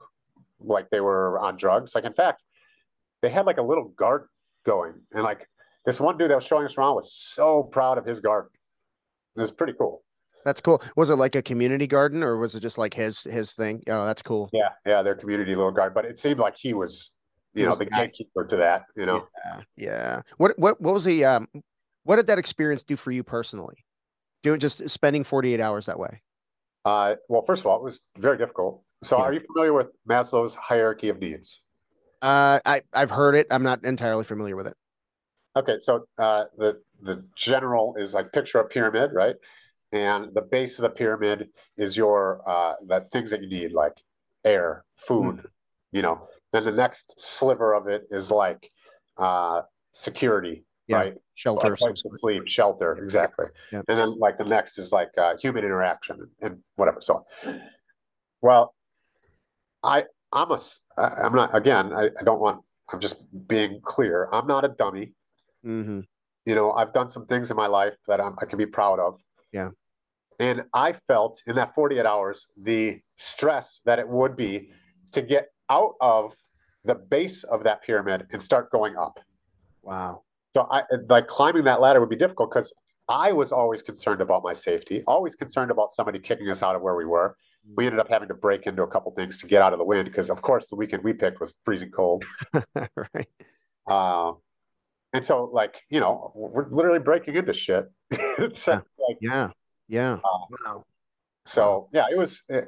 like 0.60 0.90
they 0.90 1.00
were 1.00 1.38
on 1.38 1.56
drugs. 1.56 1.94
Like 1.94 2.04
in 2.04 2.14
fact, 2.14 2.42
they 3.22 3.30
had 3.30 3.46
like 3.46 3.58
a 3.58 3.62
little 3.62 3.88
garden 3.96 4.28
going, 4.64 4.94
and 5.12 5.22
like 5.22 5.48
this 5.84 6.00
one 6.00 6.18
dude 6.18 6.30
that 6.30 6.36
was 6.36 6.44
showing 6.44 6.66
us 6.66 6.76
around 6.76 6.94
was 6.96 7.12
so 7.12 7.62
proud 7.62 7.98
of 7.98 8.04
his 8.04 8.20
garden. 8.20 8.50
It 9.36 9.40
was 9.40 9.50
pretty 9.50 9.74
cool. 9.74 10.02
That's 10.44 10.60
cool. 10.60 10.80
Was 10.94 11.10
it 11.10 11.16
like 11.16 11.34
a 11.34 11.42
community 11.42 11.88
garden 11.88 12.22
or 12.22 12.38
was 12.38 12.54
it 12.54 12.60
just 12.60 12.78
like 12.78 12.94
his 12.94 13.24
his 13.24 13.54
thing? 13.54 13.82
Oh, 13.88 14.06
that's 14.06 14.22
cool. 14.22 14.48
Yeah, 14.52 14.68
yeah, 14.86 15.02
their 15.02 15.16
community 15.16 15.56
little 15.56 15.72
garden. 15.72 15.92
But 15.92 16.04
it 16.04 16.18
seemed 16.18 16.38
like 16.38 16.54
he 16.56 16.72
was, 16.72 17.10
He 17.52 17.60
you 17.60 17.66
know, 17.66 17.70
was 17.70 17.78
the 17.80 17.84
the 17.86 17.90
guy. 17.90 18.06
gatekeeper 18.06 18.44
to 18.46 18.56
that. 18.56 18.84
You 18.96 19.06
know. 19.06 19.26
Yeah, 19.44 19.60
yeah. 19.76 20.22
What 20.36 20.56
what 20.58 20.80
what 20.80 20.94
was 20.94 21.04
the 21.04 21.24
um 21.24 21.48
what 22.06 22.16
did 22.16 22.28
that 22.28 22.38
experience 22.38 22.84
do 22.84 22.96
for 22.96 23.10
you 23.10 23.22
personally? 23.22 23.84
Doing 24.42 24.60
just 24.60 24.88
spending 24.88 25.24
48 25.24 25.60
hours 25.60 25.86
that 25.86 25.98
way. 25.98 26.22
Uh, 26.84 27.16
well, 27.28 27.42
first 27.42 27.60
of 27.60 27.66
all, 27.66 27.78
it 27.78 27.82
was 27.82 28.00
very 28.16 28.38
difficult. 28.38 28.82
So, 29.02 29.18
Yeah. 29.18 29.24
are 29.24 29.32
you 29.32 29.40
familiar 29.40 29.72
with 29.72 29.88
Maslow's 30.08 30.54
hierarchy 30.54 31.08
of 31.08 31.18
needs? 31.18 31.60
Uh 32.22 32.60
I 32.64 32.82
I've 32.94 33.10
heard 33.10 33.34
it. 33.34 33.46
I'm 33.50 33.62
not 33.62 33.84
entirely 33.84 34.24
familiar 34.24 34.56
with 34.56 34.66
it. 34.68 34.76
Okay, 35.54 35.78
so 35.80 36.06
uh, 36.18 36.44
the 36.56 36.80
the 37.02 37.24
general 37.34 37.94
is 37.96 38.14
like 38.14 38.32
picture 38.32 38.58
a 38.58 38.64
pyramid, 38.66 39.10
right? 39.12 39.36
And 39.92 40.32
the 40.34 40.42
base 40.42 40.78
of 40.78 40.82
the 40.82 40.90
pyramid 40.90 41.48
is 41.76 41.96
your 41.96 42.42
uh, 42.48 42.74
the 42.86 43.00
things 43.12 43.30
that 43.30 43.42
you 43.42 43.48
need, 43.48 43.72
like 43.72 43.96
air, 44.44 44.84
food. 44.96 45.42
You 45.92 46.02
know. 46.02 46.28
Then 46.52 46.64
the 46.64 46.72
next 46.72 47.18
sliver 47.20 47.74
of 47.74 47.86
it 47.88 48.06
is 48.10 48.30
like 48.30 48.70
uh, 49.18 49.62
security, 49.92 50.64
Yeah, 50.88 50.96
right? 50.96 51.14
Shelter 51.34 51.72
of 51.72 51.78
place 51.78 52.02
to 52.02 52.10
sleep, 52.12 52.44
shelter, 52.46 52.96
exactly. 52.96 53.46
Yep. 53.72 53.84
And 53.88 53.98
then 53.98 54.18
like 54.18 54.38
the 54.38 54.44
next 54.44 54.78
is 54.78 54.92
like 54.92 55.10
uh, 55.18 55.36
human 55.36 55.64
interaction 55.64 56.30
and 56.40 56.58
whatever. 56.76 57.00
So, 57.00 57.26
well, 58.40 58.74
I 59.82 60.04
I'm 60.32 60.50
a 60.50 60.60
I'm 60.96 61.34
not 61.34 61.54
again. 61.54 61.92
I, 61.92 62.06
I 62.18 62.22
don't 62.24 62.40
want. 62.40 62.62
I'm 62.92 63.00
just 63.00 63.16
being 63.48 63.80
clear. 63.82 64.28
I'm 64.32 64.46
not 64.46 64.64
a 64.64 64.68
dummy. 64.68 65.12
hmm 65.62 66.00
You 66.44 66.54
know, 66.54 66.72
I've 66.72 66.92
done 66.92 67.08
some 67.08 67.26
things 67.26 67.50
in 67.50 67.56
my 67.56 67.66
life 67.66 67.94
that 68.06 68.20
I'm, 68.20 68.36
I 68.40 68.44
can 68.44 68.58
be 68.58 68.66
proud 68.66 69.00
of. 69.00 69.18
Yeah. 69.52 69.70
And 70.38 70.62
I 70.72 70.92
felt 70.92 71.42
in 71.46 71.56
that 71.56 71.74
48 71.74 72.04
hours 72.06 72.46
the 72.56 73.00
stress 73.16 73.80
that 73.86 73.98
it 73.98 74.08
would 74.08 74.36
be 74.36 74.70
to 75.12 75.22
get 75.22 75.48
out 75.70 75.94
of 76.00 76.34
the 76.84 76.94
base 76.94 77.42
of 77.42 77.64
that 77.64 77.82
pyramid 77.82 78.26
and 78.32 78.42
start 78.42 78.70
going 78.70 78.96
up. 78.96 79.18
Wow. 79.82 80.22
So 80.56 80.66
I 80.70 80.84
like 81.10 81.26
climbing 81.26 81.64
that 81.64 81.82
ladder 81.82 82.00
would 82.00 82.08
be 82.08 82.16
difficult 82.16 82.50
because 82.50 82.72
I 83.10 83.30
was 83.32 83.52
always 83.52 83.82
concerned 83.82 84.22
about 84.22 84.42
my 84.42 84.54
safety, 84.54 85.04
always 85.06 85.34
concerned 85.34 85.70
about 85.70 85.92
somebody 85.92 86.18
kicking 86.18 86.48
us 86.48 86.62
out 86.62 86.74
of 86.74 86.80
where 86.80 86.94
we 86.94 87.04
were. 87.04 87.36
We 87.76 87.84
ended 87.84 88.00
up 88.00 88.08
having 88.08 88.28
to 88.28 88.34
break 88.34 88.66
into 88.66 88.82
a 88.82 88.86
couple 88.86 89.12
things 89.12 89.36
to 89.40 89.46
get 89.46 89.60
out 89.60 89.74
of 89.74 89.78
the 89.78 89.84
wind 89.84 90.06
because, 90.06 90.30
of 90.30 90.40
course, 90.40 90.68
the 90.68 90.76
weekend 90.76 91.04
we 91.04 91.12
picked 91.12 91.40
was 91.40 91.52
freezing 91.62 91.90
cold. 91.90 92.24
right. 92.74 93.28
Um, 93.86 94.38
and 95.12 95.26
so, 95.26 95.50
like, 95.52 95.74
you 95.90 96.00
know, 96.00 96.32
we're 96.34 96.70
literally 96.70 97.00
breaking 97.00 97.36
into 97.36 97.52
shit. 97.52 97.84
it's 98.10 98.66
Yeah. 98.66 98.80
like, 98.98 99.18
Yeah. 99.20 99.50
Yeah. 99.88 100.12
Um, 100.12 100.20
wow. 100.64 100.84
so 101.44 101.90
yeah, 101.92 102.06
it 102.10 102.16
was, 102.16 102.42
it, 102.48 102.66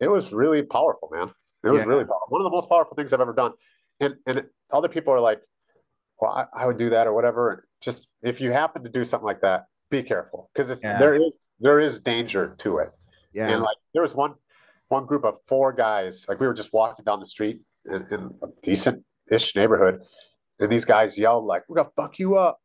it 0.00 0.08
was 0.08 0.32
really 0.32 0.62
powerful, 0.62 1.08
man. 1.12 1.30
It 1.62 1.68
was 1.68 1.78
Yeah. 1.82 1.84
really 1.84 2.04
powerful. 2.04 2.26
One 2.30 2.40
of 2.40 2.46
the 2.46 2.50
most 2.50 2.68
powerful 2.68 2.96
things 2.96 3.12
I've 3.12 3.20
ever 3.20 3.32
done. 3.32 3.52
And 4.00 4.14
and 4.26 4.42
other 4.72 4.88
people 4.88 5.12
are 5.12 5.20
like, 5.20 5.40
well, 6.20 6.32
I, 6.32 6.62
I 6.62 6.66
would 6.66 6.78
do 6.78 6.90
that 6.90 7.06
or 7.06 7.12
whatever. 7.14 7.66
Just 7.80 8.06
if 8.22 8.40
you 8.40 8.52
happen 8.52 8.82
to 8.84 8.90
do 8.90 9.04
something 9.04 9.26
like 9.26 9.40
that, 9.40 9.66
be 9.90 10.02
careful 10.02 10.50
because 10.52 10.70
it's 10.70 10.82
Yeah. 10.84 10.98
there 10.98 11.14
is 11.14 11.36
there 11.60 11.80
is 11.80 11.98
danger 12.00 12.54
to 12.58 12.78
it. 12.78 12.90
Yeah. 13.32 13.48
And 13.48 13.62
like 13.62 13.76
there 13.94 14.02
was 14.02 14.14
one 14.14 14.34
one 14.88 15.06
group 15.06 15.24
of 15.24 15.36
four 15.46 15.72
guys, 15.72 16.24
like 16.28 16.40
we 16.40 16.46
were 16.46 16.54
just 16.54 16.72
walking 16.72 17.04
down 17.04 17.20
the 17.20 17.26
street 17.26 17.60
in, 17.86 18.06
in 18.10 18.34
a 18.42 18.46
decent-ish 18.62 19.54
neighborhood, 19.54 20.02
and 20.58 20.70
these 20.70 20.84
guys 20.84 21.16
yelled 21.16 21.44
like, 21.44 21.62
"We're 21.68 21.76
gonna 21.76 21.90
fuck 21.96 22.18
you 22.18 22.36
up," 22.36 22.60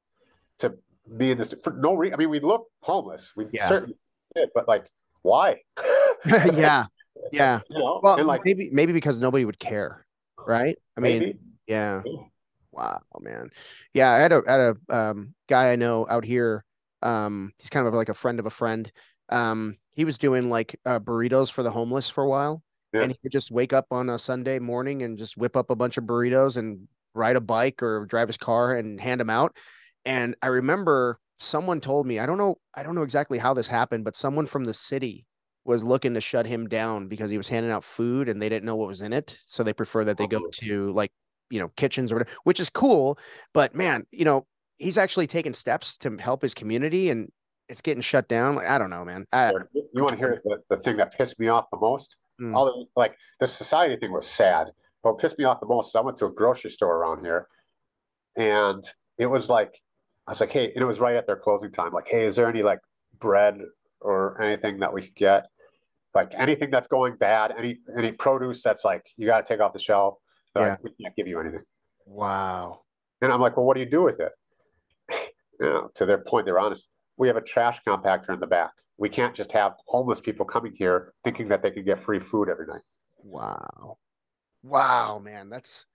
to 0.59 0.75
me 1.07 1.31
and 1.31 1.39
this 1.39 1.53
for 1.63 1.71
no 1.71 1.93
reason. 1.95 2.15
I 2.15 2.17
mean, 2.17 2.29
we 2.29 2.39
look 2.39 2.67
homeless, 2.81 3.31
we 3.35 3.45
Yeah. 3.51 3.67
certainly 3.67 3.95
did, 4.35 4.49
but 4.55 4.67
like, 4.67 4.89
why? 5.21 5.61
yeah. 6.25 6.85
Yeah. 7.31 7.61
you 7.69 7.79
know, 7.79 8.01
Well, 8.03 8.17
and 8.17 8.27
like 8.27 8.41
maybe 8.45 8.69
maybe 8.71 8.91
because 8.93 9.19
nobody 9.19 9.45
would 9.45 9.57
care, 9.57 10.05
right? 10.45 10.77
I 10.97 10.99
mean, 10.99 11.19
maybe 11.19 11.39
yeah. 11.65 12.01
Yeah. 12.05 12.11
Wow, 12.75 12.99
man. 13.21 13.49
Yeah, 13.93 14.11
I 14.11 14.17
had 14.19 14.33
a 14.33 14.41
had 14.47 14.59
a 14.59 14.75
um 14.95 15.33
guy 15.47 15.71
I 15.71 15.75
know 15.77 16.05
out 16.09 16.25
here. 16.25 16.65
Um, 17.01 17.53
he's 17.57 17.69
kind 17.69 17.87
of 17.87 17.93
like 17.93 18.09
a 18.09 18.13
friend 18.13 18.39
of 18.39 18.45
a 18.45 18.49
friend. 18.49 18.91
Um, 19.29 19.77
he 19.91 20.03
was 20.05 20.17
doing 20.17 20.49
like 20.49 20.79
uh, 20.85 20.99
burritos 20.99 21.51
for 21.51 21.63
the 21.63 21.71
homeless 21.71 22.09
for 22.09 22.23
a 22.23 22.29
while, 22.29 22.63
Yeah. 22.93 23.03
and 23.03 23.11
he 23.11 23.17
would 23.23 23.31
just 23.31 23.51
wake 23.51 23.71
up 23.73 23.87
on 23.91 24.09
a 24.09 24.19
Sunday 24.19 24.59
morning 24.59 25.03
and 25.03 25.17
just 25.17 25.37
whip 25.37 25.55
up 25.55 25.69
a 25.69 25.75
bunch 25.75 25.97
of 25.97 26.03
burritos 26.05 26.57
and 26.57 26.87
ride 27.13 27.37
a 27.37 27.41
bike 27.41 27.81
or 27.81 28.05
drive 28.07 28.27
his 28.27 28.37
car 28.37 28.75
and 28.75 28.99
hand 28.99 29.21
them 29.21 29.29
out. 29.29 29.55
And 30.05 30.35
I 30.41 30.47
remember 30.47 31.19
someone 31.39 31.79
told 31.81 32.07
me, 32.07 32.19
I 32.19 32.25
don't 32.25 32.37
know, 32.37 32.57
I 32.75 32.83
don't 32.83 32.95
know 32.95 33.03
exactly 33.03 33.37
how 33.37 33.53
this 33.53 33.67
happened, 33.67 34.03
but 34.03 34.15
someone 34.17 34.45
from 34.47 34.65
the 34.65 34.73
city 34.73 35.25
was 35.63 35.83
looking 35.83 36.13
to 36.13 36.21
shut 36.21 36.45
him 36.45 36.67
down 36.67 37.07
because 37.07 37.31
he 37.31 37.37
was 37.37 37.49
handing 37.49 37.71
out 37.71 37.83
food 37.83 38.29
and 38.29 38.41
they 38.41 38.49
didn't 38.49 38.65
know 38.65 38.75
what 38.75 38.87
was 38.87 39.01
in 39.01 39.13
it. 39.13 39.37
So 39.47 39.63
they 39.63 39.73
prefer 39.73 40.03
that 40.05 40.17
they 40.17 40.27
go 40.27 40.39
Oh. 40.39 40.49
to 40.59 40.91
like, 40.93 41.11
you 41.49 41.59
know, 41.59 41.69
kitchens 41.75 42.11
or 42.11 42.15
whatever, 42.15 42.31
which 42.43 42.59
is 42.59 42.69
cool. 42.69 43.17
But 43.53 43.75
man, 43.75 44.05
you 44.11 44.25
know, 44.25 44.45
he's 44.77 44.97
actually 44.97 45.27
taking 45.27 45.53
steps 45.53 45.97
to 45.99 46.17
help 46.17 46.41
his 46.41 46.53
community 46.53 47.09
and 47.09 47.31
it's 47.67 47.81
getting 47.81 48.01
shut 48.01 48.27
down. 48.27 48.55
Like, 48.55 48.67
I 48.67 48.77
don't 48.77 48.89
know, 48.89 49.05
man. 49.05 49.25
I, 49.31 49.51
you 49.73 50.03
want 50.03 50.11
to 50.11 50.17
hear 50.17 50.41
the, 50.43 50.57
the 50.69 50.77
thing 50.77 50.97
that 50.97 51.17
pissed 51.17 51.39
me 51.39 51.47
off 51.47 51.65
the 51.71 51.79
most? 51.79 52.15
Mm. 52.41 52.55
All 52.55 52.65
the, 52.65 52.85
like 52.95 53.15
the 53.39 53.47
society 53.47 53.95
thing 53.95 54.11
was 54.11 54.27
sad, 54.27 54.67
but 55.03 55.13
what 55.13 55.21
pissed 55.21 55.37
me 55.37 55.45
off 55.45 55.59
the 55.59 55.67
most 55.67 55.89
is 55.89 55.95
I 55.95 56.01
went 56.01 56.17
to 56.17 56.25
a 56.25 56.31
grocery 56.31 56.69
store 56.69 56.97
around 56.97 57.23
here, 57.23 57.47
and 58.35 58.83
it 59.17 59.27
was 59.27 59.47
like 59.49 59.81
I 60.27 60.31
was 60.31 60.41
like, 60.41 60.51
hey, 60.51 60.71
and 60.73 60.81
it 60.81 60.85
was 60.85 60.99
right 60.99 61.15
at 61.15 61.27
their 61.27 61.35
closing 61.35 61.71
time. 61.71 61.93
Like, 61.93 62.07
hey, 62.07 62.25
is 62.25 62.35
there 62.35 62.49
any 62.49 62.63
like 62.63 62.79
bread 63.19 63.59
or 64.01 64.41
anything 64.41 64.79
that 64.79 64.91
we 64.91 65.03
could 65.03 65.15
get? 65.15 65.45
Like 66.13 66.33
anything 66.35 66.71
that's 66.71 66.87
going 66.87 67.15
bad, 67.15 67.53
any 67.57 67.77
any 67.97 68.11
produce 68.11 68.61
that's 68.61 68.83
like 68.83 69.05
you 69.17 69.27
got 69.27 69.45
to 69.45 69.53
take 69.53 69.61
off 69.61 69.73
the 69.73 69.79
shelf. 69.79 70.15
Like, 70.55 70.83
we 70.83 70.91
can't 71.01 71.15
give 71.15 71.27
you 71.27 71.39
anything. 71.39 71.63
wow. 72.05 72.81
And 73.21 73.31
I'm 73.31 73.39
like, 73.41 73.55
well, 73.57 73.65
what 73.65 73.75
do 73.75 73.79
you 73.79 73.89
do 73.89 74.03
with 74.03 74.19
it? 74.19 74.31
you 75.59 75.65
know, 75.65 75.89
to 75.95 76.05
their 76.05 76.19
point, 76.19 76.45
they're 76.45 76.59
honest. 76.59 76.87
We 77.17 77.27
have 77.27 77.37
a 77.37 77.41
trash 77.41 77.79
compactor 77.87 78.29
in 78.33 78.39
the 78.39 78.47
back. 78.47 78.71
We 78.97 79.09
can't 79.09 79.33
just 79.33 79.51
have 79.53 79.73
homeless 79.87 80.19
people 80.19 80.45
coming 80.45 80.73
here 80.75 81.13
thinking 81.23 81.47
that 81.49 81.63
they 81.63 81.71
can 81.71 81.83
get 81.85 82.03
free 82.03 82.19
food 82.19 82.49
every 82.49 82.67
night. 82.67 82.81
Wow. 83.23 83.97
Wow, 84.63 85.19
man. 85.19 85.49
That's 85.49 85.85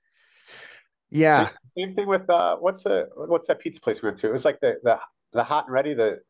yeah. 1.10 1.46
Same, 1.46 1.54
same 1.88 1.94
thing 1.96 2.06
with 2.08 2.28
uh, 2.30 2.56
what's 2.56 2.84
the 2.84 3.08
what's 3.16 3.46
that 3.48 3.58
pizza 3.60 3.80
place 3.80 4.00
we 4.02 4.06
went 4.08 4.18
to? 4.18 4.28
It 4.28 4.32
was 4.32 4.44
like 4.44 4.60
the 4.60 4.76
the 4.82 4.98
the 5.32 5.44
hot 5.44 5.66
and 5.66 5.72
ready. 5.74 5.94
The 5.94 6.20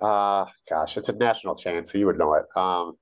uh, 0.00 0.46
gosh, 0.68 0.96
it's 0.96 1.08
a 1.08 1.12
national 1.12 1.56
chain, 1.56 1.84
so 1.84 1.98
you 1.98 2.06
would 2.06 2.18
know 2.18 2.34
it. 2.34 2.44
Um, 2.56 2.94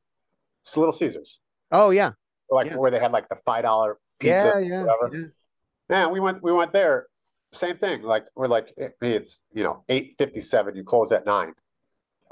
it's 0.65 0.77
Little 0.77 0.93
Caesars, 0.93 1.41
Oh 1.73 1.91
yeah. 1.91 2.13
like 2.51 2.69
Yeah. 2.69 2.77
where 2.77 2.91
they 2.91 2.99
had 3.01 3.13
like 3.13 3.29
the 3.29 3.37
five 3.45 3.63
dollar 3.65 3.99
pizza. 4.19 4.53
Yeah, 4.55 4.59
yeah. 4.59 4.83
whatever. 4.85 5.17
yeah. 5.17 5.27
Man, 5.89 6.13
we 6.13 6.21
went 6.21 6.43
we 6.43 6.53
went 6.53 6.73
there. 6.73 7.07
Same 7.53 7.79
thing. 7.79 8.03
Like 8.03 8.25
we're 8.35 8.49
like 8.49 8.73
hey, 8.77 8.91
it's 9.01 9.41
you 9.53 9.63
know 9.63 9.85
eight 9.89 10.15
fifty 10.19 10.41
seven. 10.41 10.75
You 10.77 10.85
close 10.85 11.13
at 11.13 11.25
nine. 11.27 11.53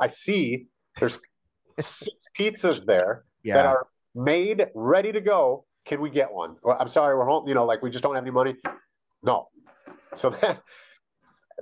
I 0.01 0.09
see 0.09 0.67
there's 0.99 1.21
six 1.81 2.17
pizzas 2.39 2.85
there 2.85 3.25
Yeah. 3.43 3.55
that 3.55 3.67
are 3.67 3.87
made, 4.15 4.67
ready 4.75 5.13
to 5.13 5.21
go. 5.21 5.67
Can 5.85 6.01
we 6.01 6.11
get 6.11 6.33
one? 6.33 6.57
Well, 6.63 6.77
I'm 6.81 6.89
sorry, 6.89 7.17
we're 7.17 7.27
home. 7.27 7.47
You 7.47 7.55
know, 7.55 7.65
like 7.65 7.83
we 7.83 7.91
just 7.91 8.03
don't 8.03 8.15
have 8.15 8.25
any 8.25 8.31
money. 8.33 8.55
No. 9.23 9.49
So 10.15 10.31
then 10.41 10.59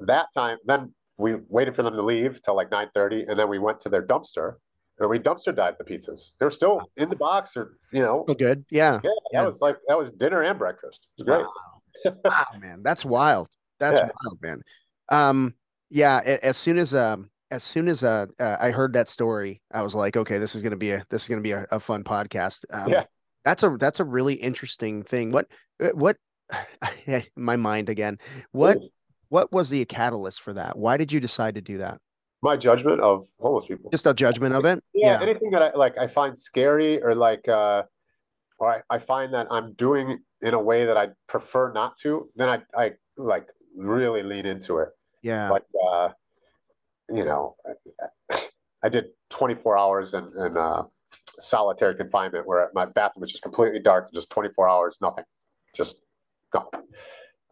that 0.06 0.26
time, 0.34 0.58
then 0.64 0.94
we 1.18 1.36
waited 1.48 1.76
for 1.76 1.82
them 1.82 1.94
to 1.94 2.02
leave 2.02 2.40
till 2.42 2.56
like 2.56 2.70
9:30, 2.70 3.28
and 3.28 3.38
then 3.38 3.48
we 3.48 3.58
went 3.58 3.80
to 3.82 3.88
their 3.88 4.02
dumpster 4.06 4.54
and 4.98 5.08
we 5.10 5.18
dumpster 5.18 5.54
dived 5.54 5.78
the 5.78 5.84
pizzas. 5.84 6.30
They 6.38 6.46
were 6.46 6.50
still 6.50 6.90
in 6.96 7.08
the 7.10 7.16
box, 7.16 7.56
or 7.56 7.78
you 7.92 8.02
know, 8.02 8.24
Feel 8.26 8.34
good. 8.36 8.64
Yeah. 8.70 9.00
yeah, 9.02 9.10
Yeah. 9.32 9.42
that 9.42 9.46
was 9.52 9.60
like 9.60 9.76
that 9.88 9.98
was 9.98 10.10
dinner 10.10 10.42
and 10.42 10.58
breakfast. 10.58 11.06
It 11.18 11.24
was 11.24 11.36
great. 11.36 11.46
Wow. 12.04 12.16
wow, 12.24 12.58
man, 12.60 12.82
that's 12.82 13.04
wild. 13.04 13.48
That's 13.80 13.98
Yeah. 14.00 14.10
wild, 14.24 14.38
man. 14.42 14.62
Um, 15.08 15.54
yeah. 15.90 16.38
As 16.42 16.56
soon 16.56 16.78
as 16.78 16.94
um, 16.94 17.30
as 17.50 17.62
soon 17.62 17.88
as 17.88 18.02
uh, 18.02 18.26
uh, 18.40 18.56
I 18.60 18.70
heard 18.70 18.92
that 18.94 19.08
story, 19.08 19.60
I 19.72 19.82
was 19.82 19.94
like, 19.94 20.16
okay, 20.16 20.38
this 20.38 20.54
is 20.54 20.62
gonna 20.62 20.76
be 20.76 20.92
a 20.92 21.02
this 21.10 21.22
is 21.22 21.28
gonna 21.28 21.40
be 21.42 21.52
a, 21.52 21.66
a 21.70 21.80
fun 21.80 22.04
podcast. 22.04 22.64
Um, 22.70 22.88
Yeah. 22.88 23.04
That's 23.44 23.62
a 23.64 23.76
that's 23.78 24.00
a 24.00 24.04
really 24.04 24.34
interesting 24.34 25.02
thing. 25.02 25.32
What 25.32 25.48
uh, 25.82 25.90
what 25.94 26.16
my 27.36 27.56
mind 27.56 27.88
again. 27.88 28.18
What 28.52 28.78
what 29.28 29.50
was 29.52 29.70
the 29.70 29.84
catalyst 29.86 30.42
for 30.42 30.52
that? 30.52 30.76
Why 30.76 30.96
did 30.96 31.10
you 31.10 31.18
decide 31.20 31.54
to 31.54 31.62
do 31.62 31.78
that? 31.78 31.98
My 32.42 32.56
judgment 32.56 33.00
of 33.00 33.26
homeless 33.38 33.66
people. 33.66 33.90
Just 33.90 34.06
a 34.06 34.12
judgment 34.12 34.54
of 34.54 34.64
it? 34.64 34.82
yeah, 34.92 35.20
anything 35.22 35.52
that 35.52 35.62
I 35.62 35.70
like 35.76 35.96
I 35.96 36.08
find 36.08 36.36
scary 36.36 37.00
or 37.00 37.14
like 37.14 37.46
uh 37.48 37.84
or 38.58 38.74
I, 38.74 38.80
I 38.90 38.98
find 38.98 39.32
that 39.32 39.46
I'm 39.48 39.74
doing 39.74 40.18
in 40.40 40.54
a 40.54 40.60
way 40.60 40.84
that 40.84 40.96
I 40.96 41.08
prefer 41.28 41.72
not 41.72 41.96
to, 41.98 42.28
then 42.34 42.48
I 42.48 42.62
I 42.76 42.92
like 43.16 43.46
really 43.76 44.24
lean 44.24 44.44
into 44.44 44.78
it. 44.78 44.88
Yeah. 45.22 45.50
Like 45.50 45.64
uh 45.88 46.08
you 47.08 47.24
know 47.24 47.54
I 48.82 48.88
did 48.88 49.06
24 49.30 49.78
hours 49.78 50.14
in, 50.14 50.24
in 50.36 50.56
uh 50.56 50.82
solitary 51.38 51.94
confinement 51.94 52.46
where 52.46 52.70
my 52.74 52.86
bathroom 52.86 53.20
was 53.20 53.30
just 53.30 53.44
completely 53.44 53.78
dark, 53.78 54.12
just 54.12 54.30
24 54.30 54.68
hours, 54.68 54.98
nothing. 55.00 55.24
Just 55.76 55.96
nothing. 56.52 56.82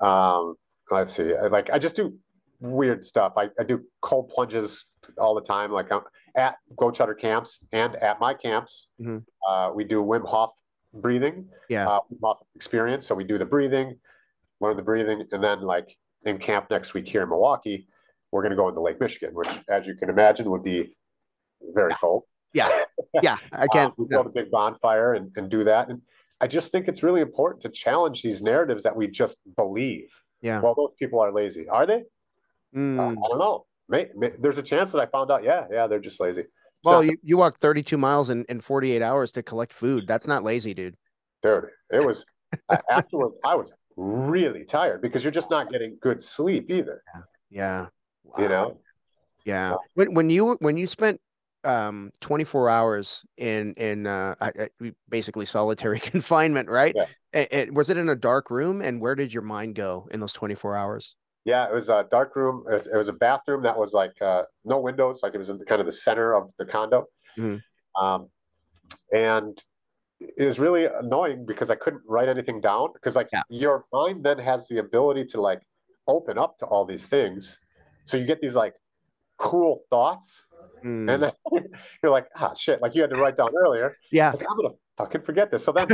Um 0.01 0.57
let's 0.91 1.15
see. 1.15 1.33
I, 1.33 1.47
like 1.47 1.71
I 1.71 1.79
just 1.79 1.95
do 1.95 2.19
weird 2.61 3.05
stuff. 3.05 3.33
I, 3.37 3.49
I 3.59 3.65
do 3.65 3.85
cold 4.01 4.29
plunges 4.29 4.85
all 5.19 5.35
the 5.35 5.41
time. 5.41 5.73
Like 5.73 5.91
I'm 5.91 6.03
at 6.37 6.57
Globetrotter 6.77 7.19
camps 7.19 7.59
and 7.73 7.97
at 7.97 8.21
my 8.21 8.35
camps. 8.35 8.89
Mhm. 9.01 9.25
Uh, 9.49 9.71
we 9.75 9.85
do 9.85 10.03
Wim 10.03 10.27
Hof 10.27 10.53
breathing, 10.93 11.49
Yeah. 11.69 11.89
uh, 11.89 12.01
Wim 12.13 12.19
Hof 12.23 12.39
experience. 12.55 13.07
So 13.07 13.15
we 13.15 13.25
do 13.25 13.39
the 13.39 13.45
breathing, 13.45 13.99
learn 14.61 14.77
the 14.77 14.83
breathing, 14.83 15.27
and 15.33 15.43
then 15.43 15.63
like 15.63 15.97
in 16.25 16.39
camp 16.39 16.71
next 16.71 16.95
week 16.95 17.09
here 17.09 17.23
in 17.23 17.29
Milwaukee, 17.29 17.89
we're 18.31 18.43
going 18.43 18.51
to 18.51 18.57
go 18.57 18.69
into 18.69 18.81
Lake 18.81 19.01
Michigan, 19.01 19.35
which, 19.35 19.49
as 19.69 19.87
you 19.87 19.95
can 19.97 20.09
imagine, 20.11 20.49
would 20.51 20.63
be 20.63 20.97
very 21.75 21.93
cold. 21.95 22.25
Yeah. 22.53 22.69
Yeah. 23.23 23.39
I 23.51 23.67
can't. 23.67 23.91
Uh, 23.93 23.95
we 23.97 24.05
no. 24.09 24.23
build 24.23 24.27
a 24.27 24.31
big 24.31 24.51
bonfire 24.53 25.15
and, 25.15 25.33
and 25.35 25.51
do 25.51 25.65
that. 25.65 25.89
And 25.89 26.03
I 26.41 26.47
just 26.47 26.71
think 26.71 26.87
it's 26.87 27.03
really 27.03 27.23
important 27.23 27.61
to 27.63 27.69
challenge 27.71 28.23
these 28.23 28.41
narratives 28.41 28.85
that 28.85 28.95
we 28.95 29.09
just 29.09 29.37
believe. 29.57 30.13
Yeah. 30.43 30.61
Well, 30.61 30.75
those 30.77 30.93
people 30.99 31.19
are 31.19 31.33
lazy. 31.33 31.67
Are 31.69 31.87
they? 31.87 32.05
Uh, 32.75 32.79
Mm. 32.79 33.01
I 33.25 33.29
don't 33.29 33.39
know. 33.39 33.67
May, 33.89 34.09
may, 34.15 34.31
there's 34.39 34.59
a 34.59 34.63
chance 34.63 34.93
that 34.93 35.01
I 35.01 35.07
found 35.07 35.31
out. 35.31 35.43
Yeah, 35.43 35.67
yeah, 35.71 35.87
they're 35.87 35.99
just 35.99 36.21
lazy. 36.21 36.45
Well, 36.85 36.99
So, 36.99 37.01
you, 37.03 37.17
you 37.23 37.37
walked 37.37 37.61
32 37.61 37.99
miles 37.99 38.31
in, 38.31 38.45
in 38.49 38.61
48 38.61 39.03
hours 39.03 39.33
to 39.33 39.43
collect 39.43 39.73
food. 39.73 40.07
That's 40.07 40.27
not 40.29 40.45
lazy, 40.45 40.73
dude. 40.75 40.95
dude, 41.43 41.65
it 41.91 42.05
was 42.05 42.25
afterwards. 42.91 43.35
I 43.45 43.57
was 43.57 43.73
really 43.97 44.65
tired 44.65 45.03
because 45.03 45.25
you're 45.25 45.33
just 45.33 45.51
not 45.51 45.71
getting 45.71 45.99
good 46.01 46.23
sleep 46.23 46.71
either. 46.71 47.03
Yeah. 47.51 47.87
You 48.39 48.45
Wow. 48.45 48.49
know, 48.49 48.81
Yeah. 49.45 49.75
When 49.95 50.15
when 50.15 50.31
you 50.31 50.55
when 50.61 50.77
you 50.77 50.87
spent 50.87 51.21
um 51.65 52.11
24 52.21 52.71
hours 52.71 53.25
in 53.37 53.75
in 53.75 54.07
uh 54.07 54.35
I, 54.41 54.49
I, 54.49 54.69
we- 54.79 54.95
basically 55.09 55.45
solitary 55.47 55.99
confinement, 56.13 56.69
right? 56.71 56.95
Yeah. 56.95 57.07
It, 57.33 57.49
it- 57.53 57.75
was 57.75 57.91
it 57.91 57.97
in 57.97 58.09
a 58.09 58.15
dark 58.17 58.51
room 58.51 58.81
and 58.81 59.01
where 59.01 59.17
did 59.17 59.33
your 59.35 59.43
mind 59.43 59.75
go 59.75 60.07
in 60.13 60.21
those 60.21 60.33
24 60.33 60.77
hours? 60.77 61.17
Yeah, 61.45 61.67
it 61.69 61.75
was 61.75 61.89
a 61.89 62.07
dark 62.11 62.37
room. 62.37 62.65
It 62.71 62.75
was, 62.75 62.87
it 62.87 62.97
was 62.97 63.09
a 63.09 63.13
bathroom 63.13 63.63
that 63.63 63.79
was 63.79 63.93
like 63.93 64.21
uh, 64.21 64.43
no 64.65 64.79
windows, 64.81 65.21
like 65.23 65.35
it 65.35 65.39
was 65.39 65.51
in 65.51 65.59
the, 65.59 65.65
kind 65.65 65.81
of 65.81 65.87
the 65.87 65.93
center 65.93 66.35
of 66.35 66.51
the 66.59 66.65
condo. 66.65 67.07
Mhm. 67.39 67.63
Um, 68.01 68.29
and 69.13 69.63
it 70.21 70.45
was 70.45 70.59
really 70.59 70.85
annoying 70.85 71.47
because 71.47 71.71
I 71.71 71.77
couldn't 71.77 72.03
write 72.07 72.29
anything 72.29 72.61
down 72.61 72.93
because 72.93 73.17
like 73.17 73.29
Yeah. 73.33 73.43
your 73.49 73.87
mind 73.93 74.25
then 74.25 74.39
has 74.39 74.69
the 74.69 74.79
ability 74.79 75.25
to 75.27 75.41
like 75.41 75.63
open 76.07 76.37
up 76.39 76.59
to 76.59 76.67
all 76.67 76.85
these 76.85 77.07
things. 77.07 77.59
So 78.05 78.17
you 78.17 78.27
get 78.27 78.41
these 78.41 78.55
like 78.55 78.75
cool 79.39 79.85
thoughts 79.89 80.45
Mm. 80.85 81.13
and 81.13 81.23
then 81.23 81.33
you're 82.03 82.11
like, 82.13 82.27
ah, 82.37 82.55
shit, 82.55 82.81
like 82.81 82.95
you 82.95 83.03
had 83.03 83.11
to 83.11 83.17
write 83.17 83.37
down 83.37 83.51
earlier. 83.57 83.97
Yeah. 84.11 84.31
Like, 84.31 84.45
I'm 84.49 84.57
gonna 84.57 84.75
fucking 84.97 85.23
forget 85.23 85.51
this. 85.51 85.65
So 85.65 85.73
then 85.73 85.89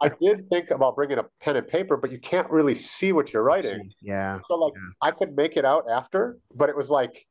I 0.00 0.08
did 0.20 0.48
think 0.50 0.70
about 0.70 0.96
bringing 0.96 1.18
a 1.18 1.24
pen 1.40 1.56
and 1.56 1.66
paper, 1.66 1.96
but 1.96 2.10
you 2.10 2.18
can't 2.18 2.48
really 2.50 2.74
see 2.74 3.12
what 3.12 3.32
you're 3.32 3.42
writing. 3.44 3.90
Yeah. 4.02 4.40
So 4.48 4.54
like 4.56 4.72
Yeah. 4.74 4.82
I 5.02 5.10
could 5.12 5.36
make 5.36 5.56
it 5.56 5.64
out 5.64 5.84
after, 5.90 6.38
but 6.54 6.68
it 6.68 6.76
was 6.76 6.90
like 6.90 7.26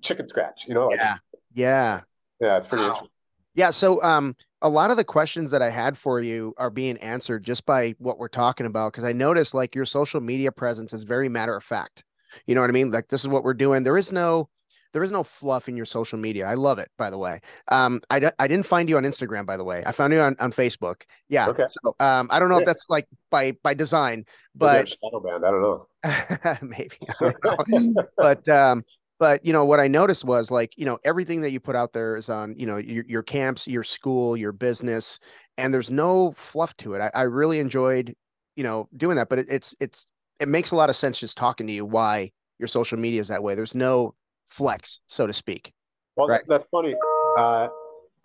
chicken 0.00 0.26
scratch, 0.28 0.64
you 0.66 0.74
know? 0.74 0.88
Like, 0.88 0.98
Yeah. 0.98 1.16
Yeah. 1.54 2.00
yeah, 2.40 2.56
it's 2.58 2.66
pretty 2.66 2.82
Wow. 2.84 2.88
interesting. 2.90 3.08
Yeah, 3.54 3.70
so 3.70 4.02
um 4.02 4.34
a 4.62 4.68
lot 4.68 4.90
of 4.92 4.96
the 4.96 5.04
questions 5.04 5.50
that 5.50 5.60
I 5.60 5.70
had 5.70 5.98
for 5.98 6.20
you 6.20 6.54
are 6.56 6.70
being 6.70 6.96
answered 6.98 7.42
just 7.44 7.66
by 7.66 7.94
what 7.98 8.18
we're 8.18 8.28
talking 8.28 8.64
about 8.64 8.92
because 8.92 9.04
I 9.04 9.12
noticed 9.12 9.54
like 9.54 9.74
your 9.74 9.84
social 9.86 10.20
media 10.20 10.52
presence 10.52 10.92
is 10.92 11.02
very 11.02 11.28
matter 11.28 11.54
of 11.56 11.64
fact. 11.64 12.04
You 12.46 12.54
know 12.54 12.60
what 12.60 12.70
I 12.70 12.72
mean? 12.72 12.90
Like 12.92 13.08
this 13.08 13.22
is 13.22 13.28
what 13.28 13.42
we're 13.44 13.54
doing. 13.54 13.82
There 13.82 13.98
is 13.98 14.12
no 14.12 14.48
there 14.92 15.02
is 15.02 15.10
no 15.10 15.22
fluff 15.22 15.68
in 15.68 15.76
your 15.76 15.86
social 15.86 16.18
media. 16.18 16.46
I 16.46 16.54
love 16.54 16.78
it, 16.78 16.90
by 16.98 17.10
the 17.10 17.18
way. 17.18 17.40
Um 17.68 18.00
I, 18.10 18.20
d- 18.20 18.28
I 18.38 18.46
didn't 18.48 18.66
find 18.66 18.88
you 18.88 18.96
on 18.96 19.04
Instagram, 19.04 19.46
by 19.46 19.56
the 19.56 19.64
way. 19.64 19.82
I 19.86 19.92
found 19.92 20.12
you 20.12 20.20
on, 20.20 20.36
on 20.38 20.52
Facebook. 20.52 21.02
Yeah. 21.28 21.48
Okay. 21.48 21.64
So, 21.82 21.94
um 22.00 22.28
I 22.30 22.38
don't 22.38 22.48
know 22.48 22.58
if 22.58 22.66
that's 22.66 22.86
like 22.88 23.06
by 23.30 23.52
by 23.62 23.74
design, 23.74 24.24
but 24.54 24.88
shadow 24.88 25.20
banned. 25.20 25.44
I 25.44 25.50
don't 25.50 25.62
know. 25.62 25.86
maybe 26.62 26.96
don't 27.20 27.94
know. 27.94 28.02
but 28.16 28.48
um 28.48 28.84
but 29.22 29.46
you 29.46 29.52
know 29.52 29.64
what 29.64 29.78
i 29.78 29.86
noticed 29.86 30.24
was 30.24 30.50
like 30.50 30.72
you 30.76 30.84
know 30.84 30.98
everything 31.04 31.42
that 31.42 31.52
you 31.52 31.60
put 31.60 31.76
out 31.76 31.92
there 31.92 32.16
is 32.16 32.28
on 32.28 32.56
you 32.58 32.66
know 32.66 32.76
your, 32.78 33.04
your 33.06 33.22
camps 33.22 33.68
your 33.68 33.84
school 33.84 34.36
your 34.36 34.50
business 34.50 35.20
and 35.56 35.72
there's 35.72 35.92
no 35.92 36.32
fluff 36.32 36.76
to 36.76 36.94
it 36.94 37.00
i, 37.00 37.10
I 37.14 37.22
really 37.22 37.60
enjoyed 37.60 38.16
you 38.56 38.64
know 38.64 38.88
doing 38.96 39.16
that 39.16 39.28
but 39.28 39.38
it, 39.38 39.46
it's 39.48 39.76
it's 39.78 40.08
it 40.40 40.48
makes 40.48 40.72
a 40.72 40.76
lot 40.76 40.90
of 40.90 40.96
sense 40.96 41.20
just 41.20 41.36
talking 41.36 41.68
to 41.68 41.72
you 41.72 41.84
why 41.84 42.32
your 42.58 42.66
social 42.66 42.98
media 42.98 43.20
is 43.20 43.28
that 43.28 43.44
way 43.44 43.54
there's 43.54 43.76
no 43.76 44.12
flex 44.52 45.00
so 45.06 45.26
to 45.26 45.32
speak 45.32 45.72
Well, 46.16 46.28
Right. 46.28 46.42
that's 46.46 46.66
funny. 46.70 46.94
Uh, 47.38 47.68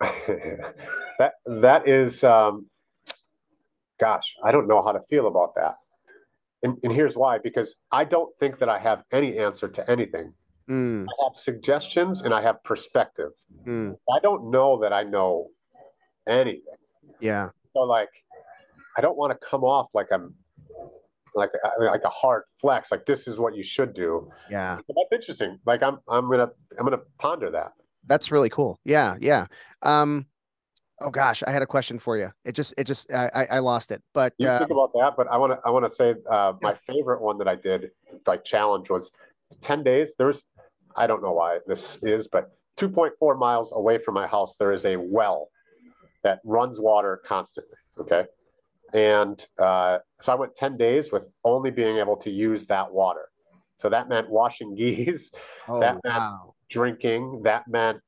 that 1.18 1.32
that 1.46 1.88
is, 1.88 2.22
um, 2.22 2.68
gosh, 3.98 4.36
I 4.44 4.52
don't 4.52 4.68
know 4.68 4.82
how 4.82 4.92
to 4.92 5.00
feel 5.08 5.26
about 5.26 5.54
that. 5.56 5.76
And, 6.62 6.76
and 6.84 6.92
here's 6.92 7.16
why: 7.16 7.38
because 7.38 7.74
I 7.90 8.04
don't 8.04 8.32
think 8.38 8.58
that 8.58 8.68
I 8.68 8.78
have 8.78 9.04
any 9.10 9.38
answer 9.38 9.68
to 9.68 9.90
anything. 9.90 10.34
Mm, 10.68 11.06
I 11.08 11.14
have 11.24 11.34
suggestions 11.36 12.20
and 12.20 12.34
I 12.34 12.42
have 12.42 12.62
perspective. 12.62 13.32
mm, 13.66 13.96
I 14.16 14.18
don't 14.20 14.50
know 14.50 14.78
that 14.82 14.92
I 14.92 15.02
know 15.04 15.48
anything. 16.28 16.78
yeah 17.20 17.48
So, 17.72 17.80
like, 17.80 18.10
I 18.96 19.00
don't 19.00 19.16
want 19.16 19.32
to 19.32 19.38
come 19.50 19.64
off 19.64 19.88
like 19.94 20.08
I'm 20.12 20.34
like 21.38 21.50
like 21.80 22.04
a 22.04 22.08
hard 22.10 22.42
flex. 22.60 22.90
Like 22.90 23.06
this 23.06 23.26
is 23.26 23.38
what 23.38 23.56
you 23.56 23.62
should 23.62 23.94
do. 23.94 24.28
yeah 24.50 24.78
But 24.86 24.96
that's 24.96 25.12
interesting. 25.20 25.58
Like 25.64 25.82
I'm 25.82 25.98
I'm 26.08 26.30
gonna 26.30 26.50
I'm 26.78 26.84
gonna 26.84 27.04
ponder 27.18 27.50
that. 27.50 27.72
that's 28.06 28.30
really 28.30 28.48
cool 28.48 28.78
yeah 28.84 29.16
yeah 29.20 29.44
um 29.82 30.24
oh 31.00 31.10
gosh 31.10 31.42
i 31.46 31.50
had 31.50 31.62
a 31.62 31.66
question 31.66 31.98
for 31.98 32.16
you 32.16 32.28
it 32.48 32.54
just 32.54 32.72
it 32.78 32.84
just 32.84 33.12
i 33.12 33.46
i, 33.56 33.58
lost 33.58 33.90
it 33.90 34.00
but 34.14 34.32
You 34.38 34.48
uh, 34.48 34.58
think 34.58 34.70
about 34.70 34.92
that, 34.94 35.12
but 35.18 35.26
I 35.30 35.36
want 35.36 35.52
to 35.52 35.58
I 35.66 35.70
want 35.70 35.84
to 35.88 35.94
say 36.00 36.14
uh, 36.36 36.52
my 36.62 36.74
favorite 36.88 37.20
one 37.28 37.36
that 37.40 37.48
I 37.54 37.56
did 37.68 37.90
like 38.26 38.44
challenge 38.44 38.88
was 38.88 39.10
ten 39.60 39.82
days. 39.82 40.08
There's 40.18 40.40
I 40.96 41.06
don't 41.06 41.22
know 41.22 41.32
why 41.40 41.58
this 41.66 41.98
is, 42.02 42.28
but 42.28 42.44
2.4 42.80 43.38
miles 43.38 43.72
away 43.80 43.96
from 44.04 44.14
my 44.14 44.26
house 44.26 44.52
there 44.58 44.72
is 44.78 44.84
a 44.86 44.96
well 45.18 45.48
that 46.24 46.38
runs 46.44 46.76
water 46.80 47.12
constantly. 47.32 47.78
Okay, 48.00 48.22
and 48.92 49.44
uh, 49.58 49.98
so 50.20 50.32
I 50.32 50.34
went 50.36 50.54
ten 50.54 50.76
days 50.76 51.12
with 51.12 51.28
only 51.44 51.70
being 51.70 51.98
able 51.98 52.16
to 52.18 52.30
use 52.30 52.66
that 52.66 52.92
water. 52.92 53.28
So 53.76 53.88
that 53.88 54.08
meant 54.08 54.28
washing 54.28 54.74
geese, 54.74 55.30
oh 55.68 55.80
that 55.80 55.98
meant- 56.04 56.16
wow 56.16 56.54
drinking. 56.70 57.42
That 57.44 57.66
meant 57.68 58.00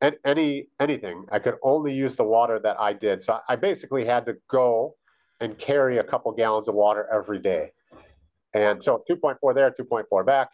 and 0.00 0.16
any 0.24 0.68
anything. 0.80 1.24
I 1.30 1.38
could 1.38 1.56
only 1.62 1.94
use 1.94 2.16
the 2.16 2.24
water 2.24 2.58
that 2.62 2.80
I 2.80 2.92
did. 2.92 3.22
So 3.22 3.38
I 3.48 3.56
basically 3.56 4.04
had 4.04 4.26
to 4.26 4.36
go 4.48 4.96
and 5.40 5.58
carry 5.58 5.98
a 5.98 6.04
couple 6.04 6.32
gallons 6.32 6.68
of 6.68 6.74
water 6.74 7.08
every 7.12 7.38
day. 7.38 7.72
And 8.54 8.82
so 8.82 9.02
2.4 9.10 9.54
there, 9.54 9.70
2.4 9.70 10.26
back. 10.26 10.50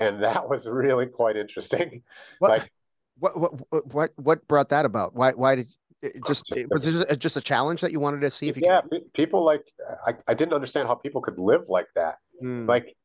And 0.00 0.22
that 0.22 0.48
was 0.48 0.66
really 0.66 1.06
quite 1.06 1.36
interesting. 1.36 2.02
What, 2.38 2.50
Like- 2.50 2.72
what, 3.18 3.38
what, 3.38 3.86
what, 3.92 4.12
what 4.16 4.48
brought 4.48 4.70
that 4.70 4.86
about? 4.86 5.14
Why, 5.14 5.32
why 5.32 5.54
did 5.54 5.68
it 6.02 6.24
just, 6.26 6.50
it, 6.52 6.66
was 6.70 6.84
just- 6.84 7.18
just 7.18 7.36
a 7.36 7.40
challenge 7.40 7.80
that 7.82 7.92
you 7.92 8.00
wanted 8.00 8.20
to 8.22 8.30
see 8.30 8.48
if 8.48 8.56
you 8.56 8.62
yeah, 8.64 8.80
could? 8.82 9.12
people 9.12 9.44
like 9.44 9.64
I, 10.06 10.14
I 10.28 10.34
didn't 10.34 10.54
understand 10.54 10.88
how 10.88 10.94
people 10.94 11.20
could 11.20 11.38
live 11.38 11.68
like 11.68 11.88
that. 11.94 12.16
Hmm, 12.40 12.66
Like 12.66 12.96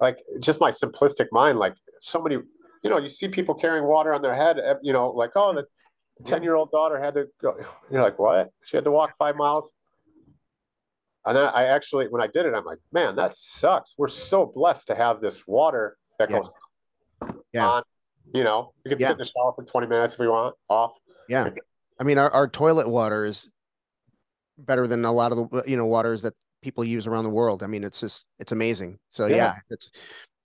like 0.00 0.18
just 0.40 0.60
my 0.60 0.70
simplistic 0.70 1.28
mind, 1.32 1.58
like 1.58 1.74
so 2.00 2.20
many, 2.20 2.36
you 2.82 2.90
know, 2.90 2.98
you 2.98 3.08
see 3.08 3.28
people 3.28 3.54
carrying 3.54 3.84
water 3.86 4.12
on 4.12 4.20
their 4.20 4.34
head, 4.34 4.58
eh, 4.58 4.74
you 4.82 4.92
know, 4.92 5.08
like, 5.10 5.30
oh, 5.36 5.54
the 5.54 5.64
10 6.24 6.42
year 6.42 6.54
old 6.54 6.70
daughter 6.70 7.00
had 7.02 7.14
to 7.14 7.26
go. 7.40 7.56
You're 7.90 8.02
like, 8.02 8.18
what? 8.18 8.50
She 8.66 8.76
had 8.76 8.84
to 8.84 8.90
walk 8.90 9.16
five 9.16 9.36
miles. 9.36 9.72
And 11.24 11.36
then 11.36 11.44
I 11.46 11.64
actually, 11.64 12.06
when 12.08 12.20
I 12.22 12.26
did 12.26 12.44
it, 12.46 12.52
I'm 12.54 12.64
like, 12.64 12.78
man, 12.92 13.16
that 13.16 13.34
sucks. 13.36 13.94
We're 13.96 14.08
so 14.08 14.44
blessed 14.46 14.86
to 14.88 14.94
have 14.94 15.20
this 15.22 15.46
water 15.46 15.96
that 16.18 16.30
Yeah. 16.30 16.40
goes 16.40 16.50
Yeah. 17.52 17.68
on. 17.68 17.82
You 18.34 18.44
know, 18.44 18.72
we 18.84 18.90
can 18.90 19.00
Yeah. 19.00 19.08
sit 19.08 19.12
in 19.12 19.18
the 19.18 19.24
shower 19.24 19.52
for 19.56 19.64
20 19.64 19.86
minutes 19.86 20.14
if 20.14 20.20
we 20.20 20.28
want, 20.28 20.54
off. 20.68 20.92
Yeah. 21.28 21.48
I 21.98 22.04
mean, 22.04 22.18
our, 22.18 22.30
our 22.30 22.48
toilet 22.48 22.88
water 22.88 23.24
is 23.24 23.50
better 24.58 24.86
than 24.86 25.04
a 25.04 25.12
lot 25.12 25.32
of 25.32 25.50
the, 25.50 25.64
you 25.66 25.76
know, 25.76 25.86
waters 25.86 26.22
that 26.22 26.34
people 26.62 26.84
use 26.84 27.06
around 27.06 27.24
the 27.24 27.30
world. 27.30 27.62
I 27.62 27.66
mean, 27.66 27.84
it's 27.84 28.00
just, 28.00 28.26
it's 28.38 28.52
amazing. 28.52 28.98
So 29.10 29.26
Yeah. 29.26 29.36
yeah, 29.36 29.54
it's, 29.70 29.90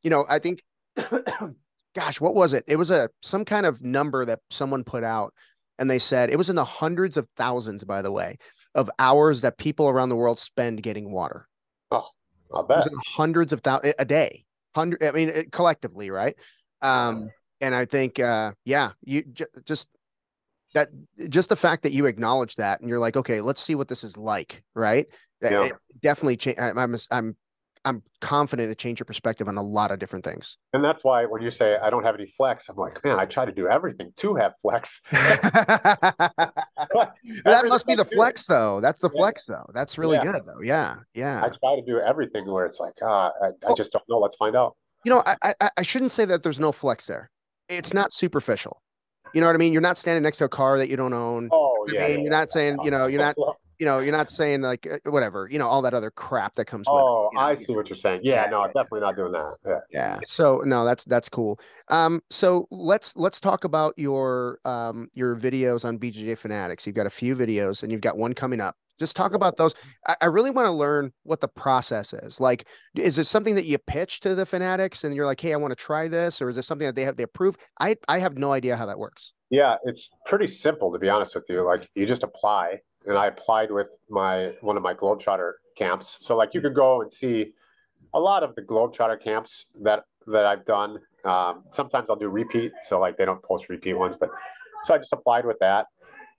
you 0.04 0.10
know, 0.10 0.26
I 0.30 0.40
think, 0.40 0.62
gosh, 1.96 2.22
what 2.22 2.36
was 2.36 2.54
it? 2.54 2.64
It 2.68 2.76
was 2.76 2.92
a, 2.92 3.10
some 3.22 3.46
kind 3.46 3.66
of 3.66 3.82
number 3.82 4.26
that 4.26 4.40
someone 4.50 4.84
put 4.84 5.04
out 5.04 5.34
and 5.80 5.90
they 5.90 6.00
said 6.00 6.30
it 6.30 6.38
was 6.38 6.50
in 6.50 6.56
the 6.56 6.66
hundreds 6.66 7.18
of 7.18 7.28
thousands, 7.38 7.84
by 7.84 8.02
the 8.02 8.12
way, 8.12 8.38
of 8.76 8.90
hours 9.00 9.42
that 9.42 9.58
people 9.58 9.90
around 9.90 10.10
the 10.10 10.16
world 10.16 10.40
spend 10.40 10.84
getting 10.84 11.12
water. 11.12 11.48
Oh, 11.90 12.08
was 12.52 12.68
bet. 12.68 12.88
in 12.88 13.00
hundreds 13.08 13.54
of 13.54 13.62
thousands 13.62 13.94
a 13.98 14.06
day, 14.06 14.46
hundred, 14.76 15.04
I 15.04 15.12
mean, 15.12 15.30
it, 15.30 15.52
collectively, 15.52 16.12
right? 16.12 16.36
Um, 16.82 17.30
and 17.62 17.74
I 17.74 17.86
think, 17.86 18.20
uh, 18.20 18.52
yeah, 18.66 18.92
you 19.04 19.24
j- 19.24 19.46
just 19.66 19.90
that, 20.74 20.90
just 21.30 21.50
the 21.50 21.56
fact 21.56 21.84
that 21.84 21.92
you 21.92 22.06
acknowledge 22.06 22.56
that 22.56 22.80
and 22.82 22.90
you're 22.90 23.00
like, 23.00 23.18
okay, 23.18 23.42
let's 23.42 23.62
see 23.62 23.76
what 23.76 23.88
this 23.88 24.04
is 24.04 24.18
like, 24.18 24.64
right? 24.76 25.08
That 25.42 25.52
Yeah. 25.52 25.64
it 25.66 25.74
definitely 26.02 26.38
change. 26.38 26.58
I'm, 26.60 26.96
I'm, 27.12 27.36
I'm 27.84 28.04
confident 28.20 28.72
it 28.72 28.78
changed 28.78 29.00
your 29.00 29.06
perspective 29.06 29.48
on 29.48 29.58
a 29.58 29.62
lot 29.64 29.90
of 29.92 29.98
different 29.98 30.24
things. 30.24 30.58
And 30.72 30.84
that's 30.84 31.04
why 31.04 31.26
when 31.26 31.42
you 31.42 31.50
say 31.50 31.78
I 31.82 31.90
don't 31.90 32.04
have 32.04 32.14
any 32.14 32.28
flex, 32.28 32.70
I'm 32.70 32.76
like, 32.76 33.04
man, 33.04 33.20
I 33.20 33.26
try 33.26 33.44
to 33.44 33.52
do 33.52 33.68
everything 33.68 34.14
to 34.18 34.36
have 34.36 34.54
flex. 34.62 35.02
that 35.12 36.54
must 37.68 37.88
be 37.88 37.96
the 37.96 38.06
flex, 38.06 38.46
though. 38.46 38.82
That's 38.82 39.02
the 39.02 39.10
Yeah. 39.14 39.20
flex, 39.20 39.46
though. 39.46 39.66
That's 39.74 39.98
really 39.98 40.18
Yeah. 40.18 40.32
good, 40.32 40.46
though. 40.46 40.62
Yeah, 40.62 40.98
yeah. 41.14 41.42
I 41.44 41.50
try 41.50 41.76
to 41.76 41.82
do 41.86 42.00
everything 42.00 42.46
where 42.50 42.66
it's 42.66 42.80
like, 42.80 42.94
ah, 43.02 43.32
I, 43.68 43.74
just 43.76 43.92
don't 43.92 44.04
know. 44.08 44.20
Let's 44.20 44.36
find 44.36 44.56
out. 44.56 44.76
you 45.04 45.10
know, 45.12 45.24
I, 45.26 45.54
I 45.60 45.70
I 45.78 45.82
shouldn't 45.82 46.12
say 46.12 46.26
that 46.26 46.44
there's 46.44 46.60
no 46.60 46.72
flex 46.72 47.08
there. 47.08 47.32
It's 47.68 47.94
not 47.94 48.14
superficial. 48.14 48.82
You 49.34 49.42
know 49.42 49.48
what 49.48 49.56
I 49.56 49.60
mean? 49.60 49.74
You're 49.74 49.82
not 49.82 49.98
standing 49.98 50.24
next 50.24 50.38
to 50.38 50.46
a 50.46 50.50
car 50.50 50.78
that 50.78 50.90
you 50.90 50.98
don't 50.98 51.14
own. 51.14 51.50
Oh, 51.52 51.86
I 51.90 51.94
yeah. 51.94 52.02
mean, 52.02 52.10
yeah, 52.18 52.22
you're 52.24 52.32
not 52.32 52.52
saying, 52.52 52.80
you 52.84 52.92
know, 52.92 53.08
you're 53.08 53.22
not, 53.22 53.36
you 53.80 53.86
know, 53.86 54.00
you're 54.00 54.16
not 54.16 54.30
saying 54.30 54.62
like 54.62 54.86
uh, 54.86 55.10
whatever, 55.10 55.48
you 55.52 55.58
know, 55.58 55.68
all 55.68 55.82
that 55.82 55.94
other 55.94 56.12
crap 56.12 56.56
that 56.56 56.66
comes 56.66 56.88
with 56.88 57.00
it. 57.00 57.04
Oh, 57.04 57.30
you 57.32 57.40
know? 57.40 57.46
I 57.46 57.56
see 57.56 57.74
what 57.74 57.90
you're 57.90 57.98
saying. 57.98 58.22
Yeah, 58.24 58.46
Yeah, 58.46 58.50
no, 58.52 58.66
definitely 58.68 59.02
not 59.02 59.16
doing 59.16 59.32
that. 59.32 59.56
Yeah. 59.66 59.80
Yeah. 59.92 60.20
So 60.26 60.62
no, 60.66 60.86
that's 60.86 61.04
that's 61.06 61.30
cool. 61.30 61.60
Um, 61.88 62.22
so 62.30 62.68
let's 62.70 63.16
let's 63.16 63.40
talk 63.40 63.64
about 63.64 63.94
your 63.98 64.60
um 64.66 65.10
your 65.14 65.36
videos 65.36 65.84
on 65.84 65.98
BJJ 65.98 66.38
Fanatics. 66.38 66.86
You've 66.86 66.96
got 66.96 67.08
a 67.08 67.12
few 67.12 67.36
videos 67.36 67.84
and 67.84 67.92
you've 67.92 68.02
got 68.02 68.18
one 68.18 68.34
coming 68.34 68.62
up. 68.62 68.76
Just 69.02 69.16
talk 69.16 69.34
about 69.34 69.58
those. 69.58 69.74
I, 70.08 70.16
I 70.22 70.26
really 70.28 70.52
want 70.52 70.68
to 70.68 70.72
learn 70.72 71.12
what 71.24 71.42
the 71.42 71.48
process 71.48 72.14
is. 72.14 72.40
Like, 72.40 72.68
is 72.96 73.18
it 73.18 73.26
something 73.26 73.56
that 73.56 73.66
you 73.66 73.80
pitch 73.80 74.20
to 74.22 74.36
the 74.36 74.46
fanatics 74.46 75.04
and 75.04 75.16
you're 75.16 75.26
like, 75.26 75.42
hey, 75.42 75.54
I 75.54 75.58
want 75.58 75.72
to 75.72 75.76
try 75.76 76.08
this, 76.08 76.40
or 76.40 76.50
is 76.50 76.58
it 76.58 76.64
something 76.64 76.86
that 76.86 76.96
they 76.96 77.04
have 77.04 77.18
they 77.18 77.24
approve? 77.24 77.58
I 77.80 77.96
I 78.08 78.20
have 78.20 78.38
no 78.38 78.52
idea 78.52 78.78
how 78.78 78.86
that 78.86 79.00
works. 79.00 79.34
Yeah, 79.50 79.76
it's 79.84 80.10
pretty 80.28 80.48
simple 80.48 80.94
to 80.94 81.00
be 81.00 81.10
honest 81.10 81.34
with 81.34 81.46
you. 81.50 81.66
Like 81.66 81.90
you 81.96 82.06
just 82.06 82.24
apply, 82.24 82.80
and 83.08 83.18
I 83.18 83.26
applied 83.26 83.72
with 83.72 83.90
my 84.08 84.54
one 84.62 84.78
of 84.78 84.84
my 84.84 84.94
Globetrotter 84.94 85.54
camps. 85.76 86.20
So 86.22 86.38
like 86.38 86.54
you 86.54 86.62
could 86.62 86.76
go 86.76 87.02
and 87.02 87.12
see 87.12 87.54
a 88.14 88.20
lot 88.20 88.44
of 88.44 88.54
the 88.56 88.62
Globetrotter 88.62 89.22
camps 89.22 89.66
that 89.82 90.04
that 90.28 90.46
I've 90.46 90.64
done. 90.66 91.00
Um, 91.26 91.64
sometimes 91.72 92.10
I'll 92.10 92.16
do 92.16 92.30
repeat, 92.30 92.72
so 92.84 93.00
like 93.00 93.18
they 93.18 93.26
don't 93.26 93.44
post 93.44 93.68
repeat 93.68 93.96
ones, 93.96 94.16
but 94.20 94.30
so 94.84 94.94
I 94.94 94.98
just 95.00 95.14
applied 95.14 95.46
with 95.46 95.58
that, 95.60 95.88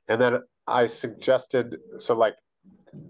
and 0.08 0.20
then 0.20 0.38
I 0.66 0.86
suggested 0.86 1.76
so 1.98 2.14
like 2.14 2.34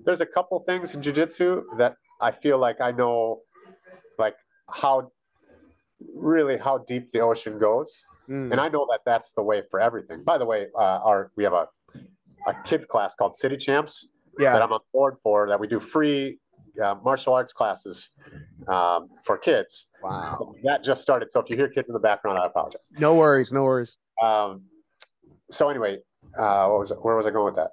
there's 0.05 0.21
a 0.21 0.27
couple 0.27 0.59
things 0.61 0.95
in 0.95 1.03
jujitsu 1.03 1.63
that 1.79 1.97
I 2.21 2.31
feel 2.31 2.59
like 2.59 2.81
I 2.81 2.93
know, 2.93 3.41
like 4.19 4.37
how 4.71 5.11
really 6.15 6.59
how 6.59 6.79
deep 6.79 7.11
the 7.13 7.21
ocean 7.21 7.59
goes 7.59 8.05
Mm, 8.29 8.53
and 8.53 8.61
I 8.61 8.69
know 8.69 8.87
that 8.91 9.01
that's 9.05 9.33
the 9.33 9.43
way 9.43 9.63
for 9.71 9.81
everything. 9.81 10.23
By 10.25 10.39
the 10.39 10.47
way, 10.47 10.67
uh, 10.75 11.01
our 11.05 11.33
we 11.37 11.45
have 11.45 11.53
a 11.53 11.67
a 12.47 12.55
kids 12.65 12.87
class 12.87 13.15
called 13.15 13.37
City 13.37 13.57
Champs 13.57 14.07
yeah. 14.39 14.53
that 14.53 14.63
I'm 14.63 14.73
on 14.73 14.81
board 14.93 15.17
for. 15.23 15.49
That 15.49 15.59
we 15.59 15.67
do 15.67 15.81
free 15.81 16.39
uh, 16.83 16.95
martial 17.05 17.35
arts 17.35 17.53
classes 17.53 18.11
um, 18.69 19.09
for 19.25 19.39
kids. 19.39 19.87
Wow. 20.03 20.55
That 20.65 20.85
just 20.85 21.03
started. 21.03 21.31
So 21.31 21.41
if 21.41 21.51
you 21.51 21.57
hear 21.57 21.69
kids 21.69 21.89
in 21.89 21.93
the 21.93 22.01
background, 22.01 22.39
I 22.39 22.47
apologize. 22.47 22.91
No 22.99 23.15
worries. 23.17 23.53
No 23.53 23.65
worries. 23.65 23.99
Um, 24.23 24.63
so 25.51 25.69
anyway, 25.69 25.99
uh, 26.39 26.67
what 26.69 26.79
was 26.79 26.93
where 27.03 27.17
was 27.17 27.27
I 27.27 27.31
going 27.31 27.47
with 27.47 27.57
that? 27.57 27.71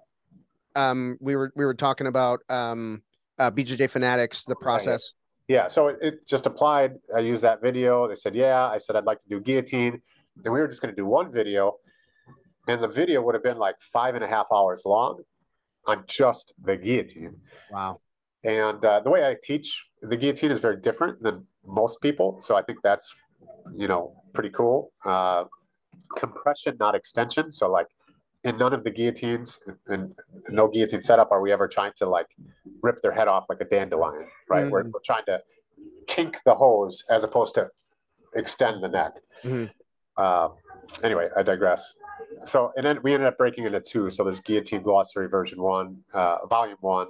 Um, 0.79 1.17
we 1.19 1.35
were 1.35 1.51
we 1.55 1.65
were 1.65 1.73
talking 1.73 2.07
about 2.07 2.41
um 2.49 3.01
uh 3.37 3.51
BJJ 3.51 3.89
Fanatics, 3.89 4.43
the 4.43 4.55
process. 4.55 5.13
Yeah, 5.47 5.67
so 5.67 5.87
it, 5.87 5.97
it 6.01 6.27
just 6.27 6.45
applied. 6.45 6.95
I 7.15 7.19
used 7.19 7.41
that 7.41 7.61
video. 7.61 8.07
They 8.07 8.15
said, 8.15 8.35
yeah. 8.35 8.67
I 8.67 8.77
said 8.77 8.95
I'd 8.95 9.05
like 9.05 9.19
to 9.21 9.27
do 9.27 9.39
guillotine, 9.39 9.99
and 10.45 10.53
we 10.53 10.59
were 10.59 10.67
just 10.67 10.81
going 10.81 10.93
to 10.93 10.95
do 10.95 11.07
one 11.07 11.31
video, 11.31 11.77
and 12.67 12.83
the 12.83 12.87
video 12.87 13.21
would 13.23 13.33
have 13.33 13.43
been 13.43 13.57
like 13.57 13.75
five 13.81 14.13
and 14.15 14.23
a 14.23 14.27
half 14.27 14.45
hours 14.53 14.83
long 14.85 15.21
on 15.87 16.03
just 16.07 16.53
the 16.63 16.77
guillotine. 16.77 17.35
Wow. 17.71 17.99
And 18.43 18.85
uh, 18.85 18.99
the 18.99 19.09
way 19.09 19.25
I 19.25 19.35
teach 19.41 19.85
the 20.01 20.15
guillotine 20.15 20.51
is 20.51 20.59
very 20.59 20.77
different 20.77 21.21
than 21.23 21.47
most 21.65 21.99
people, 21.99 22.41
so 22.41 22.55
I 22.55 22.61
think 22.61 22.79
that's 22.83 23.13
you 23.75 23.87
know 23.87 24.21
pretty 24.33 24.51
cool. 24.51 24.91
Uh, 25.03 25.45
compression, 26.15 26.77
not 26.79 26.95
extension. 26.95 27.51
So 27.51 27.69
like 27.69 27.87
in 28.43 28.57
none 28.57 28.73
of 28.73 28.83
the 28.83 28.91
guillotines 28.91 29.59
and 29.87 30.13
no 30.49 30.67
guillotine 30.67 31.01
setup 31.01 31.31
are 31.31 31.41
we 31.41 31.51
ever 31.51 31.67
trying 31.67 31.91
to 31.97 32.05
like 32.07 32.27
rip 32.81 33.01
their 33.01 33.11
head 33.11 33.27
off 33.27 33.45
like 33.49 33.59
a 33.61 33.65
dandelion, 33.65 34.27
right? 34.49 34.69
We're, 34.71 34.83
Mhm. 34.83 34.91
we're 34.93 35.01
trying 35.05 35.25
to 35.25 35.41
kink 36.07 36.37
the 36.45 36.55
hose 36.55 37.03
as 37.09 37.23
opposed 37.23 37.53
to 37.55 37.69
extend 38.33 38.81
the 38.83 38.87
neck. 38.87 39.13
Mhm. 39.43 39.69
Uh, 40.15 40.49
anyway, 41.03 41.29
I 41.35 41.43
digress. 41.43 41.93
So 42.45 42.71
and 42.77 42.85
then 42.85 42.99
we 43.03 43.13
ended 43.13 43.27
up 43.27 43.37
breaking 43.37 43.65
into 43.65 43.81
two. 43.81 44.09
So 44.09 44.23
there's 44.23 44.39
guillotine 44.39 44.81
glossary 44.83 45.27
version 45.27 45.61
one, 45.61 46.03
uh, 46.13 46.45
volume 46.47 46.77
one, 46.79 47.07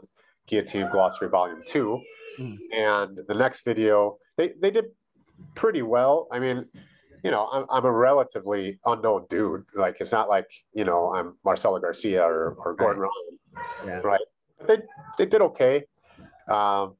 guillotine 0.48 0.90
glossary 0.92 1.30
volume 1.30 1.62
two, 1.68 2.02
Mhm. 2.40 2.58
and 2.74 3.20
the 3.28 3.36
next 3.36 3.62
video 3.62 4.18
they 4.36 4.50
they 4.60 4.72
did 4.72 4.86
pretty 5.56 5.84
well. 5.84 6.28
I 6.32 6.40
mean, 6.40 6.68
you 7.24 7.32
know, 7.32 7.47
I'm, 7.51 7.65
I'm 7.70 7.86
a 7.86 7.91
relatively 7.91 8.80
unknown 8.86 9.26
dude. 9.30 9.63
Like, 9.76 9.97
it's 9.99 10.11
not 10.11 10.30
like, 10.30 10.47
you 10.74 10.86
know, 10.86 11.13
I'm 11.13 11.36
Marcelo 11.43 11.80
Garcia 11.80 12.24
or, 12.24 12.55
or 12.59 12.76
Gordon 12.76 13.01
Ryan. 13.01 13.63
Yeah. 13.86 13.99
Right. 14.03 14.22
They, 14.67 14.78
they 15.17 15.26
did 15.26 15.41
okay. 15.41 15.84
Um, 16.47 16.95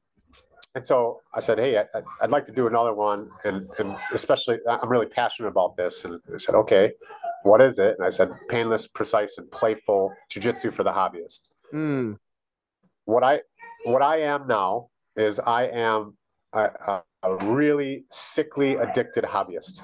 and 0.74 0.84
so 0.84 1.20
I 1.34 1.40
said, 1.40 1.58
Hey, 1.58 1.78
I, 1.78 1.84
I'd 2.20 2.30
like 2.30 2.46
to 2.46 2.52
do 2.52 2.66
another 2.66 2.94
one. 2.94 3.30
And, 3.44 3.68
and 3.78 3.96
especially, 4.12 4.58
I'm 4.68 4.88
really 4.88 5.06
passionate 5.06 5.48
about 5.48 5.76
this. 5.76 6.04
And 6.04 6.20
I 6.32 6.38
said, 6.38 6.54
Okay, 6.54 6.92
what 7.42 7.60
is 7.60 7.78
it? 7.78 7.96
And 7.98 8.06
I 8.06 8.10
said, 8.10 8.30
painless, 8.48 8.86
precise, 8.86 9.38
and 9.38 9.50
playful 9.50 10.12
jujitsu 10.32 10.72
for 10.72 10.84
the 10.84 10.92
hobbyist 10.92 11.40
Mm, 11.72 12.18
what 13.04 13.22
I 13.22 13.40
what 13.84 14.02
I 14.02 14.22
am 14.22 14.48
now 14.48 14.88
is 15.14 15.38
I 15.38 15.66
am 15.66 16.16
a, 16.52 17.02
a 17.22 17.36
really 17.46 18.06
sickly 18.10 18.74
addicted 18.74 19.22
hobbyist. 19.22 19.80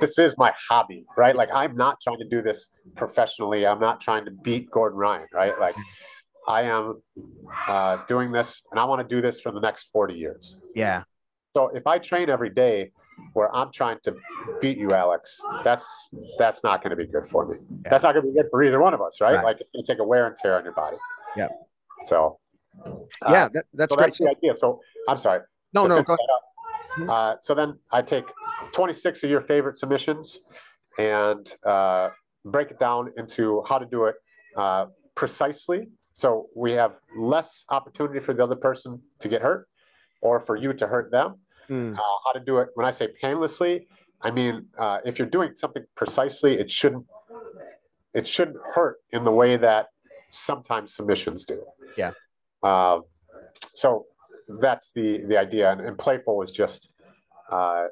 This 0.00 0.18
is 0.18 0.34
my 0.38 0.52
hobby, 0.68 1.04
right? 1.16 1.34
Like 1.34 1.48
I'm 1.52 1.76
not 1.76 1.98
trying 2.02 2.18
to 2.18 2.28
do 2.28 2.42
this 2.42 2.68
professionally. 2.96 3.66
I'm 3.66 3.80
not 3.80 4.00
trying 4.00 4.24
to 4.26 4.30
beat 4.30 4.70
Gordon 4.70 4.98
Ryan, 4.98 5.26
right? 5.32 5.58
Like 5.58 5.74
I 6.46 6.62
am 6.62 7.02
uh, 7.66 7.98
doing 8.08 8.32
this, 8.32 8.62
and 8.70 8.78
I 8.80 8.84
want 8.84 9.06
to 9.06 9.14
do 9.14 9.20
this 9.20 9.40
for 9.40 9.52
the 9.52 9.60
next 9.60 9.88
40 9.92 10.14
years. 10.14 10.56
yeah. 10.74 11.02
So 11.56 11.68
if 11.74 11.86
I 11.86 11.98
train 11.98 12.28
every 12.30 12.50
day 12.50 12.92
where 13.32 13.52
I'm 13.56 13.72
trying 13.72 13.98
to 14.04 14.14
beat 14.60 14.78
you, 14.78 14.90
Alex, 14.92 15.40
that's 15.64 15.86
that's 16.38 16.62
not 16.62 16.82
going 16.82 16.90
to 16.90 16.96
be 16.96 17.06
good 17.06 17.26
for 17.26 17.46
me. 17.48 17.56
Yeah. 17.84 17.90
That's 17.90 18.04
not 18.04 18.12
going 18.14 18.26
to 18.26 18.30
be 18.32 18.36
good 18.38 18.48
for 18.50 18.62
either 18.62 18.78
one 18.80 18.94
of 18.94 19.00
us, 19.00 19.20
right? 19.20 19.34
Right. 19.36 19.44
Like 19.44 19.60
it's 19.60 19.70
going 19.72 19.84
to 19.84 19.92
take 19.92 19.98
a 19.98 20.04
wear 20.04 20.26
and 20.28 20.36
tear 20.36 20.56
on 20.56 20.62
your 20.64 20.74
body. 20.74 20.98
Yeah. 21.36 21.48
So. 22.02 22.38
uh, 22.86 22.90
Yeah. 23.28 23.48
That, 23.52 23.64
that's 23.74 23.92
so 23.92 23.96
great. 23.96 24.06
that's 24.06 24.18
the 24.18 24.28
idea. 24.30 24.54
So 24.54 24.80
I'm 25.08 25.18
sorry. 25.18 25.40
no, 25.72 25.86
no. 25.86 26.02
Go, 26.02 26.12
up, 26.14 26.20
Uh, 27.08 27.34
so 27.40 27.54
then 27.54 27.78
I 27.90 28.02
take 28.02 28.24
26 28.72 29.24
of 29.24 29.30
your 29.30 29.40
favorite 29.42 29.76
submissions 29.76 30.38
and 30.98 31.50
uh, 31.64 32.10
break 32.44 32.70
it 32.70 32.78
down 32.78 33.12
into 33.16 33.62
how 33.68 33.78
to 33.78 33.86
do 33.86 34.04
it 34.04 34.16
uh, 34.56 34.86
precisely. 35.14 35.88
So 36.12 36.46
we 36.56 36.72
have 36.72 36.96
less 37.16 37.64
opportunity 37.68 38.20
for 38.20 38.34
the 38.34 38.42
other 38.42 38.56
person 38.56 39.00
to 39.20 39.28
get 39.28 39.42
hurt 39.42 39.68
or 40.20 40.40
for 40.40 40.56
you 40.56 40.72
to 40.72 40.86
hurt 40.86 41.10
them. 41.12 41.36
mm, 41.70 41.94
Uh, 41.94 42.00
how 42.24 42.32
to 42.32 42.40
do 42.40 42.58
it. 42.58 42.68
When 42.74 42.86
I 42.86 42.90
say 42.90 43.08
painlessly, 43.20 43.86
I 44.20 44.30
mean 44.32 44.66
uh, 44.78 44.98
if 45.04 45.18
you're 45.18 45.28
doing 45.38 45.54
something 45.54 45.84
precisely, 45.94 46.58
it 46.58 46.70
shouldn't 46.70 47.06
it 48.14 48.26
shouldn't 48.26 48.56
hurt 48.74 48.96
in 49.12 49.22
the 49.24 49.30
way 49.30 49.56
that 49.56 49.86
sometimes 50.30 50.94
submissions 50.94 51.44
do. 51.44 51.62
Yeah. 51.96 52.12
Uh, 52.62 53.00
so 53.74 54.06
that's 54.60 54.90
the 54.92 55.08
the 55.28 55.36
idea, 55.38 55.70
and, 55.70 55.80
and 55.80 55.96
playful 55.96 56.42
is 56.42 56.50
just 56.50 56.90
uh, 57.52 57.84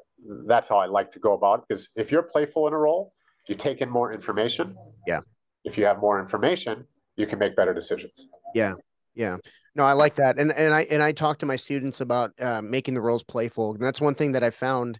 that's 0.47 0.67
how 0.67 0.77
I 0.77 0.87
like 0.87 1.11
to 1.11 1.19
go 1.19 1.33
about. 1.33 1.59
it. 1.59 1.65
Because 1.69 1.89
if 1.95 2.11
you're 2.11 2.23
playful 2.23 2.67
in 2.67 2.73
a 2.73 2.77
roll, 2.77 3.13
you 3.47 3.55
take 3.55 3.81
in 3.81 3.89
more 3.89 4.11
information. 4.13 4.75
Yeah. 5.05 5.21
if 5.63 5.77
you 5.77 5.85
have 5.85 5.99
more 5.99 6.19
information, 6.19 6.85
you 7.15 7.27
can 7.27 7.39
make 7.39 7.55
better 7.55 7.73
decisions. 7.73 8.27
Yeah. 8.53 8.73
Yeah. 9.15 9.37
No, 9.75 9.83
I 9.83 9.93
like 9.93 10.15
that. 10.15 10.39
And 10.39 10.51
and 10.51 10.73
I 10.73 10.81
and 10.83 11.03
I 11.03 11.11
talk 11.11 11.39
to 11.39 11.45
my 11.45 11.55
students 11.55 12.01
about 12.01 12.31
uh, 12.39 12.61
making 12.61 12.93
the 12.93 13.01
rolls 13.01 13.23
playful. 13.23 13.73
And 13.73 13.81
that's 13.81 14.01
one 14.01 14.15
thing 14.15 14.31
that 14.33 14.43
I 14.43 14.49
found 14.49 14.99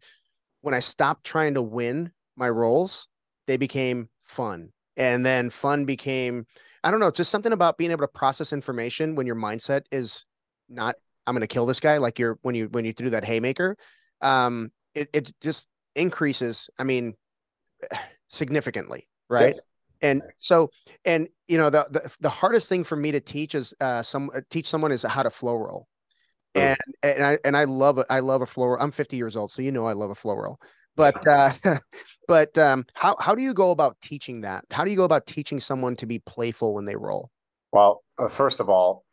when 0.62 0.74
I 0.74 0.80
stopped 0.80 1.24
trying 1.24 1.54
to 1.56 1.62
win 1.62 2.12
my 2.36 2.50
rolls, 2.50 3.08
they 3.48 3.58
became 3.58 4.10
fun. 4.24 4.72
And 4.96 5.26
then 5.26 5.50
fun 5.50 5.86
became 5.86 6.46
I 6.84 6.92
don't 6.92 7.00
know, 7.00 7.12
just 7.12 7.32
something 7.32 7.54
about 7.54 7.78
being 7.78 7.92
able 7.92 8.04
to 8.04 8.08
process 8.08 8.54
information 8.54 9.16
when 9.16 9.26
your 9.28 9.36
mindset 9.36 9.82
is 9.92 10.26
not 10.70 10.96
I'm 11.26 11.34
going 11.34 11.42
to 11.42 11.48
kill 11.48 11.66
this 11.66 11.80
guy 11.80 11.98
like 11.98 12.20
you're 12.20 12.38
when 12.42 12.56
you 12.56 12.68
when 12.68 12.86
you 12.86 12.94
threw 12.94 13.10
that 13.12 13.26
haymaker. 13.26 13.78
Um 14.22 14.72
it 14.98 15.10
it 15.14 15.32
just 15.42 15.68
increases, 15.96 16.70
I 16.78 16.84
mean 16.84 17.16
significantly, 18.28 19.08
right? 19.30 19.56
Yes. 19.56 19.62
And 20.02 20.22
so 20.40 20.70
and 21.06 21.28
you 21.48 21.58
know 21.58 21.70
the, 21.70 21.88
the 21.90 22.16
the 22.20 22.30
hardest 22.30 22.70
thing 22.70 22.84
for 22.84 22.96
me 22.96 23.12
to 23.12 23.20
teach 23.20 23.56
is 23.56 23.74
uh 23.82 24.04
some 24.04 24.30
uh, 24.36 24.42
teach 24.50 24.68
someone 24.68 24.92
is 24.92 25.04
how 25.04 25.24
to 25.24 25.30
flow 25.30 25.56
roll. 25.56 25.88
And 26.54 26.78
and 27.04 27.24
i 27.24 27.38
and 27.44 27.58
i 27.58 27.66
love 27.66 28.00
i 28.10 28.20
love 28.20 28.42
a 28.42 28.46
flow 28.46 28.68
roll. 28.68 28.78
I'm 28.80 28.92
50 28.92 29.18
years 29.18 29.36
old 29.36 29.52
so 29.52 29.62
you 29.62 29.72
know 29.72 29.86
i 29.86 29.94
love 29.94 30.12
a 30.12 30.16
flow 30.16 30.36
roll. 30.36 30.58
But 30.96 31.26
uh 31.28 31.52
but 32.28 32.56
um 32.58 32.86
how 32.94 33.16
how 33.20 33.34
do 33.34 33.42
you 33.42 33.54
go 33.54 33.72
about 33.72 34.00
teaching 34.02 34.42
that? 34.42 34.66
How 34.72 34.86
do 34.86 34.92
you 34.92 34.98
go 34.98 35.04
about 35.04 35.26
teaching 35.26 35.60
someone 35.60 35.96
to 35.98 36.06
be 36.06 36.20
playful 36.20 36.76
when 36.76 36.86
they 36.86 36.96
roll? 36.96 37.32
Well 37.72 38.04
uh, 38.20 38.28
first 38.28 38.60
of 38.60 38.70
all 38.70 39.04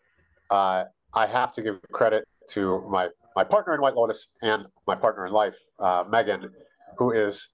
uh 0.51 0.85
i 1.15 1.27
have 1.27 1.55
to 1.55 1.63
give 1.63 1.81
credit 1.93 2.29
to 2.51 2.85
my 2.89 3.09
my 3.37 3.45
partner 3.45 3.75
in 3.75 3.81
white 3.81 3.95
lotus 3.95 4.29
and 4.43 4.67
my 4.87 4.95
partner 4.95 5.27
in 5.27 5.33
life 5.33 5.57
uh 5.79 6.05
megan 6.09 6.51
who 6.97 7.11
is 7.11 7.49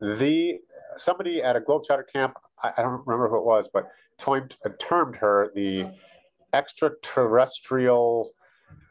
the 0.00 0.58
somebody 0.98 1.42
at 1.42 1.56
a 1.56 1.60
Globetrotter 1.60 2.04
camp, 2.12 2.36
I, 2.62 2.72
I 2.76 2.82
don't 2.82 3.06
remember 3.06 3.28
who 3.28 3.36
it 3.36 3.44
was, 3.44 3.68
but 3.72 3.88
termed, 4.18 4.54
termed 4.78 5.16
her 5.16 5.50
the 5.54 5.90
extraterrestrial 6.52 8.32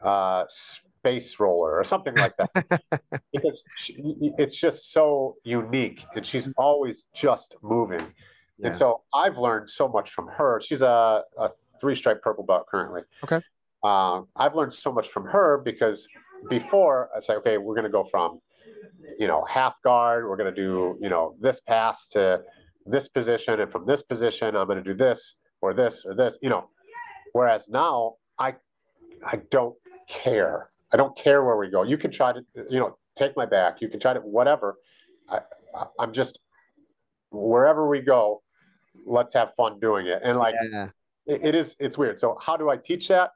uh, 0.02 0.44
space 0.48 1.38
roller 1.38 1.78
or 1.78 1.84
something 1.84 2.14
like 2.14 2.32
that. 2.36 2.82
because 3.32 3.62
she, 3.78 3.96
it's 4.38 4.58
just 4.58 4.92
so 4.92 5.36
unique 5.44 6.04
and 6.14 6.26
she's 6.26 6.52
always 6.56 7.04
just 7.14 7.56
moving. 7.62 8.00
Yeah. 8.58 8.68
And 8.68 8.76
so 8.76 9.02
I've 9.12 9.38
learned 9.38 9.68
so 9.68 9.88
much 9.88 10.10
from 10.10 10.28
her. 10.28 10.60
She's 10.60 10.82
a, 10.82 11.22
a 11.38 11.50
three 11.80 11.96
stripe 11.96 12.22
purple 12.22 12.44
belt 12.44 12.66
currently. 12.68 13.02
Okay. 13.24 13.40
Um, 13.84 14.28
I've 14.34 14.54
learned 14.54 14.72
so 14.72 14.92
much 14.92 15.08
from 15.08 15.26
her 15.26 15.58
because 15.58 16.08
before 16.48 17.10
I 17.16 17.20
say, 17.20 17.34
okay, 17.34 17.58
we're 17.58 17.74
going 17.74 17.84
to 17.84 17.90
go 17.90 18.04
from 18.04 18.40
you 19.18 19.26
know, 19.26 19.44
half 19.44 19.80
guard. 19.82 20.28
We're 20.28 20.36
going 20.36 20.54
to 20.54 20.60
do, 20.60 20.98
you 21.00 21.08
know, 21.08 21.36
this 21.40 21.60
pass 21.60 22.06
to 22.08 22.42
this 22.86 23.08
position. 23.08 23.60
And 23.60 23.70
from 23.70 23.86
this 23.86 24.02
position, 24.02 24.56
I'm 24.56 24.66
going 24.66 24.82
to 24.82 24.84
do 24.84 24.94
this 24.94 25.36
or 25.60 25.74
this 25.74 26.04
or 26.04 26.14
this, 26.14 26.38
you 26.42 26.50
know. 26.50 26.68
Whereas 27.32 27.68
now 27.68 28.14
I, 28.38 28.54
I 29.24 29.40
don't 29.50 29.74
care. 30.08 30.70
I 30.92 30.96
don't 30.96 31.16
care 31.16 31.44
where 31.44 31.56
we 31.56 31.68
go. 31.68 31.82
You 31.82 31.98
can 31.98 32.10
try 32.10 32.32
to, 32.32 32.40
you 32.70 32.78
know, 32.78 32.96
take 33.16 33.36
my 33.36 33.46
back. 33.46 33.80
You 33.80 33.88
can 33.88 34.00
try 34.00 34.14
to, 34.14 34.20
whatever. 34.20 34.76
I, 35.28 35.40
I'm 35.98 36.12
just, 36.12 36.38
wherever 37.30 37.88
we 37.88 38.00
go, 38.00 38.42
let's 39.06 39.34
have 39.34 39.54
fun 39.56 39.80
doing 39.80 40.06
it. 40.06 40.20
And 40.22 40.38
like, 40.38 40.54
yeah. 40.70 40.88
it, 41.26 41.40
it 41.42 41.54
is, 41.54 41.74
it's 41.80 41.98
weird. 41.98 42.20
So 42.20 42.38
how 42.40 42.56
do 42.56 42.70
I 42.70 42.76
teach 42.76 43.08
that? 43.08 43.30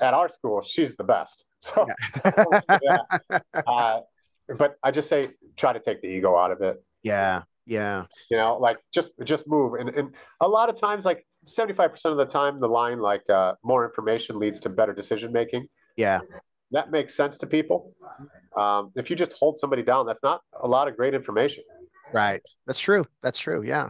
At 0.00 0.14
our 0.14 0.28
school, 0.28 0.62
she's 0.62 0.96
the 0.96 1.04
best. 1.04 1.44
So, 1.64 1.86
yeah. 2.82 3.38
uh, 3.68 4.00
but 4.58 4.74
I 4.82 4.90
just 4.90 5.08
say 5.08 5.30
try 5.56 5.72
to 5.72 5.78
take 5.78 6.02
the 6.02 6.08
ego 6.08 6.36
out 6.36 6.50
of 6.50 6.60
it. 6.60 6.82
Yeah, 7.04 7.42
yeah. 7.66 8.06
You 8.32 8.36
know, 8.36 8.58
like 8.58 8.78
just 8.92 9.12
just 9.22 9.46
move, 9.46 9.74
and 9.74 9.88
and 9.90 10.10
a 10.40 10.48
lot 10.48 10.70
of 10.70 10.80
times, 10.80 11.04
like 11.04 11.24
seventy 11.44 11.74
five 11.74 11.92
percent 11.92 12.18
of 12.18 12.18
the 12.18 12.32
time, 12.32 12.58
the 12.58 12.66
line 12.66 12.98
like 12.98 13.22
uh, 13.30 13.54
more 13.62 13.84
information 13.84 14.40
leads 14.40 14.58
to 14.58 14.70
better 14.70 14.92
decision 14.92 15.30
making. 15.30 15.68
Yeah, 15.96 16.18
that 16.72 16.90
makes 16.90 17.14
sense 17.14 17.38
to 17.38 17.46
people. 17.46 17.94
Um, 18.56 18.90
if 18.96 19.08
you 19.08 19.14
just 19.14 19.32
hold 19.34 19.58
somebody 19.58 19.84
down, 19.84 20.04
that's 20.04 20.24
not 20.24 20.40
a 20.60 20.66
lot 20.66 20.88
of 20.88 20.96
great 20.96 21.14
information. 21.14 21.62
Right. 22.12 22.42
That's 22.66 22.80
true. 22.80 23.06
That's 23.22 23.38
true. 23.38 23.62
Yeah. 23.62 23.88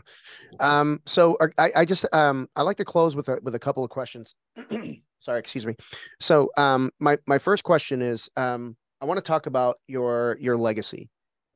Um, 0.61 1.01
so 1.07 1.37
I, 1.59 1.71
I 1.77 1.85
just 1.85 2.07
um, 2.13 2.49
I 2.55 2.63
like 2.63 2.77
to 2.77 2.85
close 2.85 3.17
with 3.17 3.29
a 3.29 3.41
with 3.43 3.55
a 3.55 3.59
couple 3.59 3.83
of 3.83 3.91
questions. 3.91 4.35
Sorry, 5.23 5.39
excuse 5.39 5.67
me. 5.67 5.77
So 6.21 6.51
um, 6.57 6.91
my 6.99 7.17
my 7.27 7.39
first 7.39 7.63
question 7.63 8.03
is 8.03 8.29
um, 8.37 8.77
I 9.01 9.05
want 9.05 9.19
to 9.19 9.23
talk 9.23 9.47
about 9.47 9.77
your 9.87 10.37
your 10.41 10.57
legacy. 10.57 11.09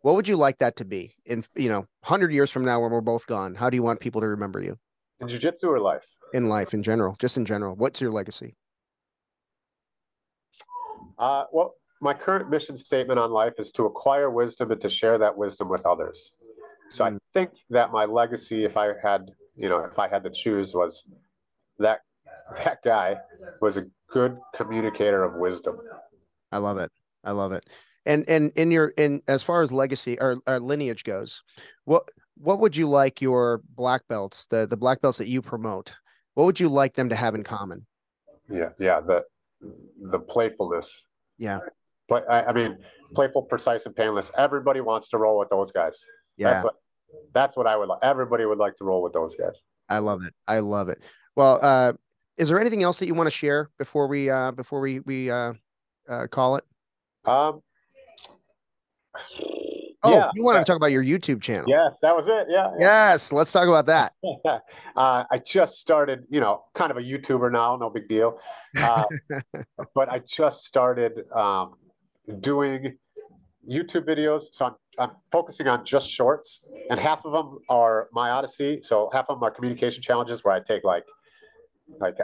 What 0.03 0.15
would 0.15 0.29
you 0.29 0.37
like 0.37 0.59
that 0.59 0.77
to 0.77 0.85
be 0.85 1.15
in 1.27 1.45
you 1.57 1.69
know 1.69 1.87
hundred 2.05 2.33
years 2.33 2.51
from 2.51 2.65
now 2.65 2.81
when 2.81 2.93
we're 2.93 3.01
both 3.01 3.27
gone? 3.27 3.57
How 3.57 3.69
do 3.69 3.77
you 3.77 3.83
want 3.83 3.99
people 3.99 4.21
to 4.21 4.29
remember 4.29 4.63
you? 4.63 4.79
In 5.21 5.27
jujitsu 5.27 5.65
or 5.65 5.81
life? 5.81 6.07
In 6.33 6.49
life, 6.49 6.75
in 6.75 6.83
general, 6.83 7.17
just 7.19 7.37
in 7.37 7.45
general. 7.45 7.75
What's 7.75 8.01
your 8.01 8.13
legacy? 8.13 8.55
Uh, 11.19 11.45
well, 11.53 11.75
my 12.01 12.15
current 12.15 12.49
mission 12.51 12.77
statement 12.77 13.19
on 13.19 13.33
life 13.33 13.55
is 13.59 13.73
to 13.73 13.87
acquire 13.87 14.31
wisdom 14.31 14.71
and 14.71 14.81
to 14.81 14.91
share 14.91 15.19
that 15.19 15.37
wisdom 15.37 15.69
with 15.69 15.85
others. 15.87 16.31
So 16.91 17.03
mm. 17.03 17.07
I 17.07 17.11
hmm. 17.11 17.17
think 17.33 17.51
that 17.71 17.91
my 17.91 18.05
legacy, 18.05 18.65
if 18.65 18.77
I 18.77 18.93
had, 19.03 19.31
you 19.57 19.69
know, 19.69 19.81
if 19.81 19.99
I 19.99 20.07
had 20.07 20.23
to 20.25 20.31
choose, 20.31 20.75
was 20.75 21.05
that 21.79 22.01
that 22.65 22.79
guy 22.85 23.17
was 23.61 23.77
a 23.77 23.87
good 24.11 24.39
communicator 24.55 25.25
of 25.25 25.35
wisdom. 25.35 25.77
I 26.53 26.59
love 26.59 26.79
it. 26.79 26.91
I 27.25 27.33
love 27.33 27.53
it. 27.53 27.69
And 28.05 28.29
and 28.29 28.53
in 28.55 28.71
your 28.71 28.89
in 28.97 29.23
as 29.27 29.43
far 29.43 29.63
as 29.63 29.73
legacy 29.73 30.19
or, 30.21 30.37
or 30.47 30.61
lineage 30.61 31.03
goes, 31.03 31.43
what 31.85 32.09
what 32.37 32.61
would 32.61 32.77
you 32.77 32.89
like 32.89 33.21
your 33.21 33.63
black 33.75 34.03
belts, 34.09 34.47
the 34.47 34.67
the 34.67 34.77
black 34.77 35.01
belts 35.01 35.19
that 35.19 35.27
you 35.27 35.43
promote, 35.43 35.93
what 36.35 36.45
would 36.45 36.61
you 36.61 36.69
like 36.69 36.95
them 36.95 37.09
to 37.09 37.17
have 37.17 37.35
in 37.35 37.43
common? 37.43 37.85
Yeah, 38.49 38.71
yeah, 38.79 39.01
the 39.01 39.25
the 40.11 40.21
playfulness. 40.21 41.05
Yeah. 41.39 41.61
But 42.09 42.31
I, 42.31 42.45
I 42.45 42.53
mean, 42.53 42.79
playful, 43.15 43.43
precise, 43.43 43.87
and 43.87 43.97
painless. 43.97 44.31
Everybody 44.39 44.81
wants 44.81 45.09
to 45.09 45.19
roll 45.19 45.41
with 45.41 45.49
those 45.51 45.73
guys. 45.73 45.99
Yeah. 46.37 46.51
That's 46.51 46.65
what 46.65 46.75
that's 47.35 47.57
what 47.57 47.67
I 47.67 47.77
would 47.77 47.89
like. 47.89 47.99
Everybody 48.03 48.45
would 48.45 48.59
like 48.59 48.77
to 48.77 48.85
roll 48.85 49.03
with 49.03 49.13
those 49.13 49.35
guys. 49.35 49.61
I 49.89 49.99
love 49.99 50.23
it. 50.23 50.35
I 50.47 50.61
love 50.61 50.89
it. 50.89 51.03
Well, 51.35 51.59
uh, 51.61 51.95
is 52.37 52.49
there 52.49 52.61
anything 52.61 52.83
else 52.83 52.99
that 52.99 53.07
you 53.07 53.15
want 53.15 53.27
to 53.27 53.35
share 53.35 53.71
before 53.79 54.07
we 54.07 54.31
uh 54.31 54.53
before 54.53 54.81
we 54.81 55.01
we 55.01 55.31
uh, 55.31 55.53
uh 56.09 56.27
call 56.29 56.57
it? 56.57 56.65
Um. 57.25 57.63
Oh, 60.03 60.13
yeah, 60.13 60.31
you 60.35 60.45
wanted 60.45 60.61
to 60.61 60.65
talk 60.65 60.77
about 60.77 60.93
your 60.93 61.03
YouTube 61.03 61.41
channel? 61.41 61.65
Yes, 61.67 61.99
that 62.01 62.15
was 62.15 62.29
it. 62.29 62.47
Yeah. 62.49 62.71
Yes, 62.79 63.33
let's 63.33 63.51
talk 63.51 63.67
about 63.67 63.87
that. 63.87 64.13
uh, 64.45 64.61
I 65.31 65.39
just 65.45 65.79
started, 65.79 66.25
you 66.31 66.39
know, 66.39 66.65
kind 66.75 66.93
of 66.93 66.97
a 66.97 67.01
YouTuber 67.01 67.51
now, 67.51 67.77
no 67.77 67.91
big 67.91 68.07
deal. 68.07 68.39
Uh, 68.77 69.03
but 69.95 70.09
I 70.09 70.21
just 70.21 70.65
started 70.65 71.25
um, 71.33 71.75
doing 72.41 72.97
YouTube 73.69 74.07
videos. 74.07 74.45
So 74.53 74.67
I'm, 74.67 74.75
I'm 74.99 75.11
focusing 75.33 75.67
on 75.67 75.85
just 75.85 76.09
shorts, 76.09 76.61
and 76.89 77.01
half 77.01 77.25
of 77.25 77.33
them 77.33 77.59
are 77.69 78.09
MyOdisee. 78.15 78.85
So 78.85 79.11
half 79.13 79.29
of 79.29 79.37
them 79.37 79.43
are 79.43 79.51
communication 79.51 80.03
challenges 80.03 80.45
where 80.45 80.55
I 80.55 80.61
take 80.61 80.85
like 80.85 81.05
like 82.01 82.17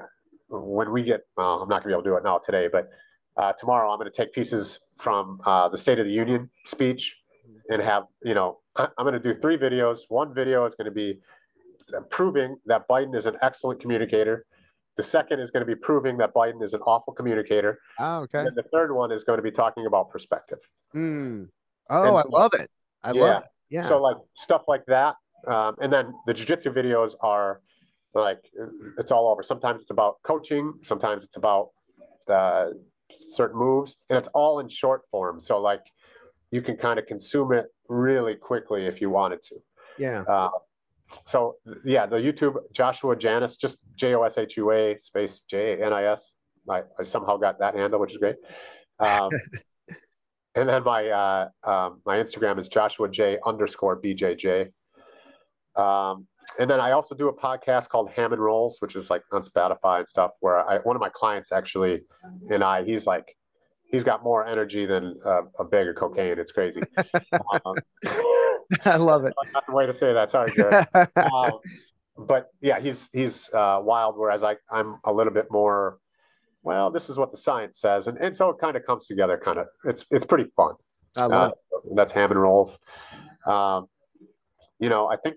when 0.48 0.90
we 0.92 1.02
get, 1.02 1.20
uh, 1.38 1.60
I'm 1.60 1.68
not 1.68 1.82
gonna 1.82 1.88
be 1.88 1.92
able 1.92 2.02
to 2.02 2.10
do 2.10 2.16
it 2.16 2.24
now 2.24 2.38
today, 2.38 2.68
but 2.70 2.90
uh, 3.36 3.52
tomorrow 3.52 3.90
I'm 3.90 3.98
going 3.98 4.10
to 4.10 4.16
take 4.16 4.32
pieces 4.32 4.80
from 4.98 5.40
uh, 5.46 5.68
the 5.68 5.78
State 5.78 5.98
of 5.98 6.04
the 6.04 6.12
Union 6.12 6.50
speech 6.66 7.16
and 7.68 7.80
have, 7.80 8.04
you 8.22 8.34
know, 8.34 8.58
I'm 8.76 8.88
going 8.98 9.14
to 9.14 9.20
do 9.20 9.34
three 9.34 9.56
videos. 9.56 10.00
One 10.08 10.34
video 10.34 10.64
is 10.64 10.74
going 10.74 10.86
to 10.86 10.90
be 10.90 11.18
proving 12.10 12.56
that 12.66 12.86
Biden 12.88 13.14
is 13.16 13.26
an 13.26 13.36
excellent 13.40 13.80
communicator. 13.80 14.44
The 14.96 15.02
second 15.02 15.40
is 15.40 15.50
going 15.50 15.62
to 15.62 15.66
be 15.66 15.74
proving 15.74 16.18
that 16.18 16.34
Biden 16.34 16.62
is 16.62 16.74
an 16.74 16.80
awful 16.82 17.14
communicator. 17.14 17.78
Oh, 17.98 18.20
okay. 18.20 18.40
And 18.40 18.54
the 18.54 18.64
third 18.64 18.94
one 18.94 19.10
is 19.10 19.24
going 19.24 19.38
to 19.38 19.42
be 19.42 19.50
talking 19.50 19.86
about 19.86 20.10
perspective. 20.10 20.58
Mm. 20.94 21.48
Oh, 21.88 22.02
and 22.02 22.16
I 22.18 22.22
love 22.28 22.52
it. 22.54 22.70
I 23.02 23.12
yeah, 23.12 23.20
love 23.22 23.42
it. 23.44 23.48
Yeah. 23.70 23.88
So 23.88 24.00
like 24.02 24.16
stuff 24.36 24.64
like 24.68 24.84
that. 24.86 25.14
Um, 25.46 25.76
and 25.80 25.90
then 25.92 26.12
the 26.26 26.34
jujitsu 26.34 26.74
videos 26.74 27.14
are 27.20 27.62
like 28.14 28.50
it's 28.98 29.10
all 29.10 29.28
over. 29.28 29.42
Sometimes 29.42 29.82
it's 29.82 29.90
about 29.90 30.16
coaching. 30.22 30.74
Sometimes 30.82 31.24
it's 31.24 31.36
about 31.36 31.70
the 32.26 32.78
certain 33.10 33.58
moves, 33.58 33.98
and 34.08 34.18
it's 34.18 34.28
all 34.34 34.60
in 34.60 34.68
short 34.68 35.02
form. 35.10 35.40
So 35.40 35.60
like 35.60 35.82
you 36.50 36.62
can 36.62 36.76
kind 36.76 36.98
of 36.98 37.06
consume 37.06 37.52
it 37.52 37.66
really 37.88 38.34
quickly 38.34 38.86
if 38.86 39.00
you 39.00 39.10
wanted 39.10 39.40
to. 39.42 39.56
Yeah. 39.98 40.22
Uh, 40.22 40.50
so 41.26 41.56
yeah, 41.84 42.06
the 42.06 42.16
YouTube 42.16 42.56
Joshua 42.72 43.16
Janis, 43.16 43.56
just 43.56 43.78
J 43.96 44.14
O 44.14 44.22
S 44.22 44.38
H 44.38 44.56
U 44.56 44.70
A 44.72 44.96
space 44.98 45.42
J 45.48 45.82
N 45.82 45.92
I 45.92 46.04
S. 46.04 46.34
I, 46.68 46.82
I 46.98 47.02
somehow 47.02 47.36
got 47.38 47.58
that 47.58 47.74
handle, 47.74 47.98
which 48.00 48.12
is 48.12 48.18
great. 48.18 48.36
Um, 49.00 49.30
and 50.54 50.68
then 50.68 50.84
my 50.84 51.08
uh, 51.08 51.48
um, 51.64 52.00
my 52.06 52.18
Instagram 52.18 52.58
is 52.58 52.68
Joshua 52.68 53.08
J 53.08 53.38
underscore 53.44 54.00
BJJ. 54.00 54.70
Um, 55.74 56.26
and 56.58 56.70
then 56.70 56.80
I 56.80 56.92
also 56.92 57.14
do 57.14 57.28
a 57.28 57.32
podcast 57.32 57.88
called 57.88 58.10
Ham 58.10 58.32
and 58.32 58.42
Rolls, 58.42 58.76
which 58.80 58.96
is 58.96 59.10
like 59.10 59.22
on 59.32 59.42
Spotify 59.42 60.00
and 60.00 60.08
stuff. 60.08 60.32
Where 60.40 60.58
I 60.68 60.78
one 60.78 60.96
of 60.96 61.00
my 61.00 61.08
clients 61.08 61.52
actually 61.52 62.02
and 62.50 62.62
I, 62.62 62.84
he's 62.84 63.06
like 63.06 63.36
he's 63.92 64.02
got 64.02 64.24
more 64.24 64.44
energy 64.44 64.86
than 64.86 65.20
uh, 65.24 65.42
a 65.58 65.64
bag 65.64 65.86
of 65.86 65.94
cocaine. 65.94 66.38
It's 66.38 66.50
crazy. 66.50 66.80
um, 67.64 67.74
I 68.84 68.96
love 68.96 69.24
it. 69.24 69.34
Not 69.52 69.66
the 69.66 69.72
way 69.72 69.86
to 69.86 69.92
say 69.92 70.12
that. 70.12 70.30
Sorry, 70.30 70.50
Jared. 70.52 70.86
um, 71.16 71.60
but 72.18 72.48
yeah, 72.60 72.80
he's 72.80 73.08
he's 73.12 73.50
uh, 73.52 73.78
wild. 73.82 74.16
Whereas 74.18 74.42
I 74.42 74.56
I'm 74.70 74.96
a 75.04 75.12
little 75.12 75.32
bit 75.32 75.46
more. 75.50 75.98
Well, 76.64 76.90
this 76.92 77.10
is 77.10 77.16
what 77.16 77.32
the 77.32 77.36
science 77.36 77.80
says, 77.80 78.06
and, 78.06 78.16
and 78.18 78.36
so 78.36 78.48
it 78.50 78.58
kind 78.60 78.76
of 78.76 78.84
comes 78.86 79.06
together. 79.06 79.36
Kind 79.36 79.58
of, 79.58 79.66
it's 79.84 80.04
it's 80.10 80.24
pretty 80.24 80.48
fun. 80.56 80.74
I 81.16 81.26
love 81.26 81.50
uh, 81.50 81.52
it. 81.52 81.96
That's 81.96 82.12
Hammond 82.12 82.40
rolls. 82.40 82.78
Um, 83.46 83.86
you 84.78 84.88
know, 84.88 85.08
I 85.08 85.16
think. 85.16 85.36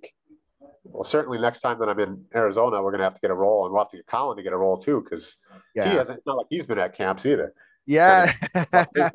Well, 0.85 1.03
certainly 1.03 1.39
next 1.39 1.61
time 1.61 1.79
that 1.79 1.89
I'm 1.89 1.99
in 1.99 2.23
Arizona, 2.33 2.81
we're 2.81 2.91
gonna 2.91 3.03
have 3.03 3.15
to 3.15 3.21
get 3.21 3.31
a 3.31 3.35
roll, 3.35 3.65
and 3.65 3.73
we'll 3.73 3.83
have 3.83 3.91
to 3.91 3.97
get 3.97 4.07
Colin 4.07 4.37
to 4.37 4.43
get 4.43 4.53
a 4.53 4.57
roll 4.57 4.77
too, 4.77 5.01
because 5.01 5.35
yeah. 5.75 5.89
he 5.89 5.97
hasn't. 5.97 6.21
Not 6.25 6.37
like 6.37 6.47
he's 6.49 6.65
been 6.65 6.79
at 6.79 6.95
camps 6.95 7.25
either. 7.25 7.53
Yeah. 7.85 8.31
bit, 8.53 9.11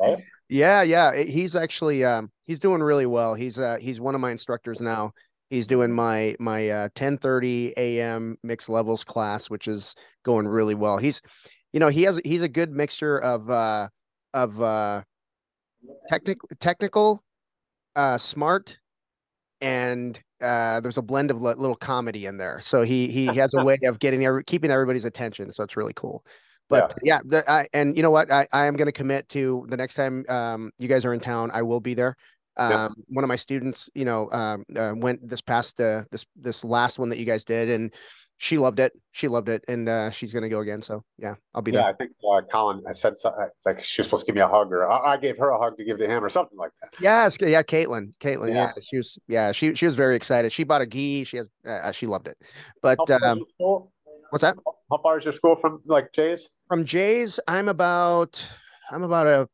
right? 0.00 0.18
Yeah, 0.52 0.82
yeah. 0.82 1.14
He's 1.22 1.54
actually 1.54 2.04
um, 2.04 2.28
he's 2.44 2.58
doing 2.58 2.82
really 2.82 3.06
well. 3.06 3.34
He's 3.34 3.56
uh, 3.56 3.78
he's 3.80 4.00
one 4.00 4.16
of 4.16 4.20
my 4.20 4.32
instructors 4.32 4.80
now. 4.80 5.12
He's 5.48 5.68
doing 5.68 5.92
my 5.92 6.34
my 6.40 6.68
uh, 6.68 6.88
10:30 6.96 7.72
a.m. 7.76 8.36
mixed 8.42 8.68
levels 8.68 9.04
class, 9.04 9.48
which 9.48 9.68
is 9.68 9.94
going 10.24 10.48
really 10.48 10.74
well. 10.74 10.98
He's, 10.98 11.22
you 11.72 11.78
know, 11.78 11.86
he 11.86 12.02
has 12.02 12.20
he's 12.24 12.42
a 12.42 12.48
good 12.48 12.72
mixture 12.72 13.18
of 13.18 13.48
uh, 13.48 13.90
of 14.34 14.60
uh, 14.60 15.02
technical 16.08 16.48
technical, 16.58 17.22
uh, 17.94 18.18
smart, 18.18 18.79
and 19.60 20.20
uh, 20.40 20.80
there's 20.80 20.98
a 20.98 21.02
blend 21.02 21.30
of 21.30 21.40
little 21.40 21.76
comedy 21.76 22.26
in 22.26 22.36
there. 22.36 22.60
So 22.60 22.82
he 22.82 23.08
he 23.08 23.26
has 23.26 23.52
a 23.54 23.64
way 23.64 23.78
of 23.84 23.98
getting 23.98 24.24
every, 24.24 24.44
keeping 24.44 24.70
everybody's 24.70 25.04
attention. 25.04 25.50
So 25.50 25.62
it's 25.62 25.76
really 25.76 25.92
cool. 25.94 26.24
But 26.68 26.94
yeah, 27.02 27.16
yeah 27.16 27.20
the, 27.24 27.50
I, 27.50 27.68
and 27.72 27.96
you 27.96 28.02
know 28.02 28.10
what? 28.10 28.32
I, 28.32 28.46
I 28.52 28.66
am 28.66 28.76
going 28.76 28.86
to 28.86 28.92
commit 28.92 29.28
to 29.30 29.66
the 29.68 29.76
next 29.76 29.94
time 29.94 30.24
um, 30.28 30.70
you 30.78 30.88
guys 30.88 31.04
are 31.04 31.12
in 31.12 31.20
town, 31.20 31.50
I 31.52 31.62
will 31.62 31.80
be 31.80 31.94
there. 31.94 32.16
Um, 32.56 32.70
yeah. 32.70 32.88
One 33.08 33.24
of 33.24 33.28
my 33.28 33.36
students, 33.36 33.90
you 33.94 34.04
know, 34.04 34.30
um, 34.30 34.64
uh, 34.76 34.92
went 34.94 35.26
this 35.28 35.40
past 35.40 35.80
uh, 35.80 36.04
this 36.10 36.24
this 36.36 36.64
last 36.64 36.98
one 36.98 37.08
that 37.08 37.18
you 37.18 37.24
guys 37.24 37.44
did, 37.44 37.68
and 37.70 37.92
she 38.42 38.56
loved 38.56 38.80
it. 38.80 38.98
She 39.12 39.28
loved 39.28 39.50
it, 39.50 39.62
and 39.68 39.86
uh, 39.86 40.08
she's 40.08 40.32
going 40.32 40.44
to 40.44 40.48
go 40.48 40.60
again. 40.60 40.80
So 40.80 41.04
yeah, 41.18 41.34
I'll 41.54 41.60
be 41.60 41.72
there. 41.72 41.82
Yeah, 41.82 41.88
I 41.88 41.92
think 41.92 42.12
uh, 42.24 42.40
Colin. 42.50 42.82
I 42.88 42.92
said 42.92 43.18
so, 43.18 43.34
like 43.66 43.84
she 43.84 44.00
was 44.00 44.06
supposed 44.06 44.22
to 44.22 44.26
give 44.26 44.34
me 44.34 44.40
a 44.40 44.48
hug, 44.48 44.72
or 44.72 44.90
I, 44.90 45.12
I, 45.12 45.16
gave 45.18 45.36
her 45.36 45.50
a 45.50 45.58
hug 45.58 45.76
to 45.76 45.84
give 45.84 45.98
to 45.98 46.08
him, 46.08 46.24
or 46.24 46.30
something 46.30 46.56
like 46.56 46.70
that. 46.80 46.94
Yes, 47.02 47.36
yeah, 47.38 47.62
Caitlin, 47.62 48.16
Caitlin, 48.16 48.48
yeah. 48.48 48.72
yeah. 48.74 48.82
she 48.82 48.96
was, 48.96 49.18
yeah, 49.28 49.52
she 49.52 49.74
she 49.74 49.84
was 49.84 49.94
very 49.94 50.16
excited. 50.16 50.52
She 50.52 50.64
bought 50.64 50.80
a 50.80 50.86
gi. 50.86 51.24
She 51.24 51.36
has, 51.36 51.50
uh, 51.66 51.92
she 51.92 52.06
loved 52.06 52.28
it. 52.28 52.38
But 52.80 52.98
um, 53.10 53.44
what's 54.30 54.40
that? 54.40 54.56
How 54.90 54.98
far 55.02 55.18
is 55.18 55.26
your 55.26 55.34
school 55.34 55.54
from 55.54 55.82
like 55.84 56.10
Jay's? 56.14 56.48
From 56.66 56.86
Jay's, 56.86 57.40
I'm 57.46 57.68
about 57.68 58.42
I'm 58.90 59.02
about 59.02 59.26
a 59.26 59.48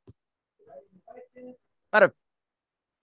about 1.93 2.11
a 2.11 2.13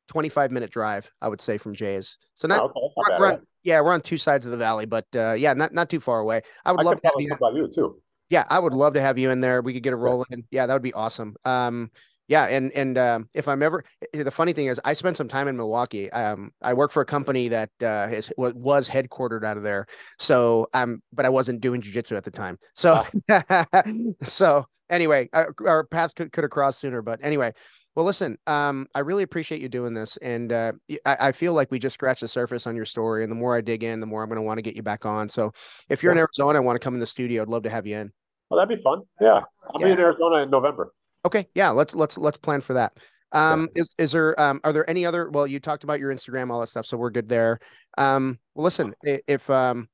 25 0.08 0.50
minute 0.50 0.72
drive, 0.72 1.12
I 1.22 1.28
would 1.28 1.42
say, 1.42 1.58
from 1.58 1.76
Jay's. 1.76 2.18
So 2.36 2.48
not, 2.48 2.72
oh, 2.74 2.86
okay. 2.86 2.94
not 3.10 3.20
we're, 3.20 3.20
we're 3.20 3.34
on, 3.34 3.48
yeah, 3.64 3.82
we're 3.82 3.94
on 3.94 4.02
two 4.02 4.18
sides 4.18 4.46
of 4.46 4.52
the 4.52 4.58
valley, 4.58 4.86
but 4.86 5.06
uh, 5.16 5.34
yeah, 5.34 5.54
not 5.54 5.74
not 5.74 5.90
too 5.90 6.00
far 6.00 6.20
away. 6.20 6.42
I 6.66 6.72
would 6.72 6.82
I 6.82 6.84
love 6.84 7.02
to 7.02 7.08
have 7.08 7.14
you. 7.20 7.32
About 7.32 7.56
you 7.56 7.68
too. 7.74 8.02
Yeah, 8.30 8.46
I 8.50 8.60
would 8.60 8.74
love 8.74 8.94
to 8.94 9.02
have 9.02 9.18
you 9.18 9.30
in 9.30 9.42
there. 9.42 9.62
We 9.62 9.74
could 9.74 9.84
get 9.84 9.94
a 9.94 9.98
roll 9.98 10.26
in. 10.30 10.44
Yeah, 10.52 10.66
that 10.66 10.74
would 10.74 10.82
be 10.82 10.94
awesome. 10.94 11.36
Um, 11.46 11.92
yeah, 12.28 12.46
and 12.46 12.72
and 12.72 12.98
um, 12.98 13.30
if 13.34 13.48
I'm 13.48 13.62
ever 13.62 13.84
the 14.14 14.32
funny 14.32 14.54
thing 14.54 14.68
is, 14.68 14.80
I 14.86 14.94
spent 14.94 15.18
some 15.18 15.28
time 15.28 15.48
in 15.48 15.58
Milwaukee. 15.58 16.12
Um, 16.12 16.52
I 16.62 16.74
work 16.74 16.92
for 16.92 17.02
a 17.02 17.06
company 17.06 17.50
that 17.50 17.70
uh, 17.82 18.08
is, 18.12 18.32
was 18.38 18.90
headquartered 18.90 19.44
out 19.44 19.58
of 19.58 19.64
there. 19.64 19.88
So 20.20 20.68
um, 20.74 21.02
but 21.12 21.26
I 21.26 21.30
wasn't 21.30 21.62
doing 21.62 21.82
jujitsu 21.82 22.16
at 22.16 22.24
the 22.24 22.32
time. 22.32 22.58
So 22.76 23.02
so 24.24 24.66
anyway, 24.90 25.30
our, 25.34 25.54
our 25.66 25.84
paths 25.86 26.14
could 26.14 26.32
could 26.32 26.44
have 26.44 26.52
crossed 26.52 26.80
sooner. 26.80 27.02
But 27.02 27.20
anyway, 27.22 27.54
well, 27.96 28.06
listen, 28.06 28.38
um, 28.48 28.88
I 28.96 29.00
really 29.00 29.24
appreciate 29.24 29.62
you 29.62 29.70
doing 29.70 29.94
this, 29.94 30.18
and 30.18 30.52
uh, 30.52 30.72
I, 31.06 31.18
I, 31.20 31.32
feel 31.32 31.54
like 31.54 31.70
we 31.70 31.78
just 31.78 31.94
scratched 31.94 32.22
the 32.22 32.28
surface 32.28 32.66
on 32.66 32.76
your 32.76 32.86
story. 32.86 33.24
And 33.24 33.32
the 33.32 33.36
more 33.36 33.56
I 33.56 33.62
dig 33.62 33.84
in, 33.84 34.00
the 34.00 34.08
more 34.08 34.24
I'm 34.24 34.30
going 34.30 34.38
to 34.38 34.44
want 34.44 34.58
to 34.58 34.64
get 34.64 34.76
you 34.76 34.82
back 34.82 35.06
on. 35.06 35.30
So 35.30 35.52
if 35.90 36.02
you're 36.02 36.12
yeah. 36.12 36.18
in 36.18 36.20
Arizona, 36.20 36.58
I 36.58 36.62
want 36.62 36.76
to 36.76 36.84
come 36.84 36.96
in 36.96 37.00
the 37.00 37.06
studio. 37.06 37.44
I'd 37.44 37.50
love 37.50 37.64
to 37.64 37.70
have 37.70 37.86
you 37.86 37.98
in. 37.98 38.12
Well, 38.50 38.60
that'd 38.60 38.76
be 38.76 38.82
fun. 38.82 39.02
Yeah, 39.22 39.42
I'll 39.74 39.82
yeah. 39.82 39.88
be 39.88 39.92
in 39.94 40.00
Arizona 40.00 40.38
in 40.38 40.50
November. 40.50 40.92
Okay, 41.26 41.48
yeah, 41.54 41.70
let's 41.70 41.96
let's 41.96 42.18
let's 42.18 42.38
plan 42.38 42.62
for 42.62 42.74
that. 42.74 42.94
Um, 43.32 43.70
is 43.76 43.94
is 43.98 44.12
there 44.12 44.40
um 44.40 44.60
are 44.64 44.74
there 44.74 44.90
any 44.90 45.06
other? 45.06 45.30
Well, 45.30 45.46
you 45.46 45.60
talked 45.60 45.84
about 45.84 46.00
your 46.00 46.14
Instagram, 46.14 46.52
all 46.52 46.60
that 46.62 46.68
stuff, 46.68 46.86
so 46.86 46.98
we're 46.98 47.12
good 47.12 47.30
there. 47.30 47.60
Um, 47.98 48.40
well, 48.56 48.64
listen, 48.64 48.96
if 49.04 49.50
um, 49.50 49.88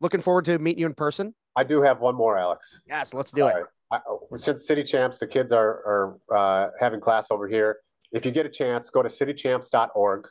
looking 0.00 0.20
forward 0.20 0.44
to 0.46 0.58
meeting 0.58 0.80
you 0.80 0.86
in 0.86 0.94
person. 0.94 1.34
I 1.56 1.64
do 1.64 1.80
have 1.82 2.00
one 2.00 2.14
more, 2.14 2.36
Alex. 2.38 2.80
Yes, 2.86 3.14
let's 3.14 3.32
do 3.32 3.46
it. 3.46 3.54
I, 3.94 4.36
since 4.36 4.66
City 4.66 4.84
Champs, 4.84 5.18
the 5.18 5.26
kids 5.26 5.52
are 5.52 6.18
are 6.30 6.36
uh, 6.36 6.70
having 6.80 7.00
class 7.00 7.28
over 7.30 7.48
here. 7.48 7.78
If 8.12 8.24
you 8.24 8.30
get 8.30 8.46
a 8.46 8.50
chance, 8.50 8.90
go 8.90 9.02
to 9.02 9.08
citychamps.org 9.08 10.28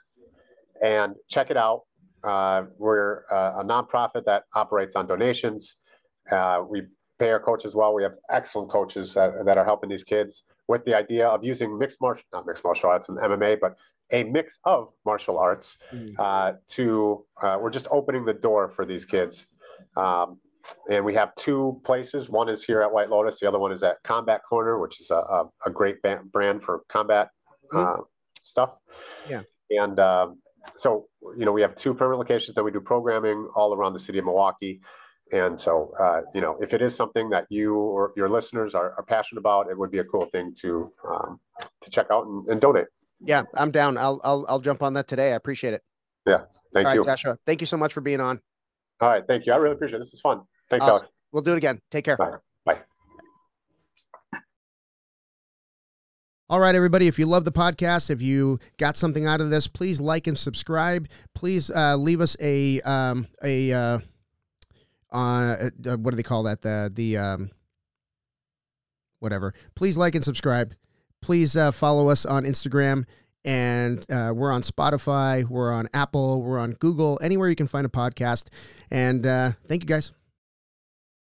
and 0.83 1.15
check 1.29 1.51
it 1.51 1.57
out. 1.57 1.83
Uh, 2.23 2.63
we're 2.77 3.23
uh, 3.31 3.59
a 3.59 3.63
nonprofit 3.63 4.23
that 4.25 4.43
operates 4.55 4.95
on 4.95 5.07
donations. 5.07 5.75
Uh, 6.31 6.63
we 6.67 6.83
pay 7.19 7.29
our 7.29 7.39
coaches 7.39 7.75
well. 7.75 7.93
We 7.93 8.03
have 8.03 8.15
excellent 8.29 8.71
coaches 8.71 9.13
that, 9.13 9.45
that 9.45 9.57
are 9.57 9.65
helping 9.65 9.89
these 9.89 10.03
kids 10.03 10.43
with 10.67 10.85
the 10.85 10.95
idea 10.95 11.27
of 11.27 11.43
using 11.43 11.77
mixed 11.77 11.99
martial, 11.99 12.23
arts 12.23 12.27
not 12.33 12.45
mixed 12.45 12.63
martial 12.63 12.89
arts 12.89 13.09
and 13.09 13.17
MMA, 13.17 13.59
but 13.59 13.75
a 14.11 14.23
mix 14.23 14.59
of 14.63 14.89
martial 15.05 15.37
arts 15.37 15.77
mm. 15.93 16.13
uh, 16.17 16.53
to, 16.69 17.25
uh, 17.41 17.57
we're 17.59 17.69
just 17.69 17.87
opening 17.91 18.25
the 18.25 18.33
door 18.33 18.69
for 18.69 18.85
these 18.85 19.05
kids. 19.05 19.47
Um, 19.97 20.39
and 20.89 21.03
we 21.03 21.13
have 21.13 21.33
two 21.35 21.81
places. 21.83 22.29
One 22.29 22.49
is 22.49 22.63
here 22.63 22.81
at 22.81 22.91
White 22.91 23.09
Lotus. 23.09 23.39
The 23.39 23.47
other 23.47 23.59
one 23.59 23.71
is 23.71 23.83
at 23.83 24.01
Combat 24.03 24.41
Corner, 24.47 24.79
which 24.79 24.99
is 25.01 25.11
a, 25.11 25.15
a, 25.15 25.49
a 25.65 25.69
great 25.69 25.97
brand 26.01 26.63
for 26.63 26.83
combat 26.89 27.29
mm. 27.71 27.99
uh, 27.99 28.03
stuff. 28.43 28.79
Yeah. 29.29 29.41
And 29.69 29.99
um, 29.99 30.39
so, 30.77 31.07
you 31.37 31.45
know, 31.45 31.51
we 31.51 31.61
have 31.61 31.75
two 31.75 31.93
permanent 31.93 32.19
locations 32.19 32.55
that 32.55 32.63
we 32.63 32.71
do 32.71 32.79
programming 32.79 33.49
all 33.55 33.73
around 33.73 33.93
the 33.93 33.99
city 33.99 34.19
of 34.19 34.25
Milwaukee. 34.25 34.81
And 35.31 35.59
so, 35.59 35.93
uh, 35.99 36.21
you 36.33 36.41
know, 36.41 36.57
if 36.61 36.73
it 36.73 36.81
is 36.81 36.95
something 36.95 37.29
that 37.29 37.47
you 37.49 37.75
or 37.75 38.11
your 38.15 38.29
listeners 38.29 38.75
are, 38.75 38.93
are 38.97 39.03
passionate 39.03 39.39
about, 39.39 39.69
it 39.69 39.77
would 39.77 39.89
be 39.89 39.99
a 39.99 40.03
cool 40.03 40.25
thing 40.25 40.53
to 40.61 40.91
um, 41.09 41.39
to 41.81 41.89
check 41.89 42.07
out 42.11 42.27
and, 42.27 42.47
and, 42.49 42.61
donate. 42.61 42.87
Yeah, 43.21 43.43
I'm 43.55 43.71
down. 43.71 43.97
I'll 43.97 44.19
I'll 44.23 44.45
I'll 44.49 44.59
jump 44.59 44.83
on 44.83 44.93
that 44.95 45.07
today. 45.07 45.31
I 45.31 45.35
appreciate 45.35 45.73
it. 45.73 45.81
Yeah, 46.27 46.41
thank 46.73 46.87
All 46.87 46.93
you, 46.93 47.03
right, 47.03 47.17
Tasha. 47.17 47.37
Thank 47.45 47.61
you 47.61 47.67
so 47.67 47.77
much 47.77 47.93
for 47.93 48.01
being 48.01 48.19
on. 48.19 48.41
All 48.99 49.09
right, 49.09 49.23
thank 49.25 49.45
you. 49.45 49.53
I 49.53 49.57
really 49.57 49.75
appreciate 49.75 49.97
it. 49.97 49.99
This 49.99 50.13
is 50.13 50.21
fun. 50.21 50.41
Thanks, 50.73 50.83
awesome. 50.85 50.95
Alex. 50.95 51.11
We'll 51.31 51.43
do 51.43 51.51
it 51.51 51.57
again. 51.57 51.79
Take 51.91 52.05
care. 52.05 52.17
Bye. 52.17 52.31
Bye. 52.65 52.79
All 56.49 56.59
right, 56.59 56.73
everybody. 56.73 57.07
If 57.07 57.19
you 57.19 57.25
love 57.25 57.45
the 57.45 57.51
podcast, 57.51 58.09
if 58.09 58.21
you 58.21 58.59
got 58.77 58.95
something 58.95 59.25
out 59.25 59.39
of 59.39 59.49
this, 59.49 59.67
please 59.67 60.01
like 60.01 60.27
and 60.27 60.37
subscribe. 60.37 61.07
Please 61.35 61.69
uh, 61.69 61.95
leave 61.95 62.21
us 62.21 62.35
a 62.39 62.81
um, 62.81 63.27
a 63.43 63.71
uh, 63.71 63.99
uh, 65.11 65.15
uh, 65.15 65.97
what 65.97 66.11
do 66.11 66.15
they 66.15 66.23
call 66.23 66.43
that? 66.43 66.61
The 66.61 66.91
the 66.91 67.17
um, 67.17 67.51
whatever. 69.19 69.53
Please 69.75 69.95
like 69.95 70.15
and 70.15 70.23
subscribe. 70.23 70.73
Please 71.21 71.55
uh, 71.55 71.71
follow 71.71 72.09
us 72.09 72.25
on 72.25 72.43
Instagram, 72.43 73.05
and 73.45 73.99
uh, 74.11 74.33
we're 74.35 74.51
on 74.51 74.63
Spotify, 74.63 75.47
we're 75.47 75.71
on 75.71 75.87
Apple, 75.93 76.41
we're 76.41 76.59
on 76.59 76.71
Google, 76.73 77.19
anywhere 77.21 77.47
you 77.47 77.55
can 77.55 77.67
find 77.67 77.85
a 77.85 77.89
podcast. 77.89 78.49
And 78.91 79.25
uh, 79.25 79.51
thank 79.67 79.83
you 79.83 79.87
guys. 79.87 80.13